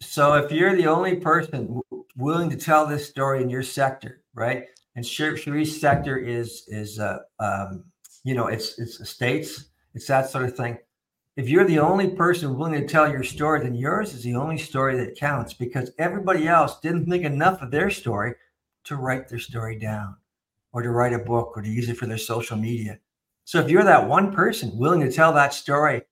So 0.00 0.34
if 0.34 0.50
you're 0.52 0.76
the 0.76 0.86
only 0.86 1.16
person 1.16 1.80
willing 2.16 2.50
to 2.50 2.56
tell 2.56 2.86
this 2.86 3.08
story 3.08 3.42
in 3.42 3.50
your 3.50 3.62
sector, 3.62 4.22
right? 4.34 4.64
And 4.94 5.04
Cherie's 5.04 5.80
sector 5.80 6.16
is 6.16 6.64
is 6.68 6.98
uh, 6.98 7.18
um, 7.40 7.84
you 8.24 8.34
know 8.34 8.46
it's 8.46 8.78
it's 8.78 9.00
estates, 9.00 9.66
it's 9.94 10.06
that 10.06 10.30
sort 10.30 10.44
of 10.44 10.56
thing 10.56 10.78
if 11.36 11.50
you're 11.50 11.66
the 11.66 11.78
only 11.78 12.08
person 12.08 12.56
willing 12.56 12.80
to 12.80 12.86
tell 12.86 13.10
your 13.10 13.22
story, 13.22 13.60
then 13.60 13.74
yours 13.74 14.14
is 14.14 14.22
the 14.22 14.34
only 14.34 14.56
story 14.56 14.96
that 14.96 15.18
counts 15.18 15.52
because 15.52 15.90
everybody 15.98 16.48
else 16.48 16.80
didn't 16.80 17.06
think 17.06 17.24
enough 17.24 17.60
of 17.60 17.70
their 17.70 17.90
story 17.90 18.34
to 18.84 18.96
write 18.96 19.28
their 19.28 19.38
story 19.38 19.78
down 19.78 20.16
or 20.72 20.80
to 20.80 20.90
write 20.90 21.12
a 21.12 21.18
book 21.18 21.52
or 21.54 21.60
to 21.60 21.68
use 21.68 21.90
it 21.90 21.98
for 21.98 22.06
their 22.06 22.16
social 22.16 22.56
media. 22.56 22.98
So 23.46 23.60
if 23.60 23.70
you're 23.70 23.84
that 23.84 24.08
one 24.08 24.32
person 24.32 24.76
willing 24.76 25.00
to 25.02 25.12
tell 25.12 25.32
that 25.32 25.54
story, 25.54 26.02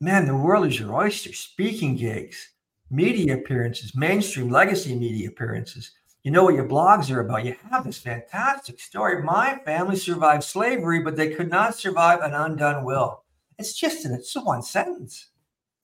man, 0.00 0.24
the 0.24 0.36
world 0.36 0.68
is 0.68 0.78
your 0.78 0.94
oyster. 0.94 1.32
Speaking 1.32 1.96
gigs, 1.96 2.50
media 2.90 3.34
appearances, 3.36 3.96
mainstream 3.96 4.48
legacy 4.48 4.94
media 4.94 5.30
appearances. 5.30 5.90
You 6.22 6.30
know 6.30 6.44
what 6.44 6.54
your 6.54 6.68
blogs 6.68 7.10
are 7.12 7.20
about. 7.20 7.44
You 7.44 7.56
have 7.68 7.84
this 7.84 7.98
fantastic 7.98 8.78
story. 8.78 9.20
My 9.20 9.58
family 9.64 9.96
survived 9.96 10.44
slavery, 10.44 11.00
but 11.00 11.16
they 11.16 11.34
could 11.34 11.50
not 11.50 11.74
survive 11.74 12.20
an 12.20 12.34
undone 12.34 12.84
will. 12.84 13.24
It's 13.58 13.72
just 13.72 14.04
in 14.04 14.12
it's 14.12 14.36
one 14.36 14.62
sentence. 14.62 15.30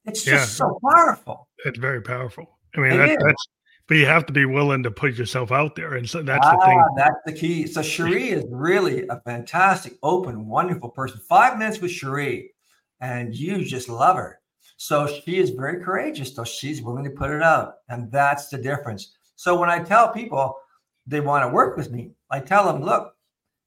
It's 0.05 0.23
just 0.23 0.61
yeah. 0.61 0.67
so 0.67 0.79
powerful. 0.95 1.49
It's 1.65 1.79
very 1.81 2.01
powerful. 2.01 2.59
I 2.77 2.81
mean, 2.81 2.97
that, 2.97 3.19
that's 3.21 3.47
but 3.87 3.97
you 3.97 4.07
have 4.07 4.27
to 4.27 4.33
be 4.33 4.45
willing 4.47 4.83
to 4.83 4.91
put 4.91 5.15
yourself 5.15 5.53
out 5.53 5.75
there, 5.77 5.95
and 5.95 6.09
so 6.09 6.23
that's 6.23 6.47
ah, 6.47 6.57
the 6.57 6.65
thing. 6.65 6.85
That's 6.97 7.21
the 7.27 7.33
key. 7.33 7.67
So 7.67 7.83
Cherie 7.83 8.31
is 8.31 8.45
really 8.51 9.07
a 9.09 9.21
fantastic, 9.21 9.99
open, 10.03 10.47
wonderful 10.47 10.91
person. 10.91 11.21
Five 11.29 11.59
minutes 11.59 11.81
with 11.81 11.91
Cherie, 11.91 12.53
and 13.01 13.35
you 13.35 13.65
just 13.65 13.89
love 13.89 14.17
her. 14.17 14.41
So 14.77 15.07
she 15.07 15.39
is 15.39 15.51
very 15.51 15.83
courageous, 15.85 16.33
though 16.33 16.45
she's 16.45 16.83
willing 16.83 17.05
to 17.05 17.11
put 17.11 17.31
it 17.31 17.43
out, 17.43 17.77
and 17.89 18.11
that's 18.11 18.49
the 18.49 18.59
difference. 18.59 19.15
So 19.37 19.59
when 19.59 19.71
I 19.71 19.83
tell 19.83 20.13
people 20.13 20.57
they 21.07 21.21
want 21.21 21.45
to 21.45 21.53
work 21.53 21.77
with 21.77 21.91
me, 21.91 22.13
I 22.31 22.41
tell 22.41 22.65
them, 22.65 22.83
look, 22.83 23.15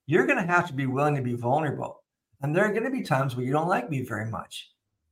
you're 0.08 0.26
going 0.26 0.40
to 0.40 0.52
have 0.52 0.68
to 0.68 0.74
be 0.74 0.88
willing 0.88 1.16
to 1.16 1.22
be 1.22 1.36
vulnerable. 1.36 2.04
And 2.42 2.56
there 2.56 2.66
are 2.66 2.72
going 2.72 2.84
to 2.84 2.90
be 2.90 3.02
times 3.02 3.36
where 3.36 3.46
you 3.46 3.52
don't 3.52 3.68
like 3.68 3.90
me 3.90 4.02
very 4.02 4.30
much, 4.30 4.72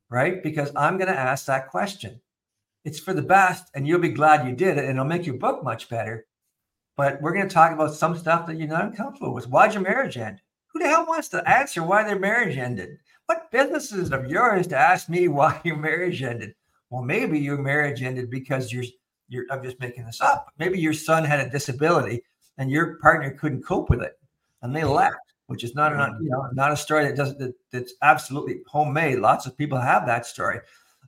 right? 0.09 0.41
Because 0.41 0.71
I'm 0.75 0.97
going 0.97 1.11
to 1.11 1.19
ask 1.19 1.45
that 1.45 1.69
question. 1.69 2.19
It's 2.86 3.00
for 3.00 3.13
the 3.13 3.21
best, 3.21 3.69
and 3.74 3.86
you'll 3.86 4.00
be 4.00 4.10
glad 4.10 4.48
you 4.48 4.56
did 4.56 4.78
it, 4.78 4.86
and 4.86 4.91
it'll 4.91 5.06
make 5.06 5.26
your 5.26 5.36
book 5.36 5.63
much 5.63 5.89
better. 5.89 6.28
But 6.95 7.21
we're 7.21 7.34
going 7.34 7.48
to 7.48 7.54
talk 7.54 7.74
about 7.74 7.93
some 7.93 8.17
stuff 8.17 8.48
that 8.48 8.56
you're 8.56 8.67
not 8.67 8.95
comfortable 8.95 9.34
with. 9.34 9.50
Why'd 9.50 9.74
your 9.74 9.84
marriage 9.84 10.17
end? 10.17 10.39
Who 10.67 10.80
the 10.80 10.88
hell 10.88 11.06
wants 11.06 11.28
to 11.30 11.50
answer 11.50 11.84
why 11.84 12.04
their 12.04 12.17
marriage 12.17 12.58
ended? 12.58 13.00
What 13.26 13.52
business 13.52 13.91
is 13.91 14.12
it 14.12 14.13
of 14.13 14.30
yours 14.30 14.67
to 14.67 14.78
ask 14.78 15.10
me 15.10 15.28
why 15.28 15.60
your 15.65 15.78
marriage 15.78 16.24
ended? 16.24 16.56
Well, 16.89 17.04
maybe 17.04 17.39
your 17.39 17.58
marriage 17.58 18.02
ended 18.02 18.30
because 18.30 18.71
you're, 18.71 18.86
you're 19.28 19.45
I'm 19.50 19.63
just 19.63 19.80
making 19.80 20.06
this 20.06 20.21
up. 20.21 20.54
Maybe 20.60 20.80
your 20.80 20.93
son 20.93 21.26
had 21.26 21.45
a 21.45 21.50
disability 21.50 22.24
and 22.58 22.71
your 22.71 22.98
partner 22.98 23.32
couldn't 23.32 23.63
cope 23.65 23.89
with 23.89 24.02
it 24.02 24.17
and 24.65 24.76
they 24.76 24.84
left, 24.84 25.17
which 25.48 25.63
is 25.63 25.76
not 25.76 25.93
a 25.93 25.95
mm-hmm. 25.95 26.24
you 26.24 26.30
know 26.30 26.48
not 26.54 26.71
a 26.71 26.78
story 26.78 27.06
that 27.06 27.15
does 27.15 27.38
that, 27.38 27.54
that's 27.71 27.93
absolutely 28.02 28.62
homemade. 28.67 29.19
Lots 29.19 29.45
of 29.45 29.58
people 29.58 29.80
have 29.80 30.06
that 30.06 30.26
story. 30.26 30.60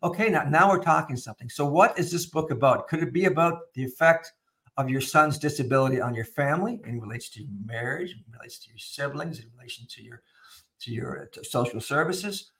Okay, 0.07 0.29
now 0.29 0.43
now 0.43 0.69
we're 0.69 0.81
talking 0.81 1.17
something. 1.17 1.49
So 1.49 1.65
what 1.65 1.99
is 1.99 2.09
this 2.11 2.27
book 2.27 2.49
about? 2.51 2.87
Could 2.87 3.03
it 3.03 3.11
be 3.11 3.25
about 3.25 3.73
the 3.73 3.83
effect 3.83 4.31
of 4.77 4.89
your 4.89 5.01
son's 5.01 5.37
disability 5.37 5.99
on 5.99 6.15
your 6.15 6.23
family 6.23 6.79
in 6.85 7.01
relates 7.01 7.29
to 7.31 7.41
your 7.41 7.49
marriage, 7.65 8.11
in 8.11 8.23
relates 8.31 8.57
to 8.59 8.69
your 8.69 8.77
siblings, 8.77 9.39
in 9.39 9.47
relation 9.57 9.85
to 9.89 10.01
your 10.01 10.21
to 10.83 10.91
your 10.91 11.23
uh, 11.23 11.25
to 11.33 11.43
social 11.43 11.81
services? 11.81 12.51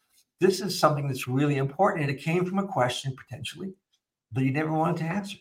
This 0.42 0.60
is 0.60 0.78
something 0.78 1.08
that's 1.08 1.26
really 1.26 1.56
important, 1.56 2.02
and 2.04 2.12
it 2.12 2.22
came 2.22 2.44
from 2.44 2.60
a 2.60 2.68
question 2.68 3.16
potentially 3.16 3.72
that 4.34 4.44
you 4.44 4.52
never 4.52 4.74
wanted 4.74 4.98
to 4.98 5.06
answer. 5.06 5.38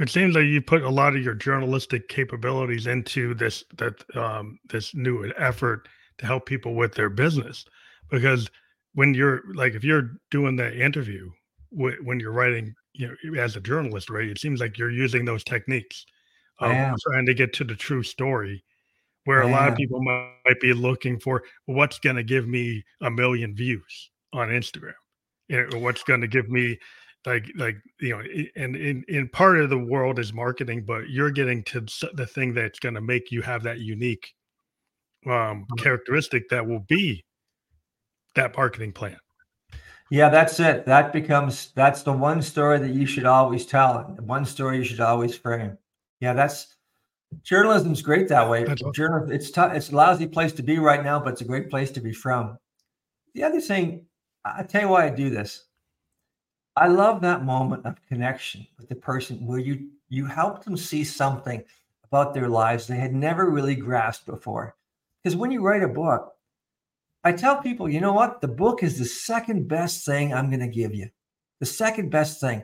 It 0.00 0.08
seems 0.08 0.34
like 0.34 0.46
you 0.46 0.62
put 0.62 0.82
a 0.82 0.88
lot 0.88 1.14
of 1.14 1.22
your 1.22 1.34
journalistic 1.34 2.08
capabilities 2.08 2.86
into 2.86 3.34
this 3.34 3.64
that 3.76 4.02
um, 4.16 4.58
this 4.70 4.94
new 4.94 5.30
effort 5.36 5.88
to 6.18 6.26
help 6.26 6.46
people 6.46 6.74
with 6.74 6.94
their 6.94 7.10
business, 7.10 7.66
because 8.10 8.48
when 8.98 9.14
you're 9.14 9.42
like 9.54 9.74
if 9.74 9.84
you're 9.84 10.10
doing 10.32 10.56
that 10.56 10.74
interview 10.74 11.30
when 11.70 12.18
you're 12.18 12.32
writing 12.32 12.74
you 12.94 13.06
know 13.06 13.40
as 13.40 13.54
a 13.54 13.60
journalist 13.60 14.10
right 14.10 14.28
it 14.28 14.40
seems 14.40 14.58
like 14.58 14.76
you're 14.76 14.90
using 14.90 15.24
those 15.24 15.44
techniques 15.44 16.04
of 16.58 16.72
trying 17.06 17.24
to 17.24 17.32
get 17.32 17.52
to 17.52 17.62
the 17.62 17.76
true 17.76 18.02
story 18.02 18.64
where 19.22 19.42
a 19.42 19.46
lot 19.46 19.68
of 19.68 19.76
people 19.76 20.02
might 20.02 20.60
be 20.60 20.72
looking 20.72 21.20
for 21.20 21.44
what's 21.66 22.00
going 22.00 22.16
to 22.16 22.24
give 22.24 22.48
me 22.48 22.82
a 23.02 23.10
million 23.10 23.54
views 23.54 24.10
on 24.32 24.48
instagram? 24.48 24.94
You 25.46 25.68
know, 25.68 25.78
what's 25.78 26.02
going 26.02 26.22
to 26.22 26.26
give 26.26 26.48
me 26.48 26.76
like 27.24 27.46
like 27.54 27.76
you 28.00 28.16
know 28.16 28.22
and 28.56 28.74
in 28.74 29.04
in 29.06 29.28
part 29.28 29.60
of 29.60 29.70
the 29.70 29.78
world 29.78 30.18
is 30.18 30.32
marketing 30.32 30.84
but 30.84 31.08
you're 31.08 31.30
getting 31.30 31.62
to 31.64 31.86
the 32.14 32.26
thing 32.26 32.52
that's 32.52 32.80
going 32.80 32.96
to 32.96 33.00
make 33.00 33.30
you 33.30 33.42
have 33.42 33.62
that 33.62 33.78
unique 33.78 34.34
um 35.26 35.30
mm-hmm. 35.32 35.82
characteristic 35.84 36.48
that 36.48 36.66
will 36.66 36.84
be 36.88 37.22
that 38.38 38.56
marketing 38.56 38.92
plan? 38.92 39.18
Yeah 40.10 40.30
that's 40.30 40.58
it. 40.60 40.86
That 40.86 41.12
becomes 41.12 41.72
that's 41.74 42.02
the 42.02 42.12
one 42.12 42.40
story 42.40 42.78
that 42.78 42.94
you 42.94 43.06
should 43.06 43.26
always 43.26 43.66
tell 43.66 44.02
one 44.20 44.44
story 44.44 44.78
you 44.78 44.84
should 44.84 45.00
always 45.00 45.36
frame. 45.36 45.76
Yeah 46.20 46.32
that's 46.32 46.74
journalism's 47.42 48.00
great 48.00 48.28
that 48.28 48.48
way. 48.48 48.64
Journal, 48.94 49.30
it's 49.30 49.50
tough 49.50 49.74
it's 49.74 49.90
a 49.90 49.96
lousy 49.96 50.26
place 50.26 50.52
to 50.52 50.62
be 50.62 50.78
right 50.78 51.04
now 51.04 51.20
but 51.20 51.34
it's 51.34 51.42
a 51.42 51.46
great 51.52 51.68
place 51.68 51.90
to 51.92 52.00
be 52.00 52.12
from. 52.12 52.58
The 53.34 53.44
other 53.44 53.60
thing 53.60 54.06
i 54.44 54.62
tell 54.62 54.82
you 54.82 54.88
why 54.88 55.06
i 55.06 55.10
do 55.10 55.30
this. 55.30 55.64
I 56.76 56.86
love 56.86 57.20
that 57.22 57.44
moment 57.44 57.84
of 57.86 58.06
connection 58.06 58.66
with 58.78 58.88
the 58.88 58.94
person 58.94 59.46
where 59.46 59.58
you 59.58 59.90
you 60.08 60.24
help 60.24 60.64
them 60.64 60.76
see 60.76 61.04
something 61.04 61.62
about 62.04 62.32
their 62.32 62.48
lives 62.48 62.86
they 62.86 62.96
had 62.96 63.14
never 63.14 63.50
really 63.50 63.74
grasped 63.74 64.26
before. 64.26 64.74
Because 65.22 65.36
when 65.36 65.50
you 65.50 65.60
write 65.60 65.82
a 65.82 65.88
book, 65.88 66.34
I 67.24 67.32
tell 67.32 67.60
people, 67.60 67.88
you 67.88 68.00
know 68.00 68.12
what? 68.12 68.40
The 68.40 68.48
book 68.48 68.82
is 68.82 68.98
the 68.98 69.04
second 69.04 69.68
best 69.68 70.04
thing 70.06 70.32
I'm 70.32 70.50
going 70.50 70.60
to 70.60 70.68
give 70.68 70.94
you. 70.94 71.08
The 71.60 71.66
second 71.66 72.10
best 72.10 72.40
thing. 72.40 72.62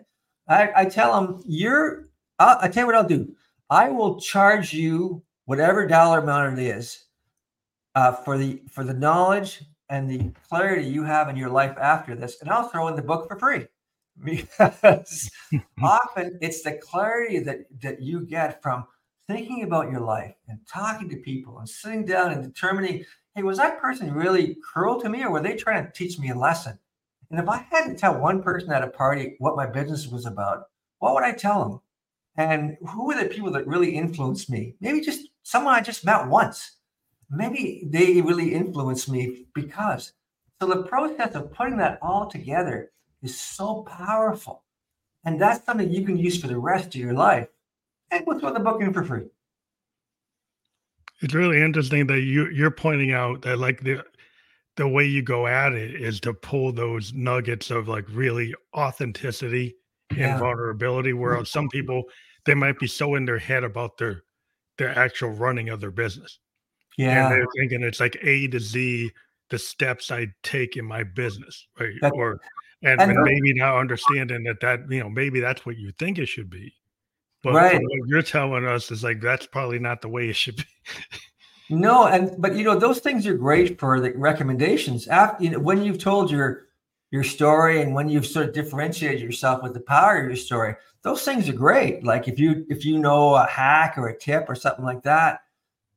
I, 0.49 0.71
I 0.77 0.85
tell 0.85 1.21
them, 1.21 1.40
you're, 1.47 2.09
I'll, 2.38 2.59
I 2.61 2.69
tell 2.69 2.83
you 2.83 2.87
what 2.87 2.95
I'll 2.95 3.05
do. 3.09 3.35
I 3.71 3.88
will 3.88 4.21
charge 4.21 4.73
you 4.73 5.23
whatever 5.47 5.87
dollar 5.87 6.21
amount 6.21 6.59
it 6.59 6.62
is 6.64 7.05
uh, 7.95 8.12
for 8.12 8.37
the 8.38 8.62
for 8.71 8.85
the 8.85 8.95
knowledge 8.95 9.62
and 9.88 10.09
the 10.11 10.33
clarity 10.49 10.87
you 10.88 11.05
have 11.05 11.29
in 11.29 11.37
your 11.37 11.51
life 11.51 11.77
after 11.79 12.14
this, 12.14 12.40
and 12.40 12.51
I'll 12.51 12.69
throw 12.69 12.88
in 12.88 12.97
the 12.97 13.03
book 13.03 13.29
for 13.29 13.38
free 13.38 13.67
because 14.25 15.31
often 15.83 16.38
it's 16.40 16.62
the 16.62 16.79
clarity 16.83 17.38
that 17.40 17.67
that 17.83 18.03
you 18.03 18.21
get 18.21 18.62
from 18.62 18.85
thinking 19.27 19.62
about 19.62 19.90
your 19.90 20.01
life 20.01 20.35
and 20.49 20.59
talking 20.71 21.09
to 21.09 21.17
people 21.17 21.59
and 21.59 21.69
sitting 21.69 22.05
down 22.05 22.33
and 22.33 22.43
determining 22.43 23.05
hey 23.35 23.42
was 23.42 23.59
that 23.59 23.81
person 23.81 24.12
really 24.12 24.57
cruel 24.57 25.01
to 25.01 25.09
me 25.09 25.23
or 25.23 25.31
were 25.31 25.42
they 25.42 25.55
trying 25.55 25.85
to 25.85 25.92
teach 25.92 26.18
me 26.18 26.31
a 26.31 26.35
lesson 26.35 26.79
and 27.31 27.40
if 27.40 27.49
i 27.49 27.66
had 27.70 27.87
to 27.87 27.94
tell 27.94 28.18
one 28.18 28.42
person 28.42 28.73
at 28.73 28.85
a 28.85 28.88
party 28.88 29.37
what 29.38 29.57
my 29.57 29.66
business 29.66 30.09
was 30.09 30.27
about 30.27 30.68
what 30.99 31.14
would 31.14 31.25
i 31.25 31.33
tell 31.33 31.68
them 31.68 31.81
and 32.37 32.77
who 32.90 33.07
were 33.07 33.14
the 33.14 33.29
people 33.29 33.51
that 33.51 33.66
really 33.66 33.94
influenced 33.94 34.51
me 34.51 34.75
maybe 34.81 35.01
just 35.01 35.29
someone 35.42 35.75
i 35.75 35.81
just 35.81 36.05
met 36.05 36.27
once 36.29 36.77
maybe 37.31 37.83
they 37.87 38.20
really 38.20 38.55
influenced 38.55 39.11
me 39.11 39.47
because 39.55 40.12
so 40.61 40.68
the 40.68 40.85
process 40.85 41.35
of 41.35 41.53
putting 41.53 41.77
that 41.79 41.99
all 42.01 42.27
together 42.27 42.90
is 43.23 43.38
so 43.38 43.83
powerful. 43.83 44.62
And 45.25 45.40
that's 45.40 45.64
something 45.64 45.90
you 45.90 46.07
can 46.07 46.16
use 46.16 46.40
for 46.40 46.47
the 46.47 46.59
rest 46.59 46.88
of 46.88 46.97
your 46.97 47.14
life. 47.14 47.49
And 48.11 48.25
we'll 48.27 48.38
throw 48.38 48.53
the 48.53 48.61
book 48.61 48.81
in 48.81 48.92
for 48.92 49.05
free. 49.05 49.27
It's 51.20 51.35
really 51.35 51.61
interesting 51.61 52.07
that 52.09 52.20
you 52.20 52.48
you're 52.48 52.70
pointing 52.70 53.12
out 53.12 53.42
that 53.42 53.59
like 53.59 53.81
the 53.83 54.05
the 54.77 54.88
way 54.88 55.07
you 55.07 55.22
go 55.22 55.46
at 55.46 55.72
it 55.72 55.94
is 55.94 56.20
to 56.20 56.35
pull 56.35 56.72
those 56.72 57.12
nuggets 57.12 57.70
of 57.70 57.88
like 57.88 58.05
really 58.11 58.55
authenticity 58.77 59.77
yeah. 60.16 60.33
and 60.33 60.40
vulnerability. 60.40 61.11
Mm-hmm. 61.11 61.20
Whereas 61.20 61.50
some 61.50 61.68
people 61.68 62.05
they 62.44 62.55
might 62.55 62.79
be 62.79 62.87
so 62.87 63.14
in 63.14 63.24
their 63.24 63.38
head 63.38 63.64
about 63.64 63.96
their 63.96 64.24
their 64.79 64.96
actual 64.98 65.31
running 65.31 65.68
of 65.68 65.81
their 65.81 65.92
business. 65.92 66.38
Yeah. 66.98 67.27
And 67.27 67.33
they're 67.33 67.46
thinking 67.57 67.83
it's 67.83 68.00
like 68.00 68.18
A 68.22 68.48
to 68.48 68.61
Z 68.61 69.11
the 69.50 69.59
steps 69.59 70.11
I 70.11 70.29
take 70.42 70.77
in 70.77 70.85
my 70.85 71.05
business, 71.05 71.66
right? 71.79 72.12
Or 72.12 72.40
and, 72.83 73.00
and 73.00 73.22
maybe 73.22 73.55
now 73.55 73.79
understanding 73.79 74.42
that 74.44 74.61
that 74.61 74.81
you 74.90 75.00
know 75.00 75.09
maybe 75.09 75.40
that's 75.40 75.64
what 75.64 75.79
you 75.79 75.92
think 75.98 76.18
it 76.18 76.27
should 76.27 76.50
be 76.50 76.74
but 77.44 77.54
right. 77.54 77.80
what 77.80 78.09
you're 78.09 78.22
telling 78.22 78.66
us 78.66 78.90
is 78.90 79.04
like 79.04 79.20
that's 79.20 79.46
probably 79.46 79.78
not 79.78 80.02
the 80.02 80.09
way 80.09 80.28
it 80.28 80.37
should 80.37 80.57
be 80.57 80.64
no 81.70 82.07
and 82.07 82.35
but 82.38 82.57
you 82.57 82.64
know 82.64 82.76
those 82.76 82.98
things 82.98 83.26
are 83.26 83.35
great 83.35 83.78
for 83.78 84.00
the 84.00 84.12
recommendations 84.16 85.07
after 85.07 85.44
you 85.44 85.50
know 85.50 85.59
when 85.59 85.83
you've 85.83 85.98
told 85.98 86.30
your 86.30 86.66
your 87.11 87.22
story 87.22 87.80
and 87.80 87.94
when 87.94 88.09
you've 88.09 88.26
sort 88.26 88.48
of 88.48 88.54
differentiated 88.54 89.20
yourself 89.20 89.62
with 89.62 89.72
the 89.72 89.80
power 89.80 90.18
of 90.18 90.26
your 90.26 90.37
story 90.37 90.74
those 91.02 91.22
things 91.22 91.48
are 91.48 91.54
great 91.54 92.02
like 92.02 92.26
if 92.26 92.38
you 92.38 92.66
if 92.68 92.85
you 92.85 92.98
know 92.98 93.37
a 93.37 93.46
hack 93.46 93.96
or 93.96 94.09
a 94.09 94.18
tip 94.18 94.46
or 94.48 94.54
something 94.54 94.85
like 94.85 95.02
that 95.02 95.40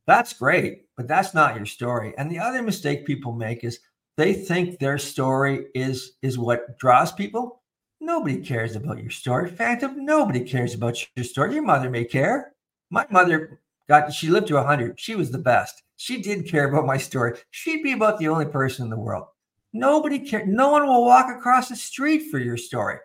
that's 0.06 0.32
great 0.32 0.86
but 0.96 1.08
that's 1.08 1.34
not 1.34 1.56
your 1.56 1.66
story 1.66 2.14
and 2.16 2.30
the 2.30 2.38
other 2.38 2.62
mistake 2.62 3.04
people 3.04 3.32
make 3.32 3.64
is 3.64 3.80
they 4.18 4.34
think 4.34 4.80
their 4.80 4.98
story 4.98 5.66
is 5.76 6.16
is 6.22 6.36
what 6.36 6.76
draws 6.78 7.12
people. 7.12 7.62
Nobody 8.08 8.38
cares 8.38 8.74
about 8.74 9.02
your 9.02 9.10
story. 9.10 9.50
Phantom, 9.50 10.02
nobody 10.02 10.40
cares 10.40 10.72
about 10.72 10.98
your 11.14 11.24
story. 11.26 11.52
Your 11.52 11.62
mother 11.62 11.90
may 11.90 12.06
care. 12.06 12.54
My 12.88 13.06
mother 13.10 13.60
got 13.86 14.10
she 14.14 14.30
lived 14.30 14.46
to 14.46 14.54
100. 14.54 14.98
She 14.98 15.14
was 15.14 15.30
the 15.30 15.36
best. 15.36 15.82
She 15.96 16.22
did 16.22 16.48
care 16.48 16.66
about 16.66 16.86
my 16.86 16.96
story. 16.96 17.38
She'd 17.50 17.82
be 17.82 17.92
about 17.92 18.18
the 18.18 18.28
only 18.28 18.46
person 18.46 18.84
in 18.84 18.90
the 18.90 18.96
world. 18.96 19.26
Nobody 19.74 20.20
care. 20.20 20.46
No 20.46 20.70
one 20.70 20.86
will 20.86 21.04
walk 21.04 21.26
across 21.28 21.68
the 21.68 21.76
street 21.76 22.30
for 22.30 22.38
your 22.38 22.56
story, 22.56 22.96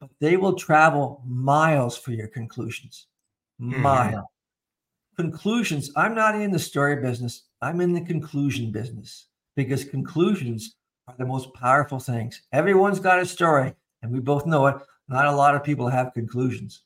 but 0.00 0.10
they 0.20 0.36
will 0.36 0.54
travel 0.54 1.22
miles 1.24 1.96
for 1.96 2.10
your 2.10 2.26
conclusions. 2.26 3.06
Mm-hmm. 3.62 3.80
Mile. 3.80 4.28
Conclusions. 5.16 5.92
I'm 5.94 6.16
not 6.16 6.34
in 6.34 6.50
the 6.50 6.58
story 6.58 6.96
business. 6.96 7.44
I'm 7.62 7.80
in 7.80 7.92
the 7.92 8.00
conclusion 8.00 8.72
business 8.72 9.28
because 9.54 9.84
conclusions 9.84 10.74
are 11.06 11.14
the 11.16 11.26
most 11.26 11.54
powerful 11.54 12.00
things. 12.00 12.42
Everyone's 12.52 12.98
got 12.98 13.20
a 13.20 13.24
story, 13.24 13.72
and 14.02 14.12
we 14.12 14.20
both 14.20 14.46
know 14.46 14.66
it. 14.66 14.76
Not 15.08 15.26
a 15.26 15.32
lot 15.32 15.54
of 15.54 15.64
people 15.64 15.88
have 15.88 16.12
conclusions. 16.12 16.82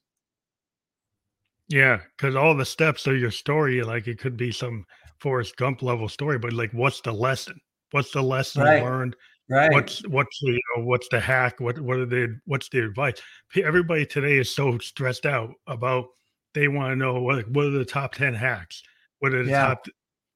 Yeah, 1.68 2.00
because 2.16 2.36
all 2.36 2.54
the 2.54 2.64
steps 2.64 3.06
of 3.06 3.18
your 3.18 3.30
story, 3.30 3.82
like 3.82 4.06
it 4.06 4.18
could 4.18 4.36
be 4.36 4.52
some 4.52 4.84
Forrest 5.20 5.56
Gump 5.56 5.82
level 5.82 6.08
story, 6.08 6.38
but 6.38 6.52
like, 6.52 6.72
what's 6.72 7.00
the 7.00 7.12
lesson? 7.12 7.58
What's 7.92 8.12
the 8.12 8.22
lesson 8.22 8.62
Right. 8.62 8.82
learned? 8.82 9.16
Right. 9.48 9.70
What's 9.72 10.06
what's 10.08 10.38
the 10.40 10.52
you 10.52 10.60
know, 10.76 10.84
what's 10.84 11.08
the 11.08 11.20
hack? 11.20 11.60
What 11.60 11.78
what 11.80 11.98
are 11.98 12.06
the 12.06 12.38
what's 12.46 12.68
the 12.68 12.84
advice? 12.84 13.20
Everybody 13.56 14.06
today 14.06 14.38
is 14.38 14.54
so 14.54 14.78
stressed 14.78 15.26
out 15.26 15.50
about 15.66 16.06
they 16.54 16.68
want 16.68 16.92
to 16.92 16.96
know 16.96 17.20
what 17.20 17.48
what 17.50 17.66
are 17.66 17.70
the 17.70 17.84
top 17.84 18.14
ten 18.14 18.34
hacks? 18.34 18.82
What 19.20 19.34
are 19.34 19.42
the 19.42 19.50
Yeah. 19.50 19.66
top 19.66 19.86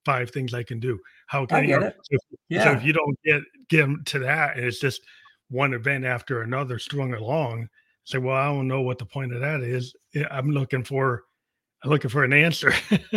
five 0.05 0.31
things 0.31 0.55
I 0.55 0.63
can 0.63 0.81
do? 0.81 0.99
How 1.27 1.43
I 1.45 1.47
can 1.47 1.63
you 1.63 1.69
get 1.69 1.81
know, 1.81 1.87
it. 1.89 1.97
so, 2.03 2.17
so 2.63 2.73
if 2.73 2.85
you 2.85 2.93
don't 2.93 3.19
get 3.25 3.43
get 3.69 4.07
to 4.07 4.19
that 4.21 4.57
and 4.57 4.67
it's 4.67 4.81
just 4.81 5.03
one 5.49 5.75
event 5.75 6.05
after 6.05 6.43
another 6.43 6.79
strung 6.79 7.15
along, 7.15 7.69
say, 8.05 8.19
well, 8.19 8.37
I 8.37 8.47
don't 8.47 8.69
know 8.69 8.83
what 8.83 8.99
the 8.99 9.07
point 9.07 9.33
of 9.33 9.41
that 9.41 9.63
is. 9.63 9.95
I'm 10.31 10.51
looking 10.51 10.85
for 10.85 11.25
I'm 11.83 11.91
looking 11.91 12.11
for 12.11 12.25
an 12.25 12.33
answer. 12.33 12.73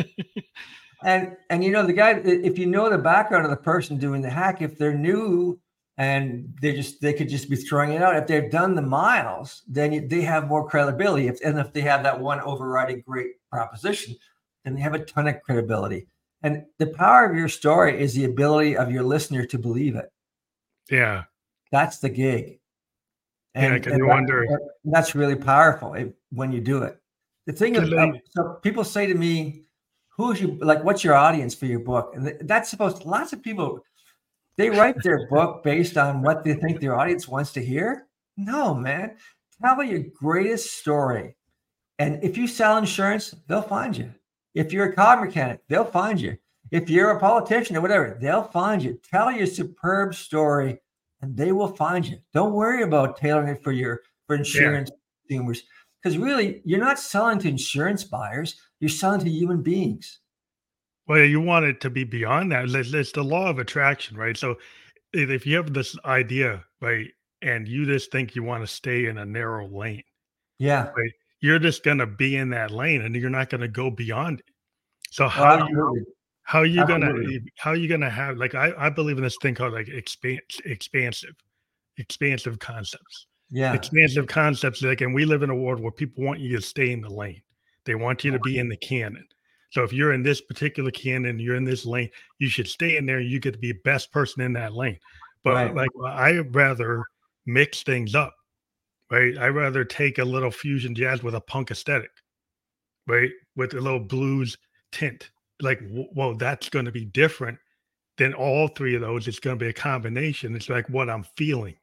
And 1.03 1.37
and 1.49 1.63
you 1.63 1.71
know 1.71 1.85
the 1.85 1.93
guy, 1.93 2.11
if 2.25 2.57
you 2.57 2.65
know 2.65 2.89
the 2.89 2.97
background 2.97 3.45
of 3.45 3.51
the 3.51 3.57
person 3.57 3.97
doing 3.97 4.21
the 4.21 4.29
hack, 4.29 4.61
if 4.61 4.77
they're 4.77 4.93
new 4.93 5.59
and 5.97 6.53
they 6.61 6.73
just 6.73 7.01
they 7.01 7.13
could 7.13 7.29
just 7.29 7.49
be 7.49 7.55
throwing 7.55 7.91
it 7.91 8.01
out. 8.01 8.15
If 8.15 8.27
they've 8.27 8.51
done 8.51 8.75
the 8.75 8.81
miles, 8.81 9.63
then 9.67 9.93
you, 9.93 10.07
they 10.07 10.21
have 10.21 10.47
more 10.47 10.67
credibility. 10.67 11.27
If 11.27 11.39
and 11.43 11.57
if 11.59 11.71
they 11.71 11.81
have 11.81 12.03
that 12.03 12.19
one 12.19 12.41
overriding 12.41 13.03
great 13.07 13.31
proposition, 13.49 14.15
then 14.63 14.75
they 14.75 14.81
have 14.81 14.93
a 14.93 15.05
ton 15.05 15.27
of 15.27 15.41
credibility. 15.41 16.07
And 16.43 16.65
the 16.77 16.87
power 16.87 17.25
of 17.25 17.35
your 17.35 17.49
story 17.49 18.01
is 18.01 18.13
the 18.13 18.25
ability 18.25 18.75
of 18.75 18.91
your 18.91 19.03
listener 19.03 19.45
to 19.45 19.57
believe 19.57 19.95
it. 19.95 20.11
yeah. 20.89 21.23
That's 21.71 21.99
the 21.99 22.09
gig. 22.09 22.59
Yeah, 23.55 23.77
'cause 23.79 23.93
you 23.93 23.99
that- 23.99 24.07
wonder- 24.07 24.45
that's 24.85 25.15
really 25.15 25.35
powerful 25.35 25.95
when 26.31 26.51
you 26.51 26.61
do 26.61 26.83
it. 26.83 26.99
The 27.45 27.53
thing 27.53 27.75
is, 27.75 27.89
so 28.29 28.59
people 28.61 28.83
say 28.83 29.07
to 29.07 29.15
me, 29.15 29.65
"Who's 30.09 30.39
you 30.39 30.57
like? 30.61 30.83
What's 30.83 31.03
your 31.03 31.15
audience 31.15 31.55
for 31.55 31.65
your 31.65 31.79
book?" 31.79 32.15
And 32.15 32.37
that's 32.47 32.69
supposed. 32.69 33.05
Lots 33.05 33.33
of 33.33 33.41
people 33.41 33.83
they 34.57 34.69
write 34.69 35.01
their 35.03 35.27
book 35.29 35.63
based 35.63 35.97
on 35.97 36.21
what 36.21 36.43
they 36.43 36.53
think 36.53 36.79
their 36.79 36.95
audience 36.99 37.27
wants 37.27 37.51
to 37.53 37.63
hear. 37.63 38.07
No, 38.37 38.73
man, 38.75 39.17
tell 39.61 39.81
your 39.83 39.99
greatest 40.13 40.77
story, 40.79 41.35
and 41.97 42.23
if 42.23 42.37
you 42.37 42.47
sell 42.47 42.77
insurance, 42.77 43.33
they'll 43.47 43.61
find 43.61 43.97
you. 43.97 44.13
If 44.53 44.71
you're 44.71 44.89
a 44.89 44.93
car 44.93 45.23
mechanic, 45.23 45.61
they'll 45.67 45.85
find 45.85 46.19
you. 46.21 46.37
If 46.71 46.89
you're 46.89 47.11
a 47.11 47.19
politician 47.19 47.75
or 47.77 47.81
whatever, 47.81 48.17
they'll 48.21 48.43
find 48.43 48.83
you. 48.83 48.99
Tell 49.11 49.31
your 49.31 49.47
superb 49.47 50.13
story 50.13 50.81
and 51.21 51.35
they 51.35 51.51
will 51.51 51.67
find 51.67 52.05
you. 52.05 52.17
Don't 52.33 52.53
worry 52.53 52.83
about 52.83 53.17
tailoring 53.17 53.49
it 53.49 53.63
for 53.63 53.71
your 53.71 54.01
for 54.27 54.35
insurance 54.35 54.91
consumers 55.27 55.63
because 56.01 56.17
really 56.17 56.61
you're 56.65 56.79
not 56.79 56.99
selling 56.99 57.39
to 57.39 57.47
insurance 57.49 58.03
buyers, 58.03 58.59
you're 58.79 58.89
selling 58.89 59.19
to 59.21 59.29
human 59.29 59.61
beings. 59.61 60.19
Well, 61.07 61.25
you 61.25 61.41
want 61.41 61.65
it 61.65 61.81
to 61.81 61.89
be 61.89 62.03
beyond 62.03 62.51
that. 62.51 62.65
It's, 62.69 63.11
the 63.11 63.23
law 63.23 63.49
of 63.49 63.57
attraction, 63.57 64.15
right? 64.15 64.37
So 64.37 64.57
if 65.11 65.45
you 65.47 65.55
have 65.57 65.73
this 65.73 65.97
idea, 66.05 66.63
right, 66.81 67.07
and 67.41 67.67
you 67.67 67.85
just 67.85 68.11
think 68.11 68.35
you 68.35 68.43
want 68.43 68.61
to 68.63 68.67
stay 68.67 69.07
in 69.07 69.17
a 69.17 69.25
narrow 69.25 69.67
lane, 69.67 70.03
Yeah. 70.59 70.91
you're 71.41 71.57
just 71.57 71.83
going 71.83 71.97
to 71.97 72.05
be 72.05 72.35
in 72.35 72.49
that 72.51 72.69
lane 72.69 73.01
and 73.01 73.15
you're 73.15 73.31
not 73.31 73.49
going 73.49 73.61
to 73.61 73.67
go 73.67 73.89
beyond 73.89 74.39
it. 74.41 74.45
So 75.09 75.25
Oh, 75.25 75.29
how 75.29 75.67
you 75.67 76.05
how 76.49 76.63
you 76.63 76.83
gonna 76.87 77.13
how 77.59 77.73
you 77.73 77.87
gonna 77.87 78.09
have 78.09 78.37
like 78.37 78.55
I, 78.55 78.73
I 78.75 78.89
believe 78.89 79.17
in 79.17 79.23
this 79.23 79.37
thing 79.39 79.53
called 79.53 79.71
like 79.71 79.87
expand 79.87 80.39
expansive 80.65 81.35
expansive 81.97 82.57
concepts. 82.57 83.27
Yeah. 83.51 83.73
expansive 83.73 84.25
concepts 84.25 84.81
like 84.81 85.01
and 85.01 85.13
we 85.13 85.25
live 85.25 85.43
in 85.43 85.51
a 85.51 85.55
world 85.55 85.79
where 85.79 85.91
people 85.91 86.23
want 86.23 86.39
you 86.39 86.55
to 86.55 86.61
stay 86.63 86.91
in 86.91 87.01
the 87.01 87.09
lane. 87.09 87.43
They 87.85 87.93
want 87.93 88.23
you 88.23 88.31
to 88.31 88.39
be 88.39 88.57
in 88.57 88.67
the 88.67 88.77
canon 88.77 89.27
so 89.69 89.83
if 89.83 89.93
you're 89.93 90.13
in 90.13 90.23
this 90.23 90.41
particular 90.41 90.89
canon 90.89 91.37
you're 91.37 91.55
in 91.55 91.65
this 91.65 91.85
lane 91.85 92.09
you 92.39 92.49
should 92.49 92.67
stay 92.67 92.97
in 92.97 93.05
there 93.05 93.19
you 93.19 93.39
get 93.39 93.53
to 93.53 93.59
be 93.59 93.73
the 93.73 93.79
best 93.83 94.11
person 94.11 94.41
in 94.41 94.53
that 94.53 94.73
lane. 94.73 94.97
But 95.43 95.53
Right. 95.53 95.75
like 95.75 95.89
i 96.03 96.31
rather 96.39 97.03
mix 97.45 97.83
things 97.83 98.15
up 98.15 98.33
right? 99.11 99.37
I 99.37 99.49
rather 99.49 99.85
take 99.85 100.17
a 100.17 100.25
little 100.25 100.51
fusion 100.51 100.95
jazz 100.95 101.21
with 101.21 101.35
a 101.35 101.41
punk 101.41 101.69
aesthetic 101.69 102.09
right? 103.05 103.29
With 103.55 103.75
a 103.75 103.81
little 103.81 103.99
blues 103.99 104.57
tint 104.91 105.29
like 105.61 105.79
w- 105.81 106.09
well 106.13 106.35
that's 106.35 106.69
going 106.69 106.85
to 106.85 106.91
be 106.91 107.05
different 107.05 107.57
than 108.17 108.33
all 108.33 108.67
three 108.67 108.95
of 108.95 109.01
those 109.01 109.27
it's 109.27 109.39
going 109.39 109.57
to 109.57 109.63
be 109.63 109.69
a 109.69 109.73
combination 109.73 110.55
it's 110.55 110.69
like 110.69 110.89
what 110.89 111.09
i'm 111.09 111.23
feeling 111.35 111.75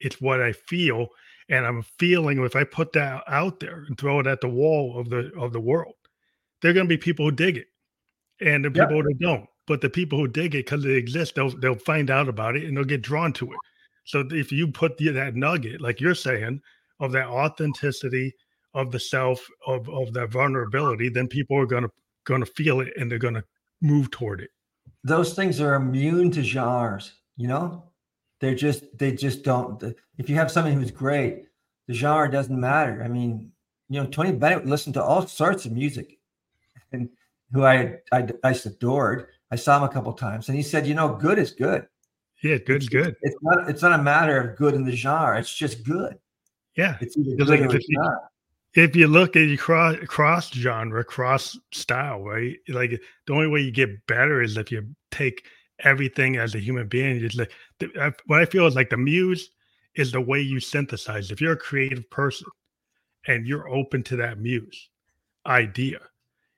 it's 0.00 0.20
what 0.20 0.40
I 0.40 0.52
feel, 0.52 1.08
and 1.48 1.66
I'm 1.66 1.82
feeling 1.98 2.42
if 2.44 2.56
I 2.56 2.64
put 2.64 2.92
that 2.92 3.22
out 3.28 3.60
there 3.60 3.84
and 3.86 3.98
throw 3.98 4.20
it 4.20 4.26
at 4.26 4.40
the 4.40 4.48
wall 4.48 4.98
of 4.98 5.08
the 5.08 5.32
of 5.38 5.52
the 5.52 5.60
world, 5.60 5.94
there 6.60 6.70
are 6.70 6.74
going 6.74 6.86
to 6.86 6.88
be 6.88 6.98
people 6.98 7.24
who 7.24 7.32
dig 7.32 7.56
it, 7.56 7.66
and 8.40 8.64
the 8.64 8.70
people 8.70 9.02
who 9.02 9.14
don't. 9.14 9.46
But 9.66 9.80
the 9.80 9.90
people 9.90 10.18
who 10.18 10.28
dig 10.28 10.54
it 10.54 10.66
because 10.66 10.84
it 10.84 10.96
exists, 10.96 11.34
they'll 11.34 11.56
they'll 11.58 11.74
find 11.76 12.10
out 12.10 12.28
about 12.28 12.56
it 12.56 12.64
and 12.64 12.76
they'll 12.76 12.84
get 12.84 13.02
drawn 13.02 13.32
to 13.34 13.52
it. 13.52 13.58
So 14.04 14.24
if 14.30 14.52
you 14.52 14.68
put 14.68 14.96
the, 14.98 15.08
that 15.10 15.34
nugget, 15.34 15.80
like 15.80 16.00
you're 16.00 16.14
saying, 16.14 16.60
of 17.00 17.10
that 17.12 17.26
authenticity 17.26 18.32
of 18.74 18.92
the 18.92 19.00
self, 19.00 19.44
of 19.66 19.88
of 19.88 20.12
that 20.12 20.30
vulnerability, 20.30 21.08
then 21.08 21.26
people 21.28 21.58
are 21.58 21.66
gonna 22.26 22.40
gonna 22.40 22.46
feel 22.46 22.80
it 22.80 22.92
and 22.98 23.10
they're 23.10 23.18
gonna 23.18 23.44
move 23.80 24.10
toward 24.10 24.42
it. 24.42 24.50
Those 25.02 25.34
things 25.34 25.60
are 25.60 25.74
immune 25.74 26.30
to 26.32 26.42
genres, 26.42 27.12
you 27.36 27.48
know? 27.48 27.84
They're 28.40 28.54
just 28.54 28.84
they 28.98 29.12
just 29.12 29.42
don't 29.42 29.82
if 30.18 30.28
you 30.28 30.36
have 30.36 30.50
somebody 30.50 30.74
who's 30.74 30.90
great, 30.90 31.44
the 31.86 31.94
genre 31.94 32.30
doesn't 32.30 32.60
matter. 32.60 33.02
I 33.02 33.08
mean, 33.08 33.52
you 33.88 34.02
know, 34.02 34.06
Tony 34.06 34.32
Bennett 34.32 34.66
listened 34.66 34.94
to 34.94 35.02
all 35.02 35.26
sorts 35.26 35.64
of 35.64 35.72
music 35.72 36.18
and 36.92 37.08
who 37.52 37.64
I 37.64 38.00
I, 38.12 38.28
I 38.44 38.50
adored. 38.50 39.28
I 39.50 39.56
saw 39.56 39.78
him 39.78 39.84
a 39.84 39.88
couple 39.88 40.12
times 40.12 40.48
and 40.48 40.56
he 40.56 40.62
said, 40.62 40.86
you 40.86 40.94
know, 40.94 41.14
good 41.14 41.38
is 41.38 41.52
good. 41.52 41.86
Yeah, 42.42 42.58
good's 42.58 42.88
good. 42.88 43.16
It's 43.22 43.36
not 43.40 43.70
it's 43.70 43.82
not 43.82 43.98
a 43.98 44.02
matter 44.02 44.38
of 44.38 44.56
good 44.56 44.74
in 44.74 44.84
the 44.84 44.94
genre. 44.94 45.38
It's 45.38 45.54
just 45.54 45.82
good. 45.84 46.18
Yeah, 46.76 46.98
It's 47.00 47.16
either 47.16 47.36
good 47.36 47.48
like 47.48 47.60
or 47.60 47.74
it's 47.74 47.86
not. 47.88 48.30
If 48.74 48.94
you 48.94 49.06
look 49.06 49.36
at 49.36 49.58
cross 49.58 49.96
cross 50.06 50.52
genre, 50.52 51.04
cross 51.04 51.58
style, 51.72 52.22
right? 52.22 52.56
Like 52.68 53.00
the 53.26 53.32
only 53.32 53.48
way 53.48 53.60
you 53.60 53.70
get 53.70 54.06
better 54.06 54.42
is 54.42 54.56
if 54.56 54.70
you 54.70 54.86
take 55.10 55.46
everything 55.80 56.36
as 56.36 56.54
a 56.54 56.58
human 56.60 56.88
being. 56.88 57.22
It's 57.24 57.36
like 57.36 57.52
the, 57.78 58.14
what 58.26 58.40
I 58.40 58.44
feel 58.46 58.66
is 58.66 58.74
like 58.74 58.90
the 58.90 58.96
muse 58.96 59.50
is 59.94 60.12
the 60.12 60.20
way 60.20 60.40
you 60.40 60.60
synthesize. 60.60 61.30
If 61.30 61.40
you're 61.40 61.52
a 61.52 61.56
creative 61.56 62.08
person 62.10 62.48
and 63.26 63.46
you're 63.46 63.68
open 63.68 64.02
to 64.04 64.16
that 64.16 64.38
muse 64.38 64.88
idea, 65.46 65.98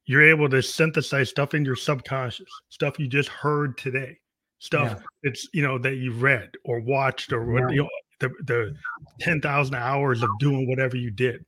you're 0.06 0.28
able 0.28 0.48
to 0.48 0.62
synthesize 0.62 1.28
stuff 1.30 1.54
in 1.54 1.64
your 1.64 1.76
subconscious, 1.76 2.48
stuff 2.68 2.98
you 2.98 3.06
just 3.06 3.28
heard 3.28 3.76
today, 3.78 4.18
stuff 4.58 4.92
Yeah. 4.96 5.02
it's 5.22 5.48
you 5.52 5.62
know 5.62 5.78
that 5.78 5.96
you 5.96 6.12
read 6.12 6.50
or 6.64 6.80
watched 6.80 7.32
or 7.32 7.44
Yeah. 7.58 7.68
you 7.70 7.82
know 7.82 7.88
the 8.20 8.28
the 8.44 8.74
ten 9.20 9.40
thousand 9.40 9.76
hours 9.76 10.22
of 10.22 10.30
doing 10.40 10.68
whatever 10.68 10.96
you 10.96 11.10
did. 11.10 11.44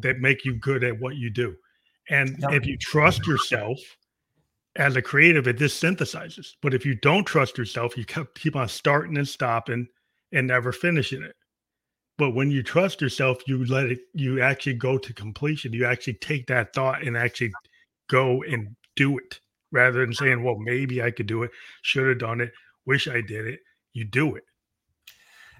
That 0.00 0.18
make 0.18 0.44
you 0.44 0.54
good 0.54 0.84
at 0.84 0.98
what 1.00 1.16
you 1.16 1.30
do. 1.30 1.56
And 2.10 2.36
Yep. 2.38 2.52
if 2.52 2.66
you 2.66 2.76
trust 2.78 3.26
yourself 3.26 3.78
as 4.76 4.96
a 4.96 5.02
creative, 5.02 5.48
it 5.48 5.58
just 5.58 5.82
synthesizes. 5.82 6.54
But 6.60 6.74
if 6.74 6.84
you 6.84 6.94
don't 6.94 7.24
trust 7.24 7.58
yourself, 7.58 7.96
you 7.96 8.04
keep, 8.04 8.34
keep 8.34 8.56
on 8.56 8.68
starting 8.68 9.16
and 9.16 9.26
stopping 9.26 9.88
and 10.32 10.46
never 10.46 10.72
finishing 10.72 11.22
it. 11.22 11.34
But 12.18 12.30
when 12.30 12.50
you 12.50 12.62
trust 12.62 13.00
yourself, 13.00 13.38
you 13.46 13.64
let 13.64 13.86
it, 13.86 14.00
you 14.12 14.40
actually 14.40 14.74
go 14.74 14.98
to 14.98 15.12
completion. 15.12 15.72
You 15.72 15.86
actually 15.86 16.14
take 16.14 16.46
that 16.46 16.72
thought 16.72 17.02
and 17.02 17.16
actually 17.16 17.52
go 18.08 18.42
and 18.42 18.76
do 18.94 19.18
it 19.18 19.40
rather 19.72 20.00
than 20.00 20.14
saying, 20.14 20.42
well, 20.42 20.56
maybe 20.56 21.02
I 21.02 21.10
could 21.10 21.26
do 21.26 21.42
it, 21.42 21.50
should 21.82 22.06
have 22.08 22.18
done 22.18 22.40
it, 22.40 22.52
wish 22.86 23.08
I 23.08 23.20
did 23.20 23.46
it. 23.46 23.60
You 23.92 24.04
do 24.04 24.36
it. 24.36 24.44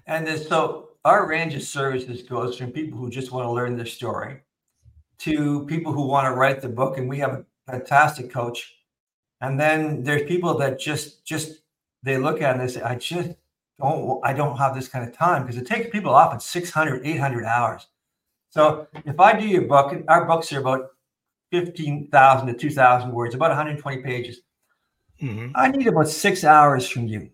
And 0.07 0.25
then, 0.25 0.37
so 0.37 0.94
our 1.05 1.27
range 1.27 1.53
of 1.53 1.61
services 1.61 2.23
goes 2.23 2.57
from 2.57 2.71
people 2.71 2.97
who 2.97 3.11
just 3.11 3.31
want 3.31 3.45
to 3.45 3.51
learn 3.51 3.77
their 3.77 3.85
story 3.85 4.41
to 5.19 5.65
people 5.67 5.93
who 5.93 6.07
want 6.07 6.25
to 6.25 6.33
write 6.33 6.61
the 6.61 6.67
book. 6.67 6.97
And 6.97 7.07
we 7.07 7.19
have 7.19 7.33
a 7.33 7.45
fantastic 7.71 8.31
coach. 8.31 8.73
And 9.39 9.59
then 9.59 10.03
there's 10.03 10.23
people 10.23 10.57
that 10.57 10.79
just, 10.79 11.23
just, 11.23 11.61
they 12.01 12.17
look 12.17 12.41
at 12.41 12.55
it 12.55 12.59
and 12.59 12.61
they 12.67 12.73
say, 12.73 12.81
I 12.81 12.95
just 12.95 13.29
don't, 13.79 14.19
I 14.25 14.33
don't 14.33 14.57
have 14.57 14.73
this 14.73 14.87
kind 14.87 15.07
of 15.07 15.15
time 15.15 15.43
because 15.43 15.57
it 15.57 15.67
takes 15.67 15.91
people 15.91 16.13
often 16.13 16.39
600, 16.39 17.05
800 17.05 17.45
hours. 17.45 17.87
So 18.49 18.87
if 19.05 19.19
I 19.19 19.39
do 19.39 19.47
your 19.47 19.63
book, 19.63 19.91
and 19.91 20.05
our 20.07 20.25
books 20.25 20.51
are 20.53 20.59
about 20.59 20.89
15,000 21.51 22.47
to 22.47 22.53
2,000 22.53 23.11
words, 23.11 23.35
about 23.35 23.49
120 23.49 24.01
pages. 24.01 24.41
Mhm. 25.21 25.51
I 25.53 25.67
need 25.67 25.87
about 25.87 26.07
six 26.07 26.43
hours 26.43 26.89
from 26.89 27.07
you 27.07 27.29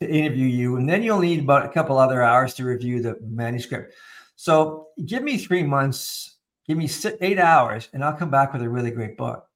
to 0.00 0.08
interview 0.08 0.46
you, 0.46 0.76
and 0.76 0.88
then 0.88 1.02
you'll 1.02 1.20
need 1.20 1.40
about 1.40 1.64
a 1.64 1.68
couple 1.68 1.98
other 1.98 2.22
hours 2.22 2.54
to 2.54 2.64
review 2.64 3.00
the 3.00 3.16
manuscript. 3.22 3.94
So 4.36 4.88
give 5.06 5.22
me 5.22 5.38
three 5.38 5.62
months, 5.62 6.36
give 6.66 6.76
me 6.76 6.88
eight 7.20 7.38
hours, 7.38 7.88
and 7.92 8.04
I'll 8.04 8.12
come 8.12 8.30
back 8.30 8.52
with 8.52 8.62
a 8.62 8.68
really 8.68 8.90
great 8.90 9.16
book. 9.16 9.46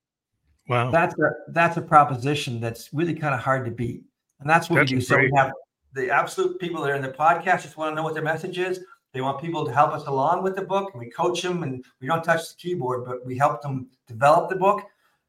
Wow. 0.69 0.91
That's 0.91 1.15
a 1.19 1.31
that's 1.49 1.77
a 1.77 1.83
proposition 1.83 2.61
that's 2.61 2.93
really 2.93 3.15
kind 3.15 3.35
of 3.35 3.41
hard 3.41 3.65
to 3.67 3.71
beat, 3.71 4.03
and 4.41 4.49
that's 4.49 4.71
what 4.71 4.77
That's 4.77 4.93
we 4.93 4.99
do. 4.99 5.03
So 5.03 5.19
we 5.19 5.31
have 5.37 5.53
the 5.93 6.11
absolute 6.11 6.59
people 6.59 6.81
that 6.83 6.91
are 6.91 6.95
in 6.95 7.03
the 7.03 7.09
podcast 7.09 7.63
just 7.63 7.77
want 7.77 7.91
to 7.91 7.97
know 7.97 8.03
what 8.03 8.15
their 8.15 8.23
message 8.23 8.59
is. 8.59 8.81
They 9.13 9.21
want 9.21 9.41
people 9.41 9.67
to 9.67 9.73
help 9.73 9.91
us 9.91 10.07
along 10.07 10.45
with 10.45 10.55
the 10.55 10.63
book, 10.63 10.91
and 10.93 11.01
we 11.01 11.11
coach 11.11 11.43
them, 11.43 11.65
and 11.65 11.85
we 12.01 12.07
don't 12.07 12.23
touch 12.23 12.49
the 12.49 12.55
keyboard, 12.57 13.05
but 13.05 13.27
we 13.27 13.37
help 13.37 13.61
them 13.61 13.89
develop 14.07 14.49
the 14.49 14.57
book. 14.57 14.83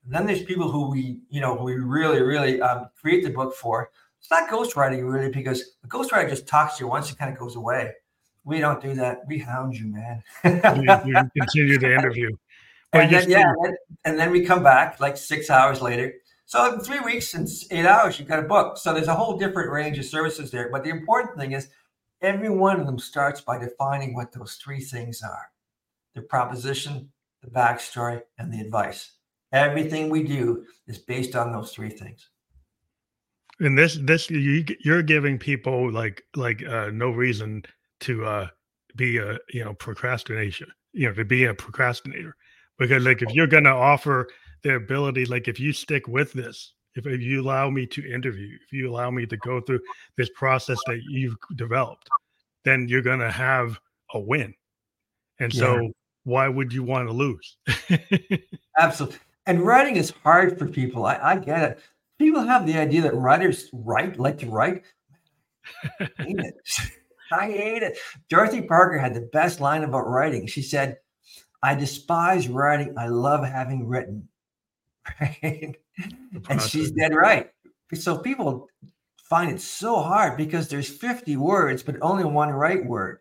And 0.05 0.14
then 0.14 0.26
there's 0.26 0.43
people 0.43 0.72
who 0.72 0.89
we, 0.89 1.20
you 1.30 1.41
know, 1.41 1.55
we 1.55 1.76
really, 1.76 2.22
really 2.22 2.62
um, 2.62 2.89
create 2.99 3.24
the 3.24 3.30
book 3.30 3.55
for. 3.55 3.89
It's 4.22 4.30
not 4.30 4.49
ghostwriting 4.49 5.11
really 5.11 5.32
because 5.32 5.72
a 5.84 5.88
ghostwriter 5.88 6.30
just 6.30 6.47
talks 6.47 6.78
to 6.78 6.84
you 6.84 6.88
once 6.88 7.11
it 7.11 7.17
kind 7.17 7.34
of 7.34 7.39
goes 7.39 7.55
away. 7.55 7.91
We 8.43 8.59
don't 8.59 8.82
do 8.82 8.93
that. 8.93 9.22
We 9.28 9.39
hound 9.39 9.76
you, 9.76 9.88
man. 9.88 10.24
continue 11.38 11.80
the 11.80 11.93
interview. 11.93 12.30
and 12.93 13.11
then, 13.11 13.26
yeah, 13.30 13.51
and, 13.63 13.78
and 14.05 14.19
then 14.19 14.32
we 14.32 14.45
come 14.45 14.61
back 14.61 14.99
like 14.99 15.17
six 15.17 15.49
hours 15.49 15.82
later. 15.82 16.13
So 16.45 16.74
in 16.74 16.82
three 16.82 16.99
weeks 16.99 17.34
and 17.34 17.47
eight 17.72 17.86
hours, 17.86 18.19
you've 18.19 18.28
got 18.28 18.39
a 18.39 18.47
book. 18.47 18.78
So 18.78 18.93
there's 18.93 19.07
a 19.07 19.15
whole 19.15 19.38
different 19.38 19.72
range 19.72 19.97
of 19.97 20.05
services 20.05 20.51
there. 20.51 20.69
But 20.69 20.84
the 20.84 20.89
important 20.89 21.38
thing 21.38 21.53
is 21.53 21.69
every 22.22 22.49
one 22.49 22.80
of 22.80 22.86
them 22.86 22.99
starts 22.99 23.41
by 23.41 23.57
defining 23.57 24.13
what 24.13 24.32
those 24.32 24.55
three 24.55 24.82
things 24.82 25.24
are 25.24 25.49
the 26.13 26.22
proposition, 26.22 27.09
the 27.41 27.49
backstory, 27.49 28.22
and 28.38 28.53
the 28.53 28.59
advice. 28.59 29.13
Everything 29.53 30.09
we 30.09 30.24
do 30.24 30.65
is 30.88 30.97
based 30.97 31.36
on 31.36 31.51
those 31.51 31.72
three 31.72 31.89
things. 31.89 32.30
And 33.62 33.78
this, 33.78 33.97
this 34.01 34.30
you, 34.30 34.66
you're 34.84 35.03
giving 35.03 35.38
people 35.38 35.91
like 35.91 36.24
like 36.36 36.66
uh, 36.66 36.89
no 36.91 37.12
reason 37.12 37.64
to 38.01 38.26
uh, 38.26 38.47
be 38.95 39.18
a 39.18 39.38
you 39.53 39.64
know 39.64 39.74
procrastination, 39.76 40.68
you 40.93 41.07
know, 41.07 41.14
to 41.14 41.24
be 41.24 41.45
a 41.45 41.53
procrastinator, 41.53 42.36
because 42.80 43.03
like 43.03 43.22
if 43.22 43.34
you're 43.34 43.47
going 43.47 43.66
to 43.66 43.72
offer 43.72 44.28
the 44.64 44.76
ability, 44.76 45.26
like 45.26 45.47
if 45.47 45.59
you 45.59 45.74
stick 45.74 46.07
with 46.07 46.34
this, 46.34 46.74
if, 46.95 47.05
if 47.05 47.22
you 47.22 47.41
allow 47.41 47.70
me 47.70 47.86
to 47.88 48.12
interview, 48.12 48.57
if 48.64 48.74
you 48.74 48.89
allow 48.89 49.09
me 49.09 49.26
to 49.26 49.38
go 49.38 49.62
through 49.62 49.80
this 50.18 50.30
process 50.36 50.80
that 50.88 50.99
you've 51.07 51.36
developed, 51.55 52.09
then 52.66 52.88
you're 52.88 53.01
going 53.01 53.20
to 53.20 53.32
have 53.32 53.80
a 54.14 54.20
win. 54.20 54.53
And 55.39 55.53
so 55.53 55.80
yeah. 55.80 55.89
why 56.24 56.47
would 56.47 56.74
you 56.74 56.84
want 56.84 57.07
to 57.07 57.14
lose? 57.14 57.57
Absolutely. 58.80 59.20
And 59.47 59.62
writing 59.62 59.95
is 59.95 60.14
hard 60.24 60.59
for 60.59 60.68
people. 60.68 61.05
I, 61.05 61.18
I, 61.18 61.36
get 61.38 61.64
it. 61.64 61.80
People 62.22 62.43
have 62.43 62.67
the 62.67 62.78
idea 62.78 63.01
that 63.01 63.15
writers 63.15 63.67
write, 63.74 64.19
like 64.19 64.38
to 64.38 64.45
write. 64.45 64.84
I 65.99 66.09
hate 66.19 66.38
it. 66.38 66.53
I 67.32 67.49
hate 67.49 67.82
it. 67.82 67.97
Dorothy 68.30 68.61
Parker 68.61 68.99
had 68.99 69.15
the 69.15 69.28
best 69.34 69.59
line 69.59 69.84
about 69.84 70.07
writing. 70.07 70.45
She 70.45 70.61
said, 70.61 70.97
I 71.63 71.74
despise 71.74 72.47
writing. 72.47 72.93
I 72.95 73.07
love 73.07 73.43
having 73.43 73.88
written. 73.88 74.28
Right. 75.19 75.76
And 76.47 76.61
she's 76.61 76.91
dead 76.91 77.15
right. 77.15 77.49
So 77.95 78.19
people 78.19 78.67
find 79.26 79.51
it 79.51 79.59
so 79.59 79.99
hard 79.99 80.38
because 80.38 80.67
there's 80.67 80.88
50 80.88 81.38
words, 81.38 81.82
but 81.82 81.95
only 82.01 82.24
one 82.24 82.49
right 82.49 82.86
word. 82.86 83.17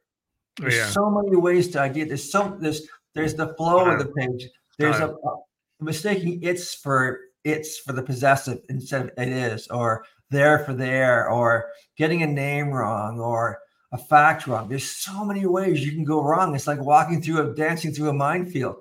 There's 0.59 0.76
yeah. 0.76 0.90
so 0.90 1.11
many 1.11 1.36
ways 1.36 1.68
to 1.68 1.80
idea. 1.80 2.05
There's 2.05 2.30
some 2.30 2.61
there's 2.61 2.86
there's 3.14 3.34
the 3.34 3.55
flow 3.55 3.86
of 3.86 3.98
the 3.98 4.12
page. 4.12 4.48
There's 4.78 5.01
a, 5.01 5.09
a 5.09 5.36
mistaking 5.80 6.40
it's 6.42 6.74
for 6.74 7.20
it's 7.45 7.78
for 7.78 7.93
the 7.93 8.03
possessive 8.03 8.61
instead 8.68 9.03
of 9.03 9.11
it 9.16 9.28
is, 9.28 9.68
or 9.68 10.05
there 10.30 10.61
for 10.61 10.72
there, 10.72 11.28
or 11.28 11.70
getting 11.97 12.22
a 12.22 12.26
name 12.26 12.70
wrong, 12.70 13.18
or 13.18 13.59
a 13.93 13.99
fact 13.99 14.47
wrong. 14.47 14.68
There's 14.68 14.88
so 14.88 15.24
many 15.24 15.47
ways 15.47 15.84
you 15.84 15.93
can 15.93 16.05
go 16.05 16.22
wrong. 16.22 16.55
It's 16.55 16.66
like 16.66 16.80
walking 16.80 17.20
through 17.20 17.51
a 17.51 17.55
dancing 17.55 17.93
through 17.93 18.11
a 18.11 18.14
minefield. 18.14 18.76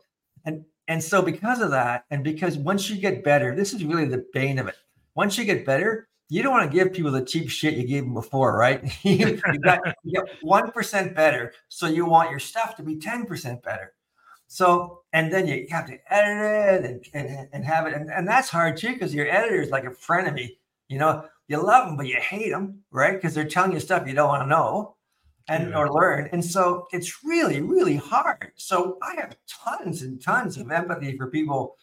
And 0.45 0.63
and 0.87 1.03
so 1.03 1.21
because 1.21 1.61
of 1.61 1.71
that, 1.71 2.05
and 2.09 2.23
because 2.23 2.57
once 2.57 2.89
you 2.89 2.97
get 2.97 3.23
better, 3.23 3.55
this 3.55 3.73
is 3.73 3.83
really 3.83 4.05
the 4.05 4.25
bane 4.33 4.59
of 4.59 4.67
it. 4.67 4.75
Once 5.15 5.37
you 5.37 5.45
get 5.45 5.65
better, 5.65 6.07
you 6.29 6.43
don't 6.43 6.53
want 6.53 6.71
to 6.71 6.77
give 6.77 6.93
people 6.93 7.11
the 7.11 7.25
cheap 7.25 7.49
shit 7.49 7.73
you 7.73 7.87
gave 7.87 8.03
them 8.03 8.13
before, 8.13 8.55
right? 8.57 8.83
you, 9.03 9.39
got 9.63 9.81
one 10.41 10.71
percent 10.71 11.15
better, 11.15 11.53
so 11.67 11.87
you 11.87 12.05
want 12.05 12.29
your 12.29 12.39
stuff 12.39 12.75
to 12.75 12.83
be 12.83 12.97
ten 12.97 13.25
percent 13.25 13.61
better. 13.63 13.93
So, 14.51 15.03
and 15.13 15.31
then 15.31 15.47
you 15.47 15.67
have 15.69 15.85
to 15.85 15.99
edit 16.11 16.83
it 16.83 17.09
and, 17.13 17.29
and, 17.29 17.49
and 17.53 17.63
have 17.63 17.85
it. 17.85 17.93
And, 17.93 18.09
and 18.09 18.27
that's 18.27 18.49
hard 18.49 18.77
too, 18.77 18.93
because 18.93 19.13
your 19.13 19.29
editor 19.29 19.61
is 19.61 19.69
like 19.69 19.85
a 19.85 20.31
me. 20.31 20.57
You 20.87 20.97
know, 20.97 21.25
you 21.47 21.63
love 21.63 21.87
them, 21.87 21.97
but 21.97 22.07
you 22.07 22.17
hate 22.19 22.49
them, 22.49 22.79
right? 22.89 23.13
Because 23.13 23.35
they're 23.35 23.47
telling 23.47 23.73
you 23.73 23.79
stuff 23.79 24.07
you 24.07 24.15
don't 24.15 24.27
want 24.27 24.41
to 24.41 24.49
know 24.49 24.95
and 25.47 25.69
yeah. 25.69 25.77
or 25.77 25.93
learn. 25.93 26.29
And 26.31 26.43
so 26.43 26.87
it's 26.91 27.23
really, 27.23 27.61
really 27.61 27.95
hard. 27.95 28.51
So 28.55 28.97
I 29.03 29.21
have 29.21 29.37
tons 29.47 30.01
and 30.01 30.19
tons 30.19 30.57
of 30.57 30.71
empathy 30.71 31.15
for 31.15 31.27
people 31.27 31.75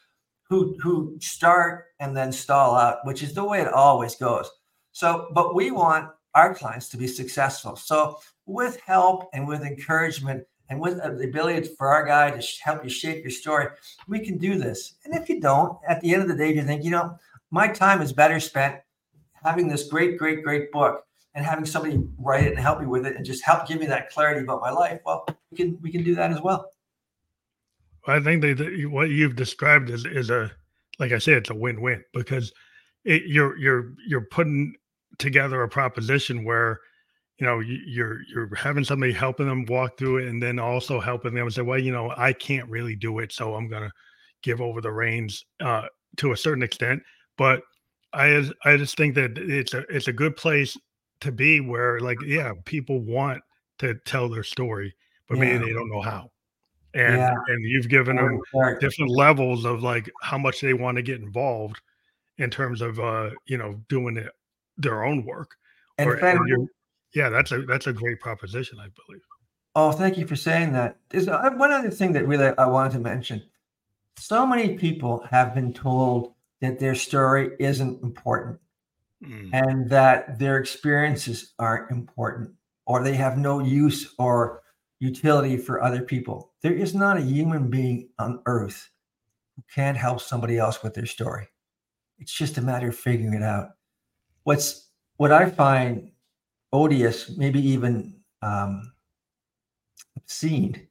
who 0.48 0.76
who 0.80 1.16
start 1.20 1.86
and 2.00 2.16
then 2.16 2.32
stall 2.32 2.74
out, 2.74 3.06
which 3.06 3.22
is 3.22 3.32
the 3.32 3.44
way 3.44 3.60
it 3.60 3.72
always 3.72 4.16
goes. 4.16 4.50
So, 4.90 5.28
but 5.34 5.54
we 5.54 5.70
want 5.70 6.10
our 6.34 6.52
clients 6.52 6.88
to 6.88 6.96
be 6.96 7.06
successful. 7.06 7.76
So 7.76 8.18
with 8.44 8.80
help 8.80 9.28
and 9.32 9.46
with 9.46 9.62
encouragement 9.62 10.44
and 10.68 10.80
with 10.80 10.98
uh, 10.98 11.10
the 11.10 11.24
ability 11.24 11.68
for 11.78 11.88
our 11.88 12.04
guy 12.04 12.30
to 12.30 12.46
help 12.62 12.82
you 12.82 12.90
shape 12.90 13.22
your 13.22 13.30
story, 13.30 13.68
we 14.08 14.20
can 14.20 14.38
do 14.38 14.58
this. 14.58 14.94
And 15.04 15.14
if 15.14 15.28
you 15.28 15.40
don't, 15.40 15.78
at 15.88 16.00
the 16.00 16.12
end 16.12 16.22
of 16.22 16.28
the 16.28 16.36
day, 16.36 16.50
if 16.50 16.56
you 16.56 16.62
think, 16.62 16.84
you 16.84 16.90
know, 16.90 17.18
my 17.50 17.68
time 17.68 18.02
is 18.02 18.12
better 18.12 18.40
spent 18.40 18.76
having 19.44 19.68
this 19.68 19.88
great, 19.88 20.18
great, 20.18 20.42
great 20.42 20.72
book 20.72 21.04
and 21.34 21.44
having 21.44 21.64
somebody 21.64 22.02
write 22.18 22.44
it 22.44 22.50
and 22.50 22.58
help 22.58 22.80
me 22.80 22.86
with 22.86 23.06
it 23.06 23.16
and 23.16 23.24
just 23.24 23.44
help 23.44 23.68
give 23.68 23.78
me 23.78 23.86
that 23.86 24.10
clarity 24.10 24.40
about 24.40 24.60
my 24.60 24.70
life. 24.70 25.00
Well, 25.04 25.26
we 25.50 25.56
can 25.56 25.78
we 25.82 25.92
can 25.92 26.02
do 26.02 26.14
that 26.16 26.32
as 26.32 26.40
well. 26.40 26.70
I 28.08 28.20
think 28.20 28.42
that 28.42 28.88
what 28.90 29.10
you've 29.10 29.36
described 29.36 29.90
is 29.90 30.04
is 30.04 30.30
a 30.30 30.50
like 30.98 31.12
I 31.12 31.18
said, 31.18 31.34
it's 31.34 31.50
a 31.50 31.54
win-win 31.54 32.02
because 32.12 32.52
it, 33.04 33.24
you're 33.26 33.56
you're 33.58 33.92
you're 34.08 34.26
putting 34.30 34.74
together 35.18 35.62
a 35.62 35.68
proposition 35.68 36.44
where 36.44 36.80
you 37.38 37.46
know 37.46 37.60
you're 37.60 38.22
you're 38.22 38.54
having 38.54 38.84
somebody 38.84 39.12
helping 39.12 39.46
them 39.46 39.64
walk 39.66 39.98
through 39.98 40.18
it 40.18 40.28
and 40.28 40.42
then 40.42 40.58
also 40.58 41.00
helping 41.00 41.34
them 41.34 41.50
say 41.50 41.62
well 41.62 41.78
you 41.78 41.92
know 41.92 42.12
i 42.16 42.32
can't 42.32 42.68
really 42.68 42.96
do 42.96 43.18
it 43.18 43.32
so 43.32 43.54
i'm 43.54 43.68
gonna 43.68 43.92
give 44.42 44.60
over 44.60 44.80
the 44.80 44.90
reins 44.90 45.44
uh, 45.60 45.82
to 46.16 46.32
a 46.32 46.36
certain 46.36 46.62
extent 46.62 47.02
but 47.36 47.60
i 48.12 48.48
i 48.64 48.76
just 48.76 48.96
think 48.96 49.14
that 49.14 49.36
it's 49.36 49.74
a 49.74 49.80
it's 49.88 50.08
a 50.08 50.12
good 50.12 50.36
place 50.36 50.76
to 51.20 51.32
be 51.32 51.60
where 51.60 52.00
like 52.00 52.18
yeah 52.24 52.52
people 52.64 53.00
want 53.00 53.42
to 53.78 53.94
tell 54.04 54.28
their 54.28 54.44
story 54.44 54.94
but 55.28 55.36
yeah. 55.36 55.44
maybe 55.44 55.64
they 55.66 55.72
don't 55.72 55.90
know 55.90 56.00
how 56.00 56.30
and 56.94 57.16
yeah. 57.16 57.34
and 57.48 57.64
you've 57.64 57.88
given 57.88 58.16
them 58.16 58.40
different 58.80 59.10
levels 59.10 59.64
of 59.64 59.82
like 59.82 60.10
how 60.22 60.38
much 60.38 60.60
they 60.60 60.72
want 60.72 60.96
to 60.96 61.02
get 61.02 61.20
involved 61.20 61.80
in 62.38 62.48
terms 62.48 62.80
of 62.80 62.98
uh 62.98 63.30
you 63.46 63.58
know 63.58 63.74
doing 63.88 64.16
it 64.16 64.30
their 64.78 65.04
own 65.04 65.24
work 65.24 65.56
and, 65.98 66.08
or, 66.08 66.14
and 66.14 66.68
yeah, 67.14 67.28
that's 67.28 67.52
a 67.52 67.62
that's 67.62 67.86
a 67.86 67.92
great 67.92 68.20
proposition, 68.20 68.78
I 68.78 68.88
believe. 69.06 69.22
Oh, 69.74 69.92
thank 69.92 70.16
you 70.16 70.26
for 70.26 70.36
saying 70.36 70.72
that. 70.72 70.96
There's 71.10 71.28
uh, 71.28 71.50
one 71.56 71.72
other 71.72 71.90
thing 71.90 72.12
that 72.12 72.26
really 72.26 72.52
I 72.56 72.66
wanted 72.66 72.92
to 72.94 72.98
mention. 73.00 73.42
So 74.18 74.46
many 74.46 74.76
people 74.76 75.26
have 75.30 75.54
been 75.54 75.72
told 75.72 76.32
that 76.60 76.78
their 76.78 76.94
story 76.94 77.50
isn't 77.58 78.02
important 78.02 78.58
mm. 79.22 79.50
and 79.52 79.88
that 79.90 80.38
their 80.38 80.56
experiences 80.56 81.52
aren't 81.58 81.90
important 81.90 82.50
or 82.86 83.02
they 83.02 83.14
have 83.14 83.36
no 83.36 83.60
use 83.60 84.14
or 84.18 84.62
utility 84.98 85.56
for 85.56 85.82
other 85.82 86.02
people. 86.02 86.52
There 86.62 86.72
is 86.72 86.94
not 86.94 87.18
a 87.18 87.22
human 87.22 87.68
being 87.68 88.08
on 88.18 88.40
earth 88.46 88.88
who 89.54 89.62
can't 89.74 89.96
help 89.96 90.20
somebody 90.20 90.58
else 90.58 90.82
with 90.82 90.94
their 90.94 91.06
story. 91.06 91.48
It's 92.18 92.32
just 92.32 92.56
a 92.58 92.62
matter 92.62 92.88
of 92.88 92.96
figuring 92.96 93.34
it 93.34 93.42
out. 93.42 93.70
What's 94.44 94.88
what 95.16 95.32
I 95.32 95.50
find 95.50 96.10
odious, 96.72 97.36
maybe 97.36 97.60
even 97.60 98.14
um, 98.42 98.92
obscene, 100.16 100.86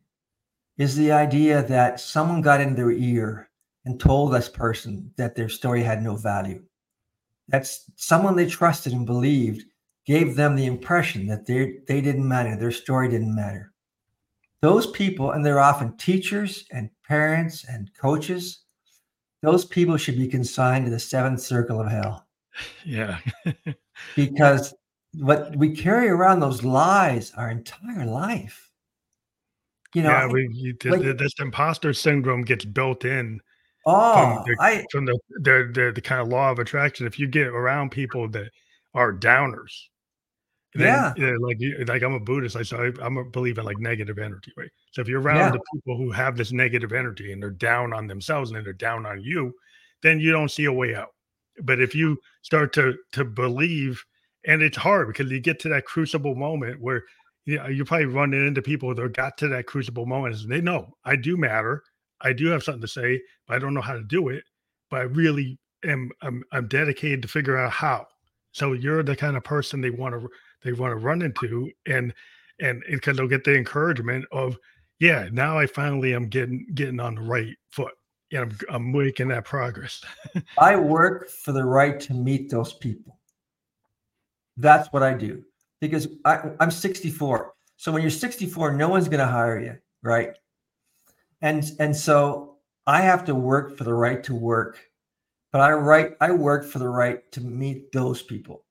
is 0.78 0.96
the 0.96 1.12
idea 1.12 1.64
that 1.64 2.00
someone 2.00 2.42
got 2.42 2.62
in 2.62 2.76
their 2.76 2.92
ear 2.92 3.50
and 3.86 4.00
told 4.00 4.34
this 4.34 4.50
person 4.50 5.12
that 5.18 5.36
their 5.36 5.50
story 5.50 5.84
had 5.84 6.04
no 6.04 6.16
value. 6.16 6.64
That's 7.48 7.86
someone 7.96 8.36
they 8.36 8.48
trusted 8.48 8.94
and 8.94 9.06
believed 9.06 9.64
gave 10.06 10.36
them 10.36 10.56
the 10.56 10.66
impression 10.66 11.28
that 11.28 11.46
they, 11.46 11.80
they 11.88 12.02
didn't 12.02 12.28
matter, 12.28 12.56
their 12.56 12.72
story 12.72 13.10
didn't 13.10 13.36
matter. 13.36 13.72
Those 14.62 14.88
people, 14.88 15.32
and 15.32 15.46
they're 15.46 15.60
often 15.60 15.98
teachers 15.98 16.66
and 16.72 16.90
parents 17.08 17.66
and 17.68 17.92
coaches, 18.00 18.64
those 19.42 19.66
people 19.66 19.98
should 19.98 20.18
be 20.18 20.28
consigned 20.28 20.86
to 20.86 20.92
the 20.92 21.00
seventh 21.00 21.42
circle 21.42 21.82
of 21.82 21.88
hell. 21.88 22.24
Yeah. 22.86 23.20
because 24.16 24.74
but 25.20 25.56
we 25.56 25.76
carry 25.76 26.10
around 26.10 26.40
those 26.40 26.64
lies 26.64 27.32
our 27.38 27.50
entire 27.50 28.06
life. 28.06 28.70
You 29.94 30.04
know, 30.04 30.10
yeah, 30.10 30.28
we 30.28 30.50
you, 30.52 30.76
like, 30.86 31.18
this 31.18 31.34
imposter 31.40 31.94
syndrome 31.94 32.44
gets 32.44 32.66
built 32.66 33.06
in. 33.06 33.40
Oh, 33.86 34.44
from, 34.44 34.44
the, 34.46 34.58
I, 34.60 34.86
from 34.92 35.06
the, 35.06 35.20
the, 35.42 35.72
the 35.74 35.92
the 35.96 36.02
kind 36.02 36.20
of 36.20 36.28
law 36.28 36.52
of 36.52 36.60
attraction. 36.60 37.08
If 37.08 37.20
you 37.20 37.28
get 37.28 37.48
around 37.48 37.92
people 37.92 38.28
that 38.30 38.50
are 38.94 39.14
downers, 39.14 39.72
then, 40.74 41.14
yeah, 41.16 41.32
like 41.40 41.58
like 41.88 42.02
I'm 42.02 42.14
a 42.14 42.20
Buddhist, 42.20 42.58
I 42.58 42.64
so 42.64 42.92
I, 43.00 43.06
am 43.06 43.18
a 43.18 43.24
believe 43.24 43.58
in 43.58 43.64
like 43.64 43.80
negative 43.80 44.18
energy, 44.18 44.52
right? 44.58 44.72
So 44.92 45.02
if 45.02 45.08
you're 45.08 45.22
around 45.22 45.38
yeah. 45.38 45.52
the 45.52 45.62
people 45.74 45.98
who 45.98 46.12
have 46.12 46.36
this 46.36 46.52
negative 46.52 46.92
energy 46.92 47.32
and 47.32 47.42
they're 47.42 47.52
down 47.52 47.94
on 47.94 48.08
themselves 48.08 48.52
and 48.52 48.66
they're 48.66 48.74
down 48.74 49.06
on 49.06 49.22
you, 49.22 49.54
then 50.04 50.20
you 50.20 50.32
don't 50.32 50.52
see 50.52 50.66
a 50.66 50.74
way 50.74 50.96
out. 50.96 51.14
But 51.62 51.80
if 51.80 51.96
you 51.96 52.18
start 52.42 52.74
to 52.74 52.96
to 53.14 53.24
believe 53.24 54.04
and 54.48 54.62
it's 54.62 54.78
hard 54.78 55.08
because 55.08 55.32
you 55.32 55.40
get 55.40 55.60
to 55.62 55.70
that 55.70 55.86
crucible 55.86 56.36
moment 56.36 56.82
where 56.82 57.04
you 57.46 57.58
know, 57.58 57.68
you're 57.68 57.86
probably 57.86 58.06
running 58.06 58.46
into 58.46 58.62
people 58.62 58.94
that 58.94 59.14
got 59.14 59.38
to 59.38 59.48
that 59.50 59.68
crucible 59.68 60.06
moment 60.06 60.36
and 60.42 60.52
they 60.52 60.62
know 60.62 60.96
I 61.04 61.16
do 61.16 61.38
matter. 61.38 61.84
I 62.22 62.34
do 62.34 62.48
have 62.48 62.64
something 62.64 62.82
to 62.82 62.88
say, 62.88 63.22
but 63.48 63.56
I 63.56 63.60
don't 63.60 63.74
know 63.74 63.82
how 63.82 63.94
to 63.94 64.04
do 64.04 64.30
it. 64.30 64.44
But 64.90 65.02
I 65.02 65.04
really 65.04 65.60
am 65.84 66.10
I'm, 66.22 66.44
I'm 66.52 66.68
dedicated 66.68 67.22
to 67.24 67.28
figure 67.28 67.58
out 67.58 67.72
how. 67.72 68.08
So 68.52 68.74
you're 68.74 69.04
the 69.04 69.16
kind 69.16 69.36
of 69.36 69.44
person 69.44 69.82
they 69.82 69.90
want 69.90 70.16
to 70.16 70.28
they 70.64 70.72
want 70.72 70.92
to 70.92 70.96
run 70.96 71.22
into, 71.22 71.70
and 71.86 72.14
and 72.60 72.84
because 72.90 73.18
they'll 73.18 73.28
get 73.28 73.44
the 73.44 73.56
encouragement 73.56 74.26
of, 74.32 74.58
yeah, 75.00 75.28
now 75.32 75.60
I 75.60 75.68
finally 75.68 76.16
am 76.16 76.30
getting 76.30 76.66
getting 76.74 77.00
on 77.00 77.16
the 77.16 77.22
right 77.22 77.56
foot. 77.70 77.94
Yeah, 78.32 78.42
I'm, 78.42 78.58
I'm 78.70 78.92
making 78.92 79.28
that 79.28 79.46
progress. 79.46 80.04
I 80.58 80.78
work 80.78 81.30
for 81.30 81.52
the 81.52 81.66
right 81.66 82.00
to 82.00 82.14
meet 82.14 82.50
those 82.50 82.74
people. 82.74 83.20
That's 84.58 84.92
what 84.94 85.04
I 85.04 85.14
do 85.14 85.44
because 85.82 86.08
I, 86.24 86.52
I'm 86.60 86.72
64. 86.72 87.54
So 87.78 87.92
when 87.92 88.02
you're 88.02 88.12
64, 88.12 88.74
no 88.74 88.90
one's 88.90 89.10
going 89.10 89.20
to 89.20 89.26
hire 89.26 89.60
you, 89.60 89.78
right? 90.02 90.32
And 91.42 91.70
and 91.80 91.96
so 91.96 92.58
I 92.88 93.02
have 93.02 93.26
to 93.26 93.36
work 93.36 93.78
for 93.78 93.84
the 93.84 93.94
right 93.94 94.24
to 94.24 94.34
work, 94.36 94.80
but 95.52 95.62
I 95.62 95.72
write 95.74 96.14
I 96.22 96.32
work 96.32 96.66
for 96.66 96.80
the 96.80 96.88
right 96.90 97.30
to 97.34 97.42
meet 97.42 97.92
those 97.92 98.22
people, 98.22 98.64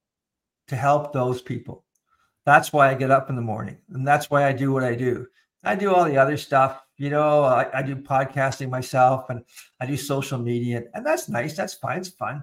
to 0.69 0.77
help 0.77 1.13
those 1.13 1.43
people. 1.43 1.85
That's 2.47 2.73
why 2.73 2.91
I 2.91 2.95
get 2.95 3.11
up 3.11 3.31
in 3.31 3.37
the 3.37 3.43
morning, 3.43 3.79
and 3.91 4.07
that's 4.07 4.31
why 4.31 4.47
I 4.47 4.53
do 4.53 4.73
what 4.73 4.85
I 4.85 4.95
do. 4.95 5.27
I 5.63 5.75
do 5.75 5.95
all 5.95 6.05
the 6.05 6.19
other 6.19 6.37
stuff, 6.37 6.83
you 6.99 7.11
know. 7.11 7.45
I, 7.45 7.79
I 7.79 7.83
do 7.83 7.97
podcasting 7.97 8.71
myself, 8.71 9.31
and 9.31 9.45
I 9.81 9.87
do 9.87 9.97
social 9.97 10.39
media, 10.39 10.85
and 10.95 11.05
that's 11.05 11.29
nice. 11.29 11.57
That's 11.57 11.75
fine. 11.75 11.99
It's 11.99 12.09
fun. 12.09 12.43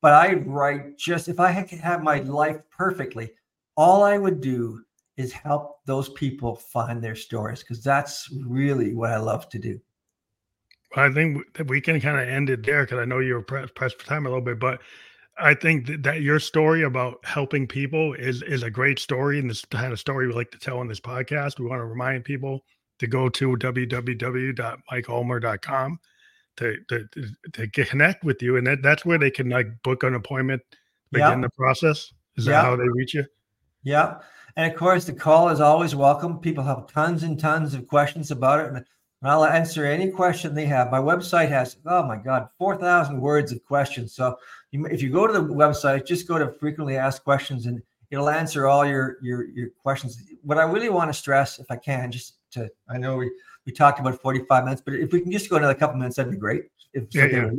But 0.00 0.14
I 0.14 0.34
write 0.34 0.98
just 0.98 1.28
if 1.28 1.40
I 1.40 1.62
could 1.62 1.80
have 1.80 2.02
my 2.02 2.20
life 2.20 2.58
perfectly, 2.70 3.30
all 3.76 4.02
I 4.02 4.18
would 4.18 4.40
do 4.40 4.82
is 5.16 5.32
help 5.32 5.84
those 5.84 6.10
people 6.10 6.56
find 6.56 7.02
their 7.02 7.16
stories 7.16 7.60
because 7.60 7.82
that's 7.82 8.32
really 8.46 8.94
what 8.94 9.10
I 9.10 9.18
love 9.18 9.48
to 9.50 9.58
do. 9.58 9.80
I 10.96 11.10
think 11.10 11.44
we 11.66 11.80
can 11.80 12.00
kind 12.00 12.18
of 12.18 12.28
end 12.28 12.50
it 12.50 12.64
there 12.64 12.84
because 12.84 12.98
I 12.98 13.04
know 13.04 13.18
you're 13.18 13.42
pressed 13.42 14.00
for 14.00 14.06
time 14.06 14.26
a 14.26 14.28
little 14.28 14.44
bit, 14.44 14.58
but 14.58 14.80
I 15.40 15.54
think 15.54 16.02
that, 16.02 16.22
your 16.22 16.40
story 16.40 16.82
about 16.82 17.24
helping 17.24 17.68
people 17.68 18.12
is 18.14 18.42
is 18.42 18.64
a 18.64 18.70
great 18.70 18.98
story, 18.98 19.38
and 19.38 19.48
this 19.48 19.64
kind 19.66 19.92
of 19.92 20.00
story 20.00 20.26
we 20.26 20.34
like 20.34 20.50
to 20.50 20.58
tell 20.58 20.78
on 20.78 20.88
this 20.88 21.00
podcast. 21.00 21.60
We 21.60 21.66
want 21.66 21.80
to 21.80 21.84
remind 21.84 22.24
people 22.24 22.64
to 22.98 23.06
go 23.06 23.28
to 23.28 23.56
www.mikeulmer.com 23.56 26.00
to 26.58 26.76
to 26.88 27.08
to 27.52 27.68
connect 27.68 28.24
with 28.24 28.42
you, 28.42 28.56
and 28.56 28.66
that, 28.66 28.82
that's 28.82 29.04
where 29.04 29.18
they 29.18 29.30
can 29.30 29.48
like 29.48 29.66
book 29.82 30.02
an 30.02 30.14
appointment, 30.14 30.62
begin 31.10 31.40
the 31.40 31.50
process. 31.50 32.12
Is 32.36 32.44
that 32.44 32.64
how 32.64 32.76
they 32.76 32.88
reach 32.88 33.14
you? 33.14 33.24
Yeah. 33.82 34.18
And 34.56 34.70
of 34.70 34.78
course, 34.78 35.04
the 35.04 35.12
call 35.12 35.48
is 35.50 35.60
always 35.60 35.94
welcome. 35.94 36.38
People 36.38 36.64
have 36.64 36.86
tons 36.88 37.22
and 37.22 37.38
tons 37.38 37.74
of 37.74 37.86
questions 37.86 38.30
about 38.30 38.60
it. 38.60 38.72
And 38.72 38.84
I'll 39.22 39.44
answer 39.44 39.84
any 39.84 40.10
question 40.10 40.54
they 40.54 40.66
have. 40.66 40.90
My 40.90 40.98
website 40.98 41.48
has, 41.48 41.76
oh 41.86 42.04
my 42.04 42.16
God, 42.16 42.48
4,000 42.58 43.20
words 43.20 43.52
of 43.52 43.64
questions. 43.64 44.14
So 44.14 44.36
if 44.72 45.02
you 45.02 45.10
go 45.10 45.26
to 45.26 45.32
the 45.32 45.40
website, 45.40 46.06
just 46.06 46.28
go 46.28 46.38
to 46.38 46.52
frequently 46.54 46.96
asked 46.96 47.24
questions 47.24 47.66
and 47.66 47.82
it'll 48.10 48.28
answer 48.28 48.66
all 48.66 48.86
your, 48.86 49.18
your, 49.22 49.48
your 49.48 49.68
questions. 49.82 50.22
What 50.42 50.58
I 50.58 50.62
really 50.62 50.88
want 50.88 51.08
to 51.08 51.14
stress, 51.14 51.58
if 51.58 51.66
I 51.70 51.76
can, 51.76 52.10
just 52.10 52.34
to, 52.52 52.68
I 52.88 52.98
know 52.98 53.16
we, 53.16 53.30
we 53.68 53.72
talked 53.72 54.00
about 54.00 54.18
45 54.18 54.64
minutes, 54.64 54.80
but 54.82 54.94
if 54.94 55.12
we 55.12 55.20
can 55.20 55.30
just 55.30 55.50
go 55.50 55.56
another 55.56 55.74
couple 55.74 55.98
minutes, 55.98 56.16
that'd 56.16 56.32
be 56.32 56.38
great. 56.38 56.70
If 56.94 57.14
yeah, 57.14 57.26
yeah. 57.26 57.50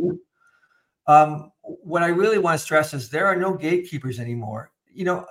Um, 1.06 1.52
what 1.62 2.02
I 2.02 2.08
really 2.08 2.40
want 2.40 2.58
to 2.58 2.66
stress 2.66 2.96
is 2.96 3.12
there 3.12 3.28
are 3.28 3.36
no 3.36 3.54
gatekeepers 3.54 4.20
anymore. 4.20 4.72
You 4.92 5.06
know, 5.06 5.28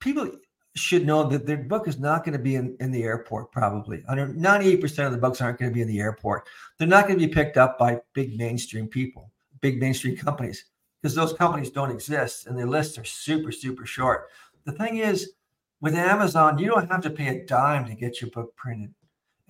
people 0.00 0.28
should 0.74 1.06
know 1.06 1.22
that 1.28 1.46
their 1.46 1.58
book 1.58 1.86
is 1.86 2.00
not 2.00 2.24
going 2.24 2.32
to 2.32 2.42
be 2.42 2.56
in, 2.56 2.76
in 2.80 2.90
the 2.90 3.04
airport, 3.04 3.52
probably. 3.52 3.98
98% 4.08 5.06
of 5.06 5.12
the 5.12 5.18
books 5.18 5.40
aren't 5.40 5.60
going 5.60 5.70
to 5.70 5.74
be 5.74 5.82
in 5.82 5.86
the 5.86 6.00
airport. 6.00 6.48
They're 6.76 6.88
not 6.88 7.06
going 7.06 7.20
to 7.20 7.24
be 7.24 7.32
picked 7.32 7.56
up 7.56 7.78
by 7.78 8.00
big 8.12 8.36
mainstream 8.36 8.88
people, 8.88 9.30
big 9.60 9.78
mainstream 9.78 10.16
companies, 10.16 10.64
because 11.00 11.14
those 11.14 11.34
companies 11.34 11.70
don't 11.70 11.92
exist 11.92 12.48
and 12.48 12.58
their 12.58 12.66
lists 12.66 12.98
are 12.98 13.04
super, 13.04 13.52
super 13.52 13.86
short. 13.86 14.26
The 14.64 14.72
thing 14.72 14.96
is, 14.96 15.34
with 15.80 15.94
Amazon, 15.94 16.58
you 16.58 16.66
don't 16.66 16.90
have 16.90 17.02
to 17.02 17.10
pay 17.10 17.28
a 17.28 17.46
dime 17.46 17.86
to 17.86 17.94
get 17.94 18.20
your 18.20 18.30
book 18.30 18.56
printed. 18.56 18.92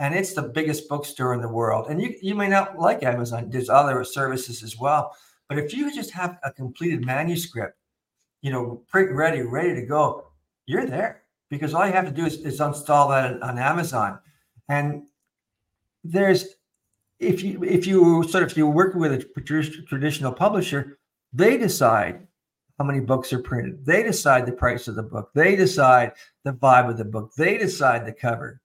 And 0.01 0.15
it's 0.15 0.33
the 0.33 0.43
biggest 0.43 0.89
bookstore 0.89 1.35
in 1.35 1.43
the 1.43 1.49
world. 1.49 1.89
And 1.89 2.01
you, 2.01 2.15
you 2.23 2.35
may 2.35 2.49
not 2.49 2.79
like 2.79 3.03
Amazon, 3.03 3.51
there's 3.51 3.69
other 3.69 4.03
services 4.03 4.63
as 4.63 4.79
well. 4.79 5.15
But 5.47 5.59
if 5.59 5.75
you 5.75 5.95
just 5.95 6.11
have 6.13 6.39
a 6.43 6.51
completed 6.51 7.05
manuscript, 7.05 7.77
you 8.41 8.51
know, 8.51 8.83
print 8.89 9.13
ready, 9.13 9.43
ready 9.43 9.75
to 9.75 9.87
go, 9.87 10.33
you're 10.65 10.87
there 10.87 11.23
because 11.51 11.75
all 11.75 11.87
you 11.87 11.93
have 11.93 12.07
to 12.07 12.11
do 12.13 12.25
is, 12.25 12.39
is 12.39 12.61
install 12.61 13.11
that 13.11 13.43
on 13.43 13.59
Amazon. 13.59 14.19
And 14.69 15.03
there's 16.03 16.47
if 17.19 17.43
you 17.43 17.63
if 17.63 17.87
you 17.87 18.23
sort 18.29 18.45
of 18.45 18.51
if 18.51 18.57
you're 18.57 18.71
working 18.71 19.01
with 19.01 19.13
a 19.13 19.85
traditional 19.87 20.33
publisher, 20.33 20.99
they 21.33 21.59
decide 21.59 22.27
how 22.79 22.85
many 22.85 23.01
books 23.01 23.33
are 23.35 23.43
printed. 23.43 23.85
They 23.85 24.03
decide 24.03 24.47
the 24.47 24.53
price 24.53 24.89
of 24.89 24.95
the 24.95 25.03
book. 25.03 25.31
They 25.35 25.57
decide 25.57 26.13
the 26.45 26.53
vibe 26.53 26.89
of 26.89 26.97
the 26.97 27.05
book. 27.05 27.35
They 27.37 27.59
decide 27.59 28.07
the 28.07 28.13
cover. 28.13 28.63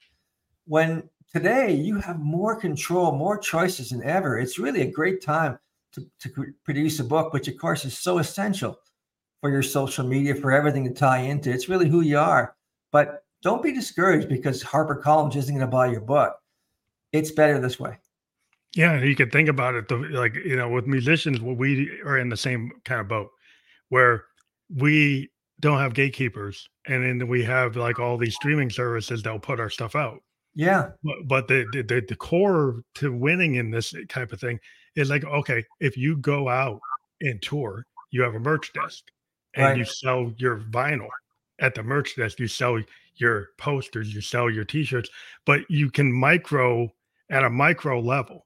When 0.65 1.09
today 1.35 1.73
you 1.73 1.99
have 1.99 2.19
more 2.21 2.55
control, 2.55 3.11
more 3.11 3.37
choices 3.37 3.89
than 3.89 4.01
ever, 4.03 4.39
it's 4.39 4.57
really 4.57 4.83
a 4.83 4.89
great 4.89 5.21
time 5.21 5.59
to, 5.91 6.05
to 6.19 6.53
produce 6.63 7.01
a 7.01 7.03
book, 7.03 7.33
which 7.33 7.49
of 7.49 7.57
course 7.57 7.83
is 7.83 7.97
so 7.97 8.19
essential 8.19 8.79
for 9.41 9.51
your 9.51 9.61
social 9.61 10.07
media, 10.07 10.33
for 10.33 10.53
everything 10.53 10.85
to 10.85 10.93
tie 10.93 11.19
into. 11.19 11.51
It's 11.51 11.67
really 11.67 11.89
who 11.89 12.01
you 12.01 12.17
are. 12.17 12.55
But 12.93 13.25
don't 13.41 13.61
be 13.61 13.73
discouraged 13.73 14.29
because 14.29 14.63
HarperCollins 14.63 15.35
isn't 15.35 15.53
going 15.53 15.67
to 15.67 15.71
buy 15.71 15.87
your 15.87 15.99
book. 15.99 16.37
It's 17.11 17.31
better 17.31 17.59
this 17.59 17.81
way. 17.81 17.97
Yeah, 18.73 19.01
you 19.03 19.15
can 19.15 19.29
think 19.29 19.49
about 19.49 19.75
it. 19.75 19.91
Like 19.91 20.35
you 20.35 20.55
know, 20.55 20.69
with 20.69 20.87
musicians, 20.87 21.41
we 21.41 21.99
are 22.05 22.17
in 22.17 22.29
the 22.29 22.37
same 22.37 22.71
kind 22.85 23.01
of 23.01 23.09
boat 23.09 23.29
where 23.89 24.23
we 24.73 25.29
don't 25.59 25.79
have 25.79 25.93
gatekeepers, 25.93 26.67
and 26.87 27.21
then 27.21 27.27
we 27.27 27.43
have 27.43 27.75
like 27.75 27.99
all 27.99 28.17
these 28.17 28.35
streaming 28.35 28.69
services 28.69 29.21
that'll 29.21 29.39
put 29.39 29.59
our 29.59 29.69
stuff 29.69 29.95
out. 29.95 30.19
Yeah, 30.55 30.91
but, 31.03 31.15
but 31.27 31.47
the, 31.47 31.65
the 31.73 32.03
the 32.07 32.15
core 32.15 32.81
to 32.95 33.11
winning 33.11 33.55
in 33.55 33.71
this 33.71 33.93
type 34.09 34.31
of 34.31 34.39
thing 34.39 34.59
is 34.95 35.09
like 35.09 35.25
okay, 35.25 35.63
if 35.79 35.97
you 35.97 36.17
go 36.17 36.47
out 36.47 36.79
and 37.21 37.41
tour, 37.41 37.85
you 38.11 38.21
have 38.21 38.35
a 38.35 38.39
merch 38.39 38.71
desk 38.73 39.03
and 39.53 39.65
right. 39.65 39.77
you 39.77 39.85
sell 39.85 40.31
your 40.37 40.59
vinyl 40.71 41.09
at 41.59 41.75
the 41.75 41.83
merch 41.83 42.15
desk, 42.15 42.39
you 42.39 42.47
sell 42.47 42.81
your 43.15 43.49
posters, 43.57 44.13
you 44.13 44.21
sell 44.21 44.49
your 44.49 44.65
t-shirts, 44.65 45.09
but 45.45 45.61
you 45.69 45.89
can 45.89 46.11
micro 46.11 46.89
at 47.29 47.43
a 47.43 47.49
micro 47.49 47.99
level 47.99 48.45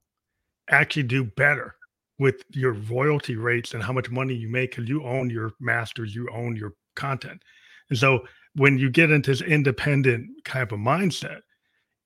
actually 0.69 1.03
do 1.03 1.23
better 1.23 1.75
with 2.19 2.43
your 2.51 2.73
royalty 2.73 3.35
rates 3.35 3.73
and 3.73 3.81
how 3.81 3.93
much 3.93 4.09
money 4.09 4.33
you 4.33 4.49
make 4.49 4.71
because 4.71 4.89
you 4.89 5.03
own 5.05 5.29
your 5.29 5.51
masters, 5.59 6.13
you 6.13 6.27
own 6.33 6.55
your 6.55 6.73
content. 6.95 7.41
And 7.89 7.97
so 7.97 8.25
when 8.55 8.77
you 8.77 8.89
get 8.89 9.09
into 9.09 9.31
this 9.31 9.41
independent 9.41 10.29
kind 10.43 10.71
of 10.71 10.77
mindset, 10.77 11.39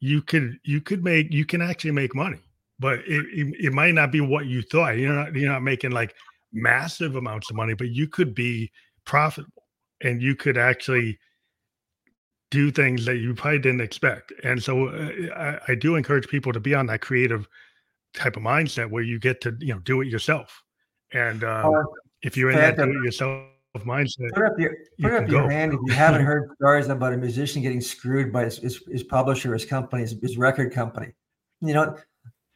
you 0.04 0.22
could 0.22 0.60
you 0.66 0.82
could 0.82 1.01
make 1.01 1.32
you 1.32 1.45
can 1.45 1.62
actually 1.62 1.91
make 1.91 2.14
money, 2.14 2.41
but 2.78 2.99
it, 3.08 3.26
it, 3.32 3.68
it 3.68 3.74
might 3.74 3.93
not 3.93 4.12
be 4.12 4.20
what 4.20 4.47
you 4.47 4.62
thought. 4.62 4.97
You're 4.97 5.14
not 5.14 5.34
you're 5.34 5.49
not 5.49 5.64
making 5.64 5.91
like 5.91 6.14
massive 6.51 7.16
amounts 7.16 7.49
of 7.49 7.56
money, 7.56 7.74
but 7.74 7.88
you 7.88 8.10
could 8.10 8.36
be 8.36 8.70
profitable 9.06 9.64
and 10.01 10.22
you 10.22 10.36
could 10.36 10.58
actually 10.58 11.18
do 12.51 12.70
things 12.70 13.06
that 13.06 13.20
you 13.20 13.34
probably 13.34 13.60
didn't 13.60 13.80
expect. 13.80 14.34
And 14.43 14.62
so 14.62 14.89
uh, 14.89 15.60
I, 15.68 15.72
I, 15.72 15.76
do 15.76 15.95
encourage 15.95 16.28
people 16.28 16.51
to 16.51 16.60
be 16.60 16.76
on 16.76 16.86
that 16.88 17.01
creative 17.01 17.47
type 18.14 18.36
of 18.36 18.43
mindset 18.43 18.91
where 18.91 19.01
you 19.01 19.20
get 19.20 19.39
to, 19.41 19.56
you 19.60 19.74
know, 19.74 19.80
do 19.80 20.01
it 20.01 20.08
yourself. 20.08 20.62
And 21.14 21.45
uh, 21.45 21.72
if 22.22 22.36
you're 22.36 22.49
in 22.49 22.58
that 22.58 22.76
do 22.76 22.84
it 22.84 23.06
yourself 23.06 23.53
mindset, 23.82 24.30
put 24.34 24.45
up 24.45 24.59
your, 24.59 24.76
put 25.01 25.11
you 25.11 25.17
up 25.17 25.28
your 25.30 25.49
hand 25.49 25.74
if 25.74 25.80
you 25.86 25.93
haven't 25.93 26.24
heard 26.24 26.49
stories 26.55 26.88
about 26.88 27.13
a 27.13 27.17
musician 27.17 27.61
getting 27.61 27.82
screwed 27.82 28.32
by 28.32 28.45
his, 28.45 28.57
his, 28.57 28.84
his 28.91 29.03
publisher, 29.03 29.53
his 29.53 29.65
company, 29.65 30.03
his, 30.03 30.15
his, 30.21 30.38
record 30.38 30.71
company. 30.71 31.13
You 31.61 31.74
know, 31.74 31.97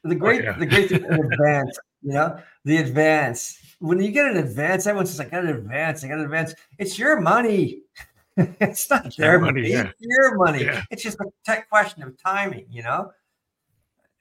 the 0.03 0.15
oh, 0.15 0.17
great, 0.17 0.41
oh, 0.41 0.51
yeah. 0.51 0.57
the 0.59 0.65
great 0.65 0.89
thing 0.89 1.03
advance, 1.31 1.77
you 2.01 2.13
know, 2.13 2.39
the 2.65 2.77
advance 2.77 3.59
when 3.79 4.01
you 4.01 4.11
get 4.11 4.25
an 4.25 4.37
advance, 4.37 4.87
everyone 4.87 5.05
says, 5.05 5.19
I 5.19 5.25
got 5.25 5.43
an 5.43 5.49
advance, 5.49 6.03
I 6.03 6.07
got 6.07 6.17
an 6.17 6.25
advance. 6.25 6.53
It's 6.77 6.97
your 6.97 7.19
money. 7.21 7.83
it's 8.37 8.89
not 8.89 9.07
it's 9.07 9.15
their 9.15 9.39
money. 9.39 9.61
money. 9.61 9.73
Yeah. 9.73 9.89
It's 9.89 9.95
your 9.99 10.35
money. 10.35 10.63
Yeah. 10.63 10.83
It's 10.89 11.03
just 11.03 11.19
a 11.19 11.25
tech 11.45 11.69
question 11.69 12.03
of 12.03 12.17
timing, 12.21 12.65
you 12.69 12.83
know? 12.83 13.11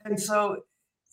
And 0.04 0.20
so 0.20 0.64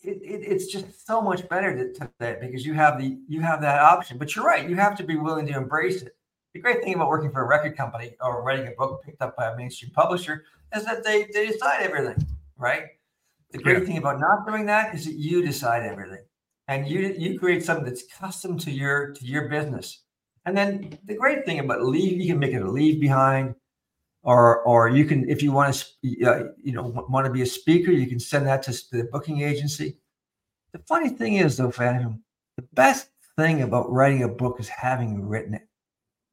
it, 0.03 0.21
it, 0.21 0.41
it's 0.45 0.67
just 0.67 1.05
so 1.05 1.21
much 1.21 1.47
better 1.49 1.75
to, 1.75 1.93
to 1.99 2.11
that 2.19 2.41
because 2.41 2.65
you 2.65 2.73
have 2.73 2.99
the 2.99 3.17
you 3.27 3.41
have 3.41 3.61
that 3.61 3.79
option. 3.79 4.17
But 4.17 4.35
you're 4.35 4.45
right, 4.45 4.69
you 4.69 4.75
have 4.75 4.97
to 4.97 5.03
be 5.03 5.15
willing 5.15 5.47
to 5.47 5.53
embrace 5.53 6.01
it. 6.01 6.15
The 6.53 6.59
great 6.59 6.83
thing 6.83 6.93
about 6.93 7.09
working 7.09 7.31
for 7.31 7.41
a 7.41 7.47
record 7.47 7.75
company 7.75 8.15
or 8.21 8.43
writing 8.43 8.67
a 8.67 8.71
book 8.71 9.03
picked 9.03 9.21
up 9.21 9.35
by 9.35 9.51
a 9.51 9.57
mainstream 9.57 9.91
publisher 9.91 10.43
is 10.75 10.85
that 10.85 11.03
they, 11.03 11.27
they 11.33 11.47
decide 11.47 11.81
everything, 11.81 12.27
right? 12.57 12.83
The 13.51 13.57
great 13.57 13.79
yeah. 13.79 13.85
thing 13.85 13.97
about 13.97 14.19
not 14.19 14.45
doing 14.47 14.65
that 14.67 14.93
is 14.93 15.05
that 15.05 15.15
you 15.15 15.43
decide 15.43 15.83
everything 15.83 16.23
and 16.67 16.87
you 16.87 17.15
you 17.17 17.39
create 17.39 17.63
something 17.63 17.85
that's 17.85 18.03
custom 18.07 18.57
to 18.59 18.71
your 18.71 19.11
to 19.13 19.25
your 19.25 19.49
business. 19.49 20.03
And 20.45 20.57
then 20.57 20.97
the 21.05 21.15
great 21.15 21.45
thing 21.45 21.59
about 21.59 21.83
leave, 21.83 22.19
you 22.19 22.27
can 22.27 22.39
make 22.39 22.53
it 22.53 22.61
a 22.61 22.69
leave 22.69 22.99
behind, 22.99 23.55
or 24.23 24.61
or 24.61 24.89
you 24.89 25.05
can 25.05 25.29
if 25.29 25.43
you 25.43 25.51
want 25.51 25.85
to 26.01 26.25
uh, 26.25 26.43
you 26.63 26.71
know 26.71 27.05
want 27.09 27.25
to 27.25 27.31
be 27.31 27.41
a 27.41 27.45
speaker, 27.45 27.91
you 27.91 28.07
can 28.07 28.19
send 28.19 28.47
that 28.47 28.63
to 28.63 28.71
the 28.91 29.03
booking 29.11 29.41
agency. 29.41 29.97
The 30.71 30.79
funny 30.79 31.09
thing 31.09 31.35
is 31.35 31.57
though, 31.57 31.71
Phantom, 31.71 32.23
the 32.55 32.65
best 32.73 33.09
thing 33.37 33.61
about 33.61 33.91
writing 33.91 34.23
a 34.23 34.27
book 34.27 34.59
is 34.59 34.69
having 34.69 35.27
written 35.27 35.53
it. 35.53 35.67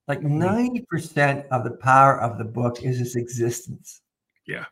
Like 0.09 0.21
90% 0.21 0.87
mm-hmm. 0.87 1.55
of 1.55 1.65
the 1.65 1.71
power 1.71 2.21
of 2.21 2.39
the 2.39 2.45
book 2.45 2.83
is 2.83 3.01
its 3.01 3.17
existence. 3.17 4.01
Yeah. 4.47 4.65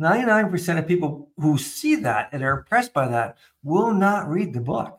99% 0.00 0.78
of 0.78 0.88
people 0.88 1.30
who 1.36 1.58
see 1.58 1.96
that 1.96 2.30
and 2.32 2.42
are 2.42 2.58
impressed 2.58 2.94
by 2.94 3.06
that 3.08 3.36
will 3.62 3.92
not 3.92 4.28
read 4.28 4.54
the 4.54 4.60
book. 4.60 4.98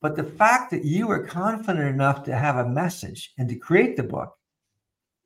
But 0.00 0.16
the 0.16 0.24
fact 0.24 0.70
that 0.72 0.84
you 0.84 1.08
are 1.10 1.24
confident 1.24 1.88
enough 1.88 2.24
to 2.24 2.34
have 2.34 2.56
a 2.56 2.68
message 2.68 3.32
and 3.38 3.48
to 3.48 3.54
create 3.54 3.96
the 3.96 4.02
book 4.02 4.36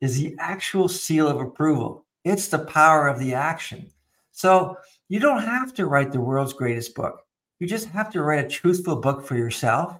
is 0.05 0.17
the 0.17 0.35
actual 0.39 0.87
seal 0.87 1.27
of 1.27 1.41
approval. 1.41 2.05
It's 2.23 2.47
the 2.47 2.59
power 2.59 3.07
of 3.07 3.19
the 3.19 3.33
action. 3.33 3.89
So 4.31 4.77
you 5.09 5.19
don't 5.19 5.43
have 5.43 5.73
to 5.73 5.87
write 5.87 6.11
the 6.11 6.21
world's 6.21 6.53
greatest 6.53 6.95
book. 6.95 7.21
You 7.59 7.67
just 7.67 7.87
have 7.89 8.11
to 8.11 8.21
write 8.21 8.45
a 8.45 8.47
truthful 8.47 8.97
book 8.97 9.25
for 9.25 9.35
yourself. 9.35 9.99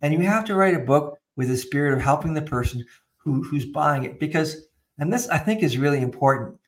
And 0.00 0.12
you 0.12 0.20
have 0.20 0.44
to 0.46 0.54
write 0.54 0.74
a 0.74 0.78
book 0.80 1.18
with 1.36 1.48
the 1.48 1.56
spirit 1.56 1.94
of 1.94 2.00
helping 2.00 2.34
the 2.34 2.42
person 2.42 2.84
who, 3.16 3.42
who's 3.42 3.66
buying 3.66 4.04
it. 4.04 4.20
Because, 4.20 4.66
and 4.98 5.12
this 5.12 5.28
I 5.28 5.38
think 5.38 5.62
is 5.62 5.78
really 5.78 6.00
important, 6.00 6.58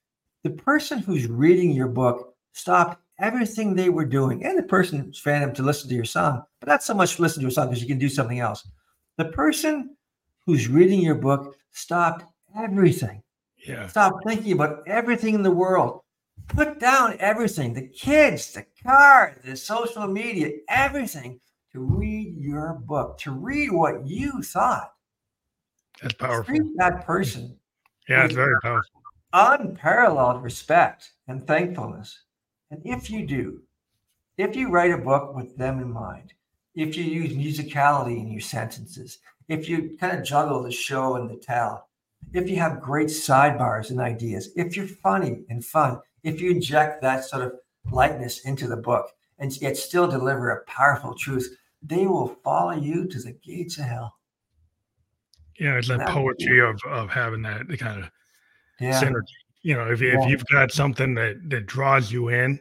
the 0.43 0.51
person 0.51 0.99
who's 0.99 1.27
reading 1.27 1.71
your 1.73 1.89
book 1.89 2.35
stopped 2.53 3.01
everything 3.19 3.75
they 3.75 3.89
were 3.89 4.05
doing, 4.05 4.45
and 4.45 4.59
the 4.59 4.63
person 4.63 4.99
who's 4.99 5.25
random 5.25 5.55
to 5.55 5.63
listen 5.63 5.89
to 5.89 5.95
your 5.95 6.05
song, 6.05 6.43
but 6.61 6.69
not 6.69 6.83
so 6.83 6.95
much 6.95 7.19
listen 7.19 7.41
to 7.41 7.45
your 7.45 7.51
song 7.51 7.69
because 7.69 7.83
you 7.83 7.89
can 7.89 7.99
do 7.99 8.09
something 8.09 8.41
else. 8.41 8.69
The 9.17 9.27
person 9.27 9.97
who's 10.45 10.69
reading 10.69 11.01
your 11.01 11.15
book 11.15 11.57
stopped 11.73 12.25
everything. 12.57 13.23
Yeah. 13.67 13.89
Stop 13.89 14.15
thinking 14.27 14.53
about 14.53 14.87
everything 14.87 15.35
in 15.35 15.43
the 15.43 15.51
world. 15.51 16.01
Put 16.49 16.79
down 16.79 17.17
everything 17.19 17.75
the 17.75 17.89
kids, 17.89 18.53
the 18.53 18.65
car, 18.83 19.37
the 19.45 19.57
social 19.57 20.07
media, 20.07 20.53
everything 20.69 21.41
to 21.73 21.81
read 21.81 22.37
your 22.39 22.75
book, 22.75 23.19
to 23.19 23.33
read 23.33 23.73
what 23.73 24.07
you 24.07 24.43
thought. 24.43 24.93
That's 26.01 26.15
powerful. 26.15 26.45
Treat 26.45 26.73
that 26.77 27.05
person. 27.05 27.59
Yeah, 28.09 28.25
it's 28.25 28.35
very 28.35 28.55
powerful. 28.63 29.03
Unparalleled 29.33 30.43
respect 30.43 31.11
and 31.27 31.47
thankfulness. 31.47 32.21
And 32.71 32.81
if 32.85 33.11
you 33.11 33.27
do, 33.27 33.63
if 34.39 34.55
you 34.55 34.71
write 34.71 34.93
a 34.93 34.99
book 34.99 35.35
with 35.35 35.57
them 35.57 35.81
in 35.81 35.91
mind, 35.91 36.33
if 36.75 36.97
you 36.97 37.05
use 37.05 37.33
musicality 37.33 38.19
in 38.19 38.31
your 38.31 38.41
sentences, 38.41 39.19
if 39.49 39.69
you 39.69 39.97
kind 39.99 40.19
of 40.19 40.25
juggle 40.25 40.63
the 40.63 40.71
show 40.71 41.17
and 41.17 41.29
the 41.29 41.37
tell, 41.37 41.89
if 42.33 42.49
you 42.49 42.57
have 42.57 42.81
great 42.81 43.09
sidebars 43.09 43.91
and 43.91 44.01
ideas, 44.01 44.51
if 44.57 44.77
you're 44.77 44.87
funny 44.87 45.45
and 45.49 45.65
fun, 45.65 46.01
if 46.23 46.41
you 46.41 46.51
inject 46.51 47.03
that 47.03 47.25
sort 47.25 47.43
of 47.43 47.53
lightness 47.91 48.45
into 48.45 48.67
the 48.67 48.77
book 48.77 49.07
and 49.39 49.61
yet 49.61 49.77
still 49.77 50.09
deliver 50.09 50.51
a 50.51 50.65
powerful 50.65 51.15
truth, 51.15 51.57
they 51.83 52.07
will 52.07 52.37
follow 52.43 52.73
you 52.73 53.07
to 53.07 53.19
the 53.21 53.33
gates 53.33 53.79
of 53.79 53.85
hell. 53.85 54.17
Yeah, 55.59 55.79
it's 55.79 55.89
that 55.89 56.09
poetry 56.09 56.61
of 56.61 56.79
of 56.87 57.09
having 57.09 57.43
that 57.43 57.67
kind 57.79 58.03
of 58.03 58.11
yeah. 58.81 59.01
synergy. 59.01 59.23
You 59.63 59.75
know, 59.75 59.91
if, 59.91 60.01
yeah. 60.01 60.21
if 60.21 60.29
you've 60.29 60.45
got 60.53 60.71
something 60.71 61.15
that 61.15 61.37
that 61.49 61.67
draws 61.67 62.13
you 62.13 62.29
in, 62.29 62.61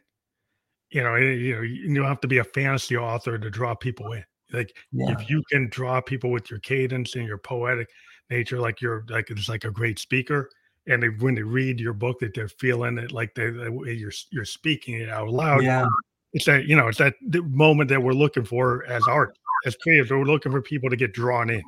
you 0.92 1.04
know, 1.04 1.16
you 1.16 1.56
know, 1.56 1.62
you 1.62 1.94
don't 1.94 2.06
have 2.06 2.22
to 2.22 2.28
be 2.28 2.38
a 2.38 2.44
fantasy 2.44 2.96
author 2.96 3.38
to 3.38 3.50
draw 3.50 3.76
people 3.76 4.14
in. 4.14 4.24
Like 4.54 4.74
yeah. 4.92 5.12
if 5.12 5.30
you 5.30 5.44
can 5.52 5.68
draw 5.70 6.00
people 6.00 6.32
with 6.32 6.50
your 6.50 6.60
cadence 6.60 7.16
and 7.16 7.28
your 7.28 7.38
poetic 7.38 7.90
nature, 8.30 8.60
like 8.60 8.82
you're 8.82 9.06
like 9.10 9.30
it's 9.30 9.50
like 9.50 9.66
a 9.66 9.72
great 9.72 10.00
speaker, 10.00 10.50
and 10.88 11.02
they, 11.02 11.10
when 11.10 11.36
they 11.36 11.44
read 11.44 11.80
your 11.80 11.94
book, 11.94 12.20
that 12.20 12.34
they're 12.34 12.48
feeling 12.48 12.98
it 12.98 13.12
like 13.12 13.34
they, 13.36 13.46
you're 13.46 14.12
you're 14.32 14.46
speaking 14.46 14.96
it 14.96 15.10
out 15.10 15.30
loud. 15.30 15.64
Yeah, 15.64 15.86
it's 16.34 16.46
that 16.46 16.66
you 16.66 16.76
know 16.76 16.88
it's 16.88 16.98
that 17.00 17.14
moment 17.32 17.90
that 17.90 18.02
we're 18.02 18.14
looking 18.14 18.46
for 18.46 18.86
as 18.86 19.04
art 19.08 19.38
as 19.66 19.76
creators. 19.76 20.12
We're 20.12 20.24
looking 20.24 20.52
for 20.52 20.62
people 20.62 20.90
to 20.90 20.96
get 20.96 21.14
drawn 21.14 21.50
in, 21.50 21.64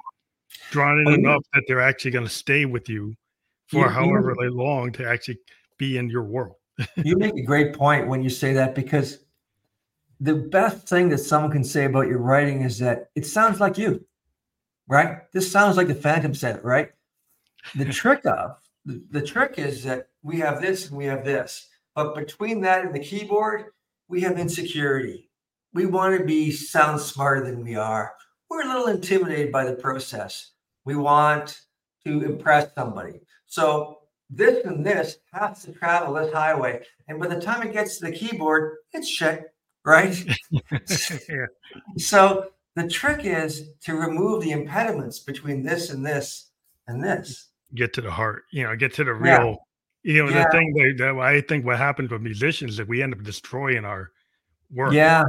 drawn 0.72 1.00
in 1.00 1.08
oh, 1.08 1.14
enough 1.14 1.44
yeah. 1.54 1.60
that 1.60 1.64
they're 1.68 1.82
actually 1.82 2.12
going 2.12 2.26
to 2.26 2.32
stay 2.32 2.66
with 2.66 2.90
you 2.90 3.16
for 3.68 3.90
however 3.90 4.36
long 4.50 4.92
to 4.94 5.08
actually 5.08 5.40
be 5.78 5.98
in 5.98 6.10
your 6.10 6.24
world. 6.24 6.56
you 7.04 7.18
make 7.18 7.36
a 7.36 7.42
great 7.42 7.74
point 7.74 8.08
when 8.08 8.24
you 8.24 8.30
say 8.30 8.54
that 8.54 8.76
because 8.76 9.20
the 10.20 10.34
best 10.34 10.88
thing 10.88 11.10
that 11.10 11.20
someone 11.20 11.52
can 11.52 11.64
say 11.64 11.86
about 11.86 12.08
your 12.08 12.20
writing 12.20 12.62
is 12.62 12.80
that 12.80 13.10
it 13.16 13.26
sounds 13.26 13.60
like 13.60 13.78
you, 13.78 14.04
right? 14.88 15.32
This 15.34 15.52
sounds 15.52 15.78
like 15.78 15.88
the 15.88 15.96
Phantom 15.96 16.34
said, 16.34 16.64
right? 16.64 16.92
The 17.76 17.86
trick 17.92 18.26
of 18.26 18.58
the, 18.86 19.04
the 19.12 19.22
trick 19.22 19.56
is 19.58 19.84
that 19.84 20.08
we 20.24 20.40
have 20.40 20.62
this 20.62 20.88
and 20.88 20.98
we 20.98 21.06
have 21.06 21.26
this, 21.26 21.68
but 21.94 22.16
between 22.16 22.62
that 22.62 22.86
and 22.86 22.96
the 22.96 23.00
keyboard, 23.00 23.66
we 24.08 24.22
have 24.22 24.40
insecurity. 24.40 25.30
We 25.74 25.86
want 25.86 26.18
to 26.18 26.26
be 26.26 26.52
sound 26.52 27.02
smarter 27.02 27.46
than 27.46 27.64
we 27.64 27.76
are. 27.76 28.14
We're 28.50 28.64
a 28.64 28.68
little 28.68 28.88
intimidated 28.88 29.52
by 29.52 29.66
the 29.66 29.76
process. 29.76 30.52
We 30.86 30.96
want 30.96 31.62
to 32.06 32.24
impress 32.24 32.74
somebody. 32.74 33.20
So 33.46 34.00
this 34.30 34.66
and 34.66 34.86
this 34.86 35.18
has 35.34 35.64
to 35.64 35.74
travel 35.74 36.14
this 36.14 36.34
highway. 36.34 36.84
And 37.10 37.20
by 37.20 37.28
the 37.28 37.42
time 37.42 37.68
it 37.68 37.74
gets 37.74 37.98
to 37.98 38.06
the 38.06 38.12
keyboard, 38.14 38.78
it's 38.94 39.08
shit, 39.08 39.54
right? 39.86 40.18
yeah. 40.50 41.46
So 41.98 42.52
the 42.78 42.88
trick 42.88 43.22
is 43.24 43.70
to 43.82 43.96
remove 43.96 44.44
the 44.44 44.52
impediments 44.52 45.20
between 45.20 45.64
this 45.64 45.90
and 45.90 46.06
this 46.06 46.52
and 46.88 47.04
this. 47.04 47.48
Get 47.76 47.94
to 47.94 48.02
the 48.02 48.12
heart, 48.12 48.44
you 48.52 48.64
know, 48.64 48.76
get 48.76 48.94
to 48.96 49.04
the 49.04 49.14
real, 49.14 49.58
yeah. 50.04 50.14
you 50.14 50.24
know, 50.24 50.30
yeah. 50.30 50.44
the 50.44 50.52
thing 50.52 50.74
that, 50.74 50.96
that, 51.00 51.20
I 51.20 51.42
think 51.42 51.66
what 51.66 51.78
happens 51.78 52.12
with 52.12 52.22
musicians 52.22 52.72
is 52.72 52.78
that 52.78 52.88
we 52.88 53.02
end 53.02 53.14
up 53.14 53.24
destroying 53.24 53.86
our 53.86 54.12
work. 54.72 54.94
Yeah. 54.94 55.24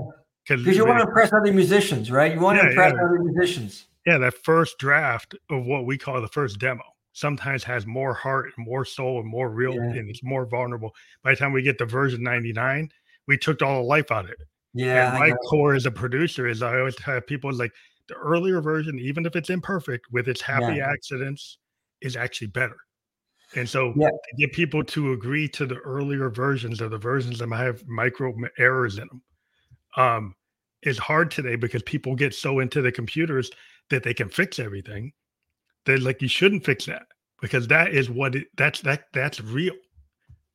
Because 0.46 0.64
you 0.76 0.86
want 0.86 0.98
to 1.00 1.04
impress 1.04 1.32
other 1.32 1.52
musicians, 1.52 2.10
right? 2.10 2.32
You 2.32 2.40
want 2.40 2.56
yeah, 2.56 2.62
to 2.62 2.68
impress 2.70 2.92
other 2.94 3.18
musicians. 3.18 3.86
Yeah, 4.06 4.18
that 4.18 4.34
first 4.42 4.78
draft 4.78 5.34
of 5.50 5.66
what 5.66 5.84
we 5.84 5.98
call 5.98 6.20
the 6.20 6.28
first 6.28 6.58
demo 6.58 6.82
sometimes 7.12 7.64
has 7.64 7.86
more 7.86 8.14
heart 8.14 8.52
and 8.56 8.66
more 8.66 8.84
soul 8.84 9.20
and 9.20 9.28
more 9.28 9.50
real 9.50 9.72
and 9.72 10.08
it's 10.08 10.22
more 10.22 10.46
vulnerable. 10.46 10.94
By 11.22 11.32
the 11.32 11.36
time 11.36 11.52
we 11.52 11.62
get 11.62 11.76
to 11.78 11.84
version 11.84 12.22
99, 12.22 12.90
we 13.26 13.36
took 13.36 13.60
all 13.60 13.82
the 13.82 13.88
life 13.88 14.10
out 14.12 14.24
of 14.24 14.30
it. 14.30 14.38
Yeah. 14.74 15.16
My 15.18 15.32
core 15.48 15.74
as 15.74 15.86
a 15.86 15.90
producer 15.90 16.46
is 16.46 16.62
I 16.62 16.78
always 16.78 16.98
have 17.00 17.26
people 17.26 17.52
like 17.52 17.72
the 18.08 18.14
earlier 18.14 18.60
version, 18.60 18.98
even 18.98 19.26
if 19.26 19.36
it's 19.36 19.50
imperfect 19.50 20.06
with 20.10 20.28
its 20.28 20.40
happy 20.40 20.76
yeah. 20.76 20.90
accidents, 20.90 21.58
is 22.00 22.16
actually 22.16 22.48
better. 22.48 22.76
And 23.54 23.68
so 23.68 23.92
yeah. 23.96 24.08
to 24.08 24.36
get 24.38 24.52
people 24.52 24.84
to 24.84 25.12
agree 25.12 25.48
to 25.48 25.66
the 25.66 25.76
earlier 25.76 26.28
versions 26.28 26.82
or 26.82 26.88
the 26.88 26.98
versions 26.98 27.38
that 27.38 27.46
might 27.46 27.64
have 27.64 27.86
micro 27.88 28.34
errors 28.58 28.98
in 28.98 29.08
them 29.08 29.22
um, 29.96 30.34
is 30.82 30.98
hard 30.98 31.30
today 31.30 31.56
because 31.56 31.82
people 31.84 32.14
get 32.14 32.34
so 32.34 32.60
into 32.60 32.82
the 32.82 32.92
computers 32.92 33.50
that 33.88 34.02
they 34.02 34.12
can 34.12 34.28
fix 34.28 34.58
everything 34.58 35.12
they're 35.88 35.98
like, 35.98 36.20
you 36.20 36.28
shouldn't 36.28 36.66
fix 36.66 36.84
that 36.84 37.06
because 37.40 37.66
that 37.68 37.94
is 37.94 38.10
what 38.10 38.34
it, 38.34 38.48
that's 38.58 38.82
that 38.82 39.04
that's 39.14 39.40
real. 39.40 39.74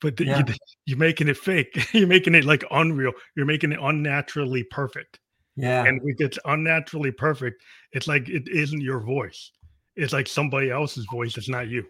But 0.04 0.18
the, 0.18 0.26
yeah. 0.26 0.44
you, 0.46 0.54
you're 0.86 0.98
making 0.98 1.30
it 1.30 1.38
fake. 1.38 1.88
you're 1.94 2.08
making 2.08 2.36
it 2.36 2.44
like 2.44 2.66
unreal. 2.72 3.14
You're 3.38 3.46
making 3.46 3.72
it 3.72 3.80
unnaturally 3.82 4.64
perfect. 4.64 5.20
Yeah. 5.56 5.86
And 5.86 6.02
if 6.04 6.20
it's 6.20 6.38
unnaturally 6.44 7.12
perfect, 7.12 7.64
it's 7.94 8.08
like 8.08 8.28
it 8.28 8.50
isn't 8.50 8.82
your 8.82 9.00
voice. 9.00 9.52
It's 9.96 10.12
like 10.12 10.28
somebody 10.28 10.72
else's 10.72 11.06
voice. 11.10 11.38
It's 11.38 11.48
not 11.48 11.70
you. 11.70 11.86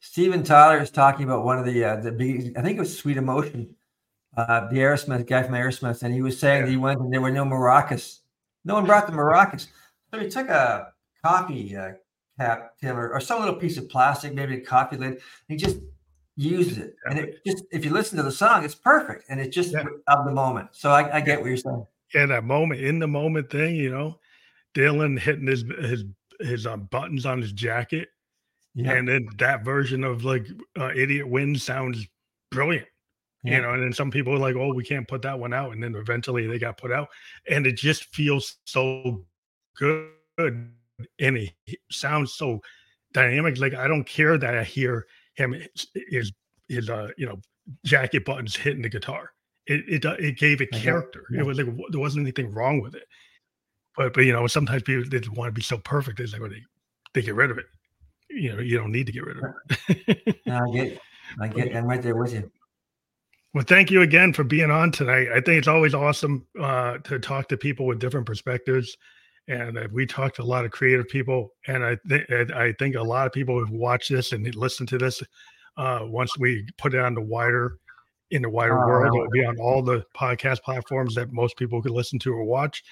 Steven 0.00 0.42
Tyler 0.42 0.78
is 0.78 0.90
talking 0.90 1.24
about 1.24 1.44
one 1.44 1.58
of 1.58 1.64
the 1.64 1.82
uh, 1.82 1.96
the 1.96 2.12
big, 2.12 2.52
I 2.56 2.60
think 2.60 2.76
it 2.76 2.80
was 2.80 2.96
Sweet 2.96 3.16
Emotion, 3.16 3.74
uh, 4.36 4.68
the 4.68 4.76
Aerosmith 4.76 5.26
guy 5.26 5.42
from 5.42 5.54
Aerosmith, 5.54 6.02
and 6.02 6.12
he 6.12 6.20
was 6.20 6.38
saying 6.38 6.60
yeah. 6.60 6.66
that 6.66 6.70
he 6.70 6.76
went 6.76 7.00
and 7.00 7.10
there 7.10 7.22
were 7.22 7.30
no 7.30 7.44
maracas. 7.44 8.18
No 8.64 8.74
one 8.74 8.84
brought 8.84 9.06
the 9.06 9.12
maracas. 9.12 9.68
So 10.12 10.20
he 10.20 10.28
took 10.28 10.48
a 10.48 10.92
coffee 11.24 11.74
uh, 11.74 11.92
cap, 12.38 12.72
Tim, 12.78 12.98
or, 12.98 13.10
or 13.10 13.20
some 13.20 13.40
little 13.40 13.54
piece 13.54 13.78
of 13.78 13.88
plastic, 13.88 14.34
maybe 14.34 14.56
a 14.56 14.60
coffee 14.60 14.98
lid. 14.98 15.20
he 15.48 15.56
just 15.56 15.78
used 16.42 16.78
it. 16.78 16.96
And 17.06 17.18
it 17.18 17.44
just, 17.46 17.64
if 17.70 17.84
you 17.84 17.90
listen 17.90 18.16
to 18.18 18.22
the 18.22 18.32
song, 18.32 18.64
it's 18.64 18.74
perfect. 18.74 19.24
And 19.28 19.40
it's 19.40 19.54
just 19.54 19.72
yeah. 19.72 19.84
of 20.06 20.24
the 20.24 20.32
moment. 20.32 20.68
So 20.72 20.90
I, 20.90 21.16
I, 21.16 21.20
get 21.20 21.40
what 21.40 21.48
you're 21.48 21.56
saying. 21.56 21.86
Yeah, 22.14 22.26
that 22.26 22.44
moment, 22.44 22.80
in 22.80 22.98
the 22.98 23.06
moment 23.06 23.50
thing, 23.50 23.76
you 23.76 23.90
know, 23.90 24.18
Dylan 24.74 25.18
hitting 25.18 25.46
his 25.46 25.64
his 25.80 26.04
his 26.40 26.66
um, 26.66 26.88
buttons 26.90 27.26
on 27.26 27.40
his 27.40 27.52
jacket. 27.52 28.08
Yeah. 28.74 28.92
And 28.92 29.08
then 29.08 29.28
that 29.38 29.64
version 29.64 30.04
of 30.04 30.24
like 30.24 30.46
uh, 30.78 30.90
Idiot 30.94 31.28
Wind 31.28 31.60
sounds 31.60 32.06
brilliant. 32.50 32.86
Yeah. 33.44 33.56
You 33.56 33.62
know, 33.62 33.70
and 33.74 33.82
then 33.82 33.92
some 33.92 34.10
people 34.10 34.34
are 34.34 34.38
like, 34.38 34.56
oh, 34.56 34.72
we 34.72 34.84
can't 34.84 35.08
put 35.08 35.22
that 35.22 35.38
one 35.38 35.52
out. 35.52 35.72
And 35.72 35.82
then 35.82 35.94
eventually 35.94 36.46
they 36.46 36.58
got 36.58 36.78
put 36.78 36.92
out. 36.92 37.08
And 37.50 37.66
it 37.66 37.76
just 37.76 38.04
feels 38.14 38.56
so 38.64 39.24
good 39.76 40.10
and 40.38 41.36
it 41.36 41.78
sounds 41.90 42.34
so 42.34 42.60
dynamic. 43.12 43.58
Like 43.58 43.74
I 43.74 43.88
don't 43.88 44.04
care 44.04 44.38
that 44.38 44.56
I 44.56 44.64
hear 44.64 45.06
him 45.34 45.54
his 46.10 46.32
his 46.68 46.90
uh 46.90 47.08
you 47.16 47.26
know 47.26 47.40
jacket 47.84 48.24
buttons 48.24 48.56
hitting 48.56 48.82
the 48.82 48.88
guitar. 48.88 49.30
It 49.66 49.84
it 49.88 50.04
it 50.20 50.38
gave 50.38 50.60
it 50.60 50.72
character. 50.72 51.24
Yeah. 51.30 51.40
It 51.40 51.46
was 51.46 51.58
like 51.58 51.68
there 51.90 52.00
wasn't 52.00 52.24
anything 52.24 52.52
wrong 52.52 52.80
with 52.80 52.94
it. 52.94 53.04
But 53.96 54.14
but 54.14 54.24
you 54.24 54.32
know 54.32 54.46
sometimes 54.46 54.82
people 54.82 55.08
they 55.08 55.20
want 55.28 55.48
to 55.48 55.52
be 55.52 55.62
so 55.62 55.78
perfect. 55.78 56.20
It's 56.20 56.32
like 56.32 56.40
well, 56.40 56.50
they 56.50 56.62
they 57.14 57.22
get 57.22 57.34
rid 57.34 57.50
of 57.50 57.58
it. 57.58 57.66
You 58.30 58.54
know 58.54 58.60
you 58.60 58.78
don't 58.78 58.92
need 58.92 59.06
to 59.06 59.12
get 59.12 59.24
rid 59.24 59.36
of 59.38 59.44
it. 59.88 60.36
no, 60.46 60.58
I 60.58 60.70
get 60.72 61.00
I 61.40 61.48
get 61.48 61.76
I'm 61.76 61.86
right 61.86 62.02
there 62.02 62.16
with 62.16 62.32
you. 62.32 62.50
Well, 63.54 63.64
thank 63.66 63.90
you 63.90 64.00
again 64.00 64.32
for 64.32 64.44
being 64.44 64.70
on 64.70 64.92
tonight. 64.92 65.28
I 65.28 65.34
think 65.34 65.58
it's 65.58 65.68
always 65.68 65.92
awesome 65.92 66.46
uh, 66.58 66.98
to 67.04 67.18
talk 67.18 67.48
to 67.48 67.58
people 67.58 67.84
with 67.84 67.98
different 67.98 68.26
perspectives 68.26 68.96
and 69.48 69.76
uh, 69.76 69.88
we 69.92 70.06
talked 70.06 70.36
to 70.36 70.42
a 70.42 70.44
lot 70.44 70.64
of 70.64 70.70
creative 70.70 71.08
people, 71.08 71.52
and 71.66 71.84
I 71.84 71.96
think 72.08 72.30
I 72.30 72.72
think 72.78 72.94
a 72.94 73.02
lot 73.02 73.26
of 73.26 73.32
people 73.32 73.64
who 73.64 73.76
watch 73.76 74.08
this 74.08 74.32
and 74.32 74.54
listen 74.54 74.86
to 74.86 74.98
this, 74.98 75.22
uh, 75.76 76.00
once 76.02 76.38
we 76.38 76.66
put 76.78 76.94
it 76.94 77.00
on 77.00 77.14
the 77.14 77.20
wider 77.20 77.78
in 78.30 78.42
the 78.42 78.48
wider 78.48 78.82
oh, 78.82 78.86
world, 78.86 79.14
it'll 79.14 79.30
be 79.30 79.44
on 79.44 79.58
all 79.58 79.82
the 79.82 80.04
podcast 80.16 80.62
platforms 80.62 81.14
that 81.14 81.32
most 81.32 81.56
people 81.56 81.82
can 81.82 81.92
listen 81.92 82.18
to 82.20 82.32
or 82.32 82.44
watch. 82.44 82.82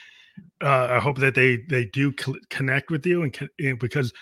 Uh, 0.62 0.88
I 0.90 0.98
hope 0.98 1.18
that 1.18 1.34
they 1.34 1.58
they 1.68 1.86
do 1.86 2.12
connect 2.50 2.90
with 2.90 3.06
you, 3.06 3.22
and, 3.22 3.50
and, 3.58 3.78
because 3.78 4.12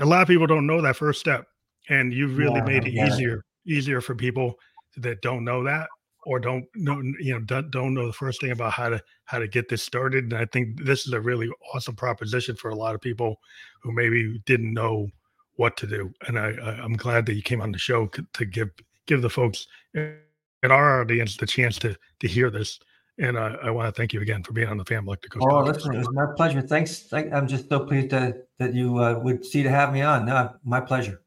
a 0.00 0.04
lot 0.04 0.22
of 0.22 0.28
people 0.28 0.46
don't 0.46 0.66
know 0.66 0.80
that 0.82 0.96
first 0.96 1.20
step, 1.20 1.46
and 1.88 2.12
you've 2.12 2.36
really 2.38 2.56
yeah, 2.56 2.64
made 2.64 2.86
it 2.86 2.92
yeah. 2.92 3.06
easier 3.06 3.44
easier 3.66 4.00
for 4.00 4.14
people 4.14 4.54
that 4.96 5.20
don't 5.20 5.44
know 5.44 5.64
that 5.64 5.88
or 6.26 6.40
don't 6.40 6.66
know 6.74 7.00
you 7.20 7.32
know 7.32 7.40
don't, 7.40 7.70
don't 7.70 7.94
know 7.94 8.06
the 8.06 8.12
first 8.12 8.40
thing 8.40 8.50
about 8.50 8.72
how 8.72 8.88
to 8.88 9.00
how 9.24 9.38
to 9.38 9.48
get 9.48 9.68
this 9.68 9.82
started 9.82 10.24
and 10.24 10.34
i 10.34 10.44
think 10.44 10.84
this 10.84 11.06
is 11.06 11.12
a 11.12 11.20
really 11.20 11.48
awesome 11.72 11.94
proposition 11.94 12.54
for 12.56 12.70
a 12.70 12.74
lot 12.74 12.94
of 12.94 13.00
people 13.00 13.40
who 13.80 13.92
maybe 13.92 14.38
didn't 14.44 14.74
know 14.74 15.08
what 15.54 15.76
to 15.76 15.86
do 15.86 16.12
and 16.26 16.38
i, 16.38 16.48
I 16.50 16.84
am 16.84 16.94
glad 16.94 17.24
that 17.26 17.34
you 17.34 17.42
came 17.42 17.62
on 17.62 17.72
the 17.72 17.78
show 17.78 18.10
to 18.34 18.44
give 18.44 18.70
give 19.06 19.22
the 19.22 19.30
folks 19.30 19.68
in 19.94 20.18
our 20.64 21.00
audience 21.00 21.36
the 21.36 21.46
chance 21.46 21.78
to 21.78 21.96
to 22.20 22.28
hear 22.28 22.50
this 22.50 22.78
and 23.18 23.38
I, 23.38 23.56
I 23.62 23.70
want 23.70 23.86
to 23.86 23.98
thank 23.98 24.12
you 24.12 24.20
again 24.20 24.42
for 24.42 24.52
being 24.52 24.68
on 24.68 24.76
the 24.76 24.84
Phantom 24.84 25.06
Electric 25.06 25.32
Ghost. 25.32 25.46
Oh, 25.48 25.60
listen, 25.60 25.94
it 25.94 25.98
was 26.00 26.12
my 26.12 26.26
pleasure. 26.36 26.60
Thanks. 26.60 27.04
Thank, 27.04 27.32
I'm 27.32 27.48
just 27.48 27.66
so 27.66 27.86
pleased 27.86 28.10
to, 28.10 28.36
that 28.58 28.74
you 28.74 28.98
uh, 28.98 29.18
would 29.20 29.42
see 29.42 29.62
to 29.62 29.70
have 29.70 29.90
me 29.90 30.02
on. 30.02 30.26
No, 30.26 30.52
my 30.64 30.80
pleasure. 30.80 31.22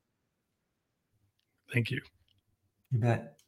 Thank 1.73 1.89
you. 1.89 1.99
You 2.91 2.99
bet. 2.99 3.38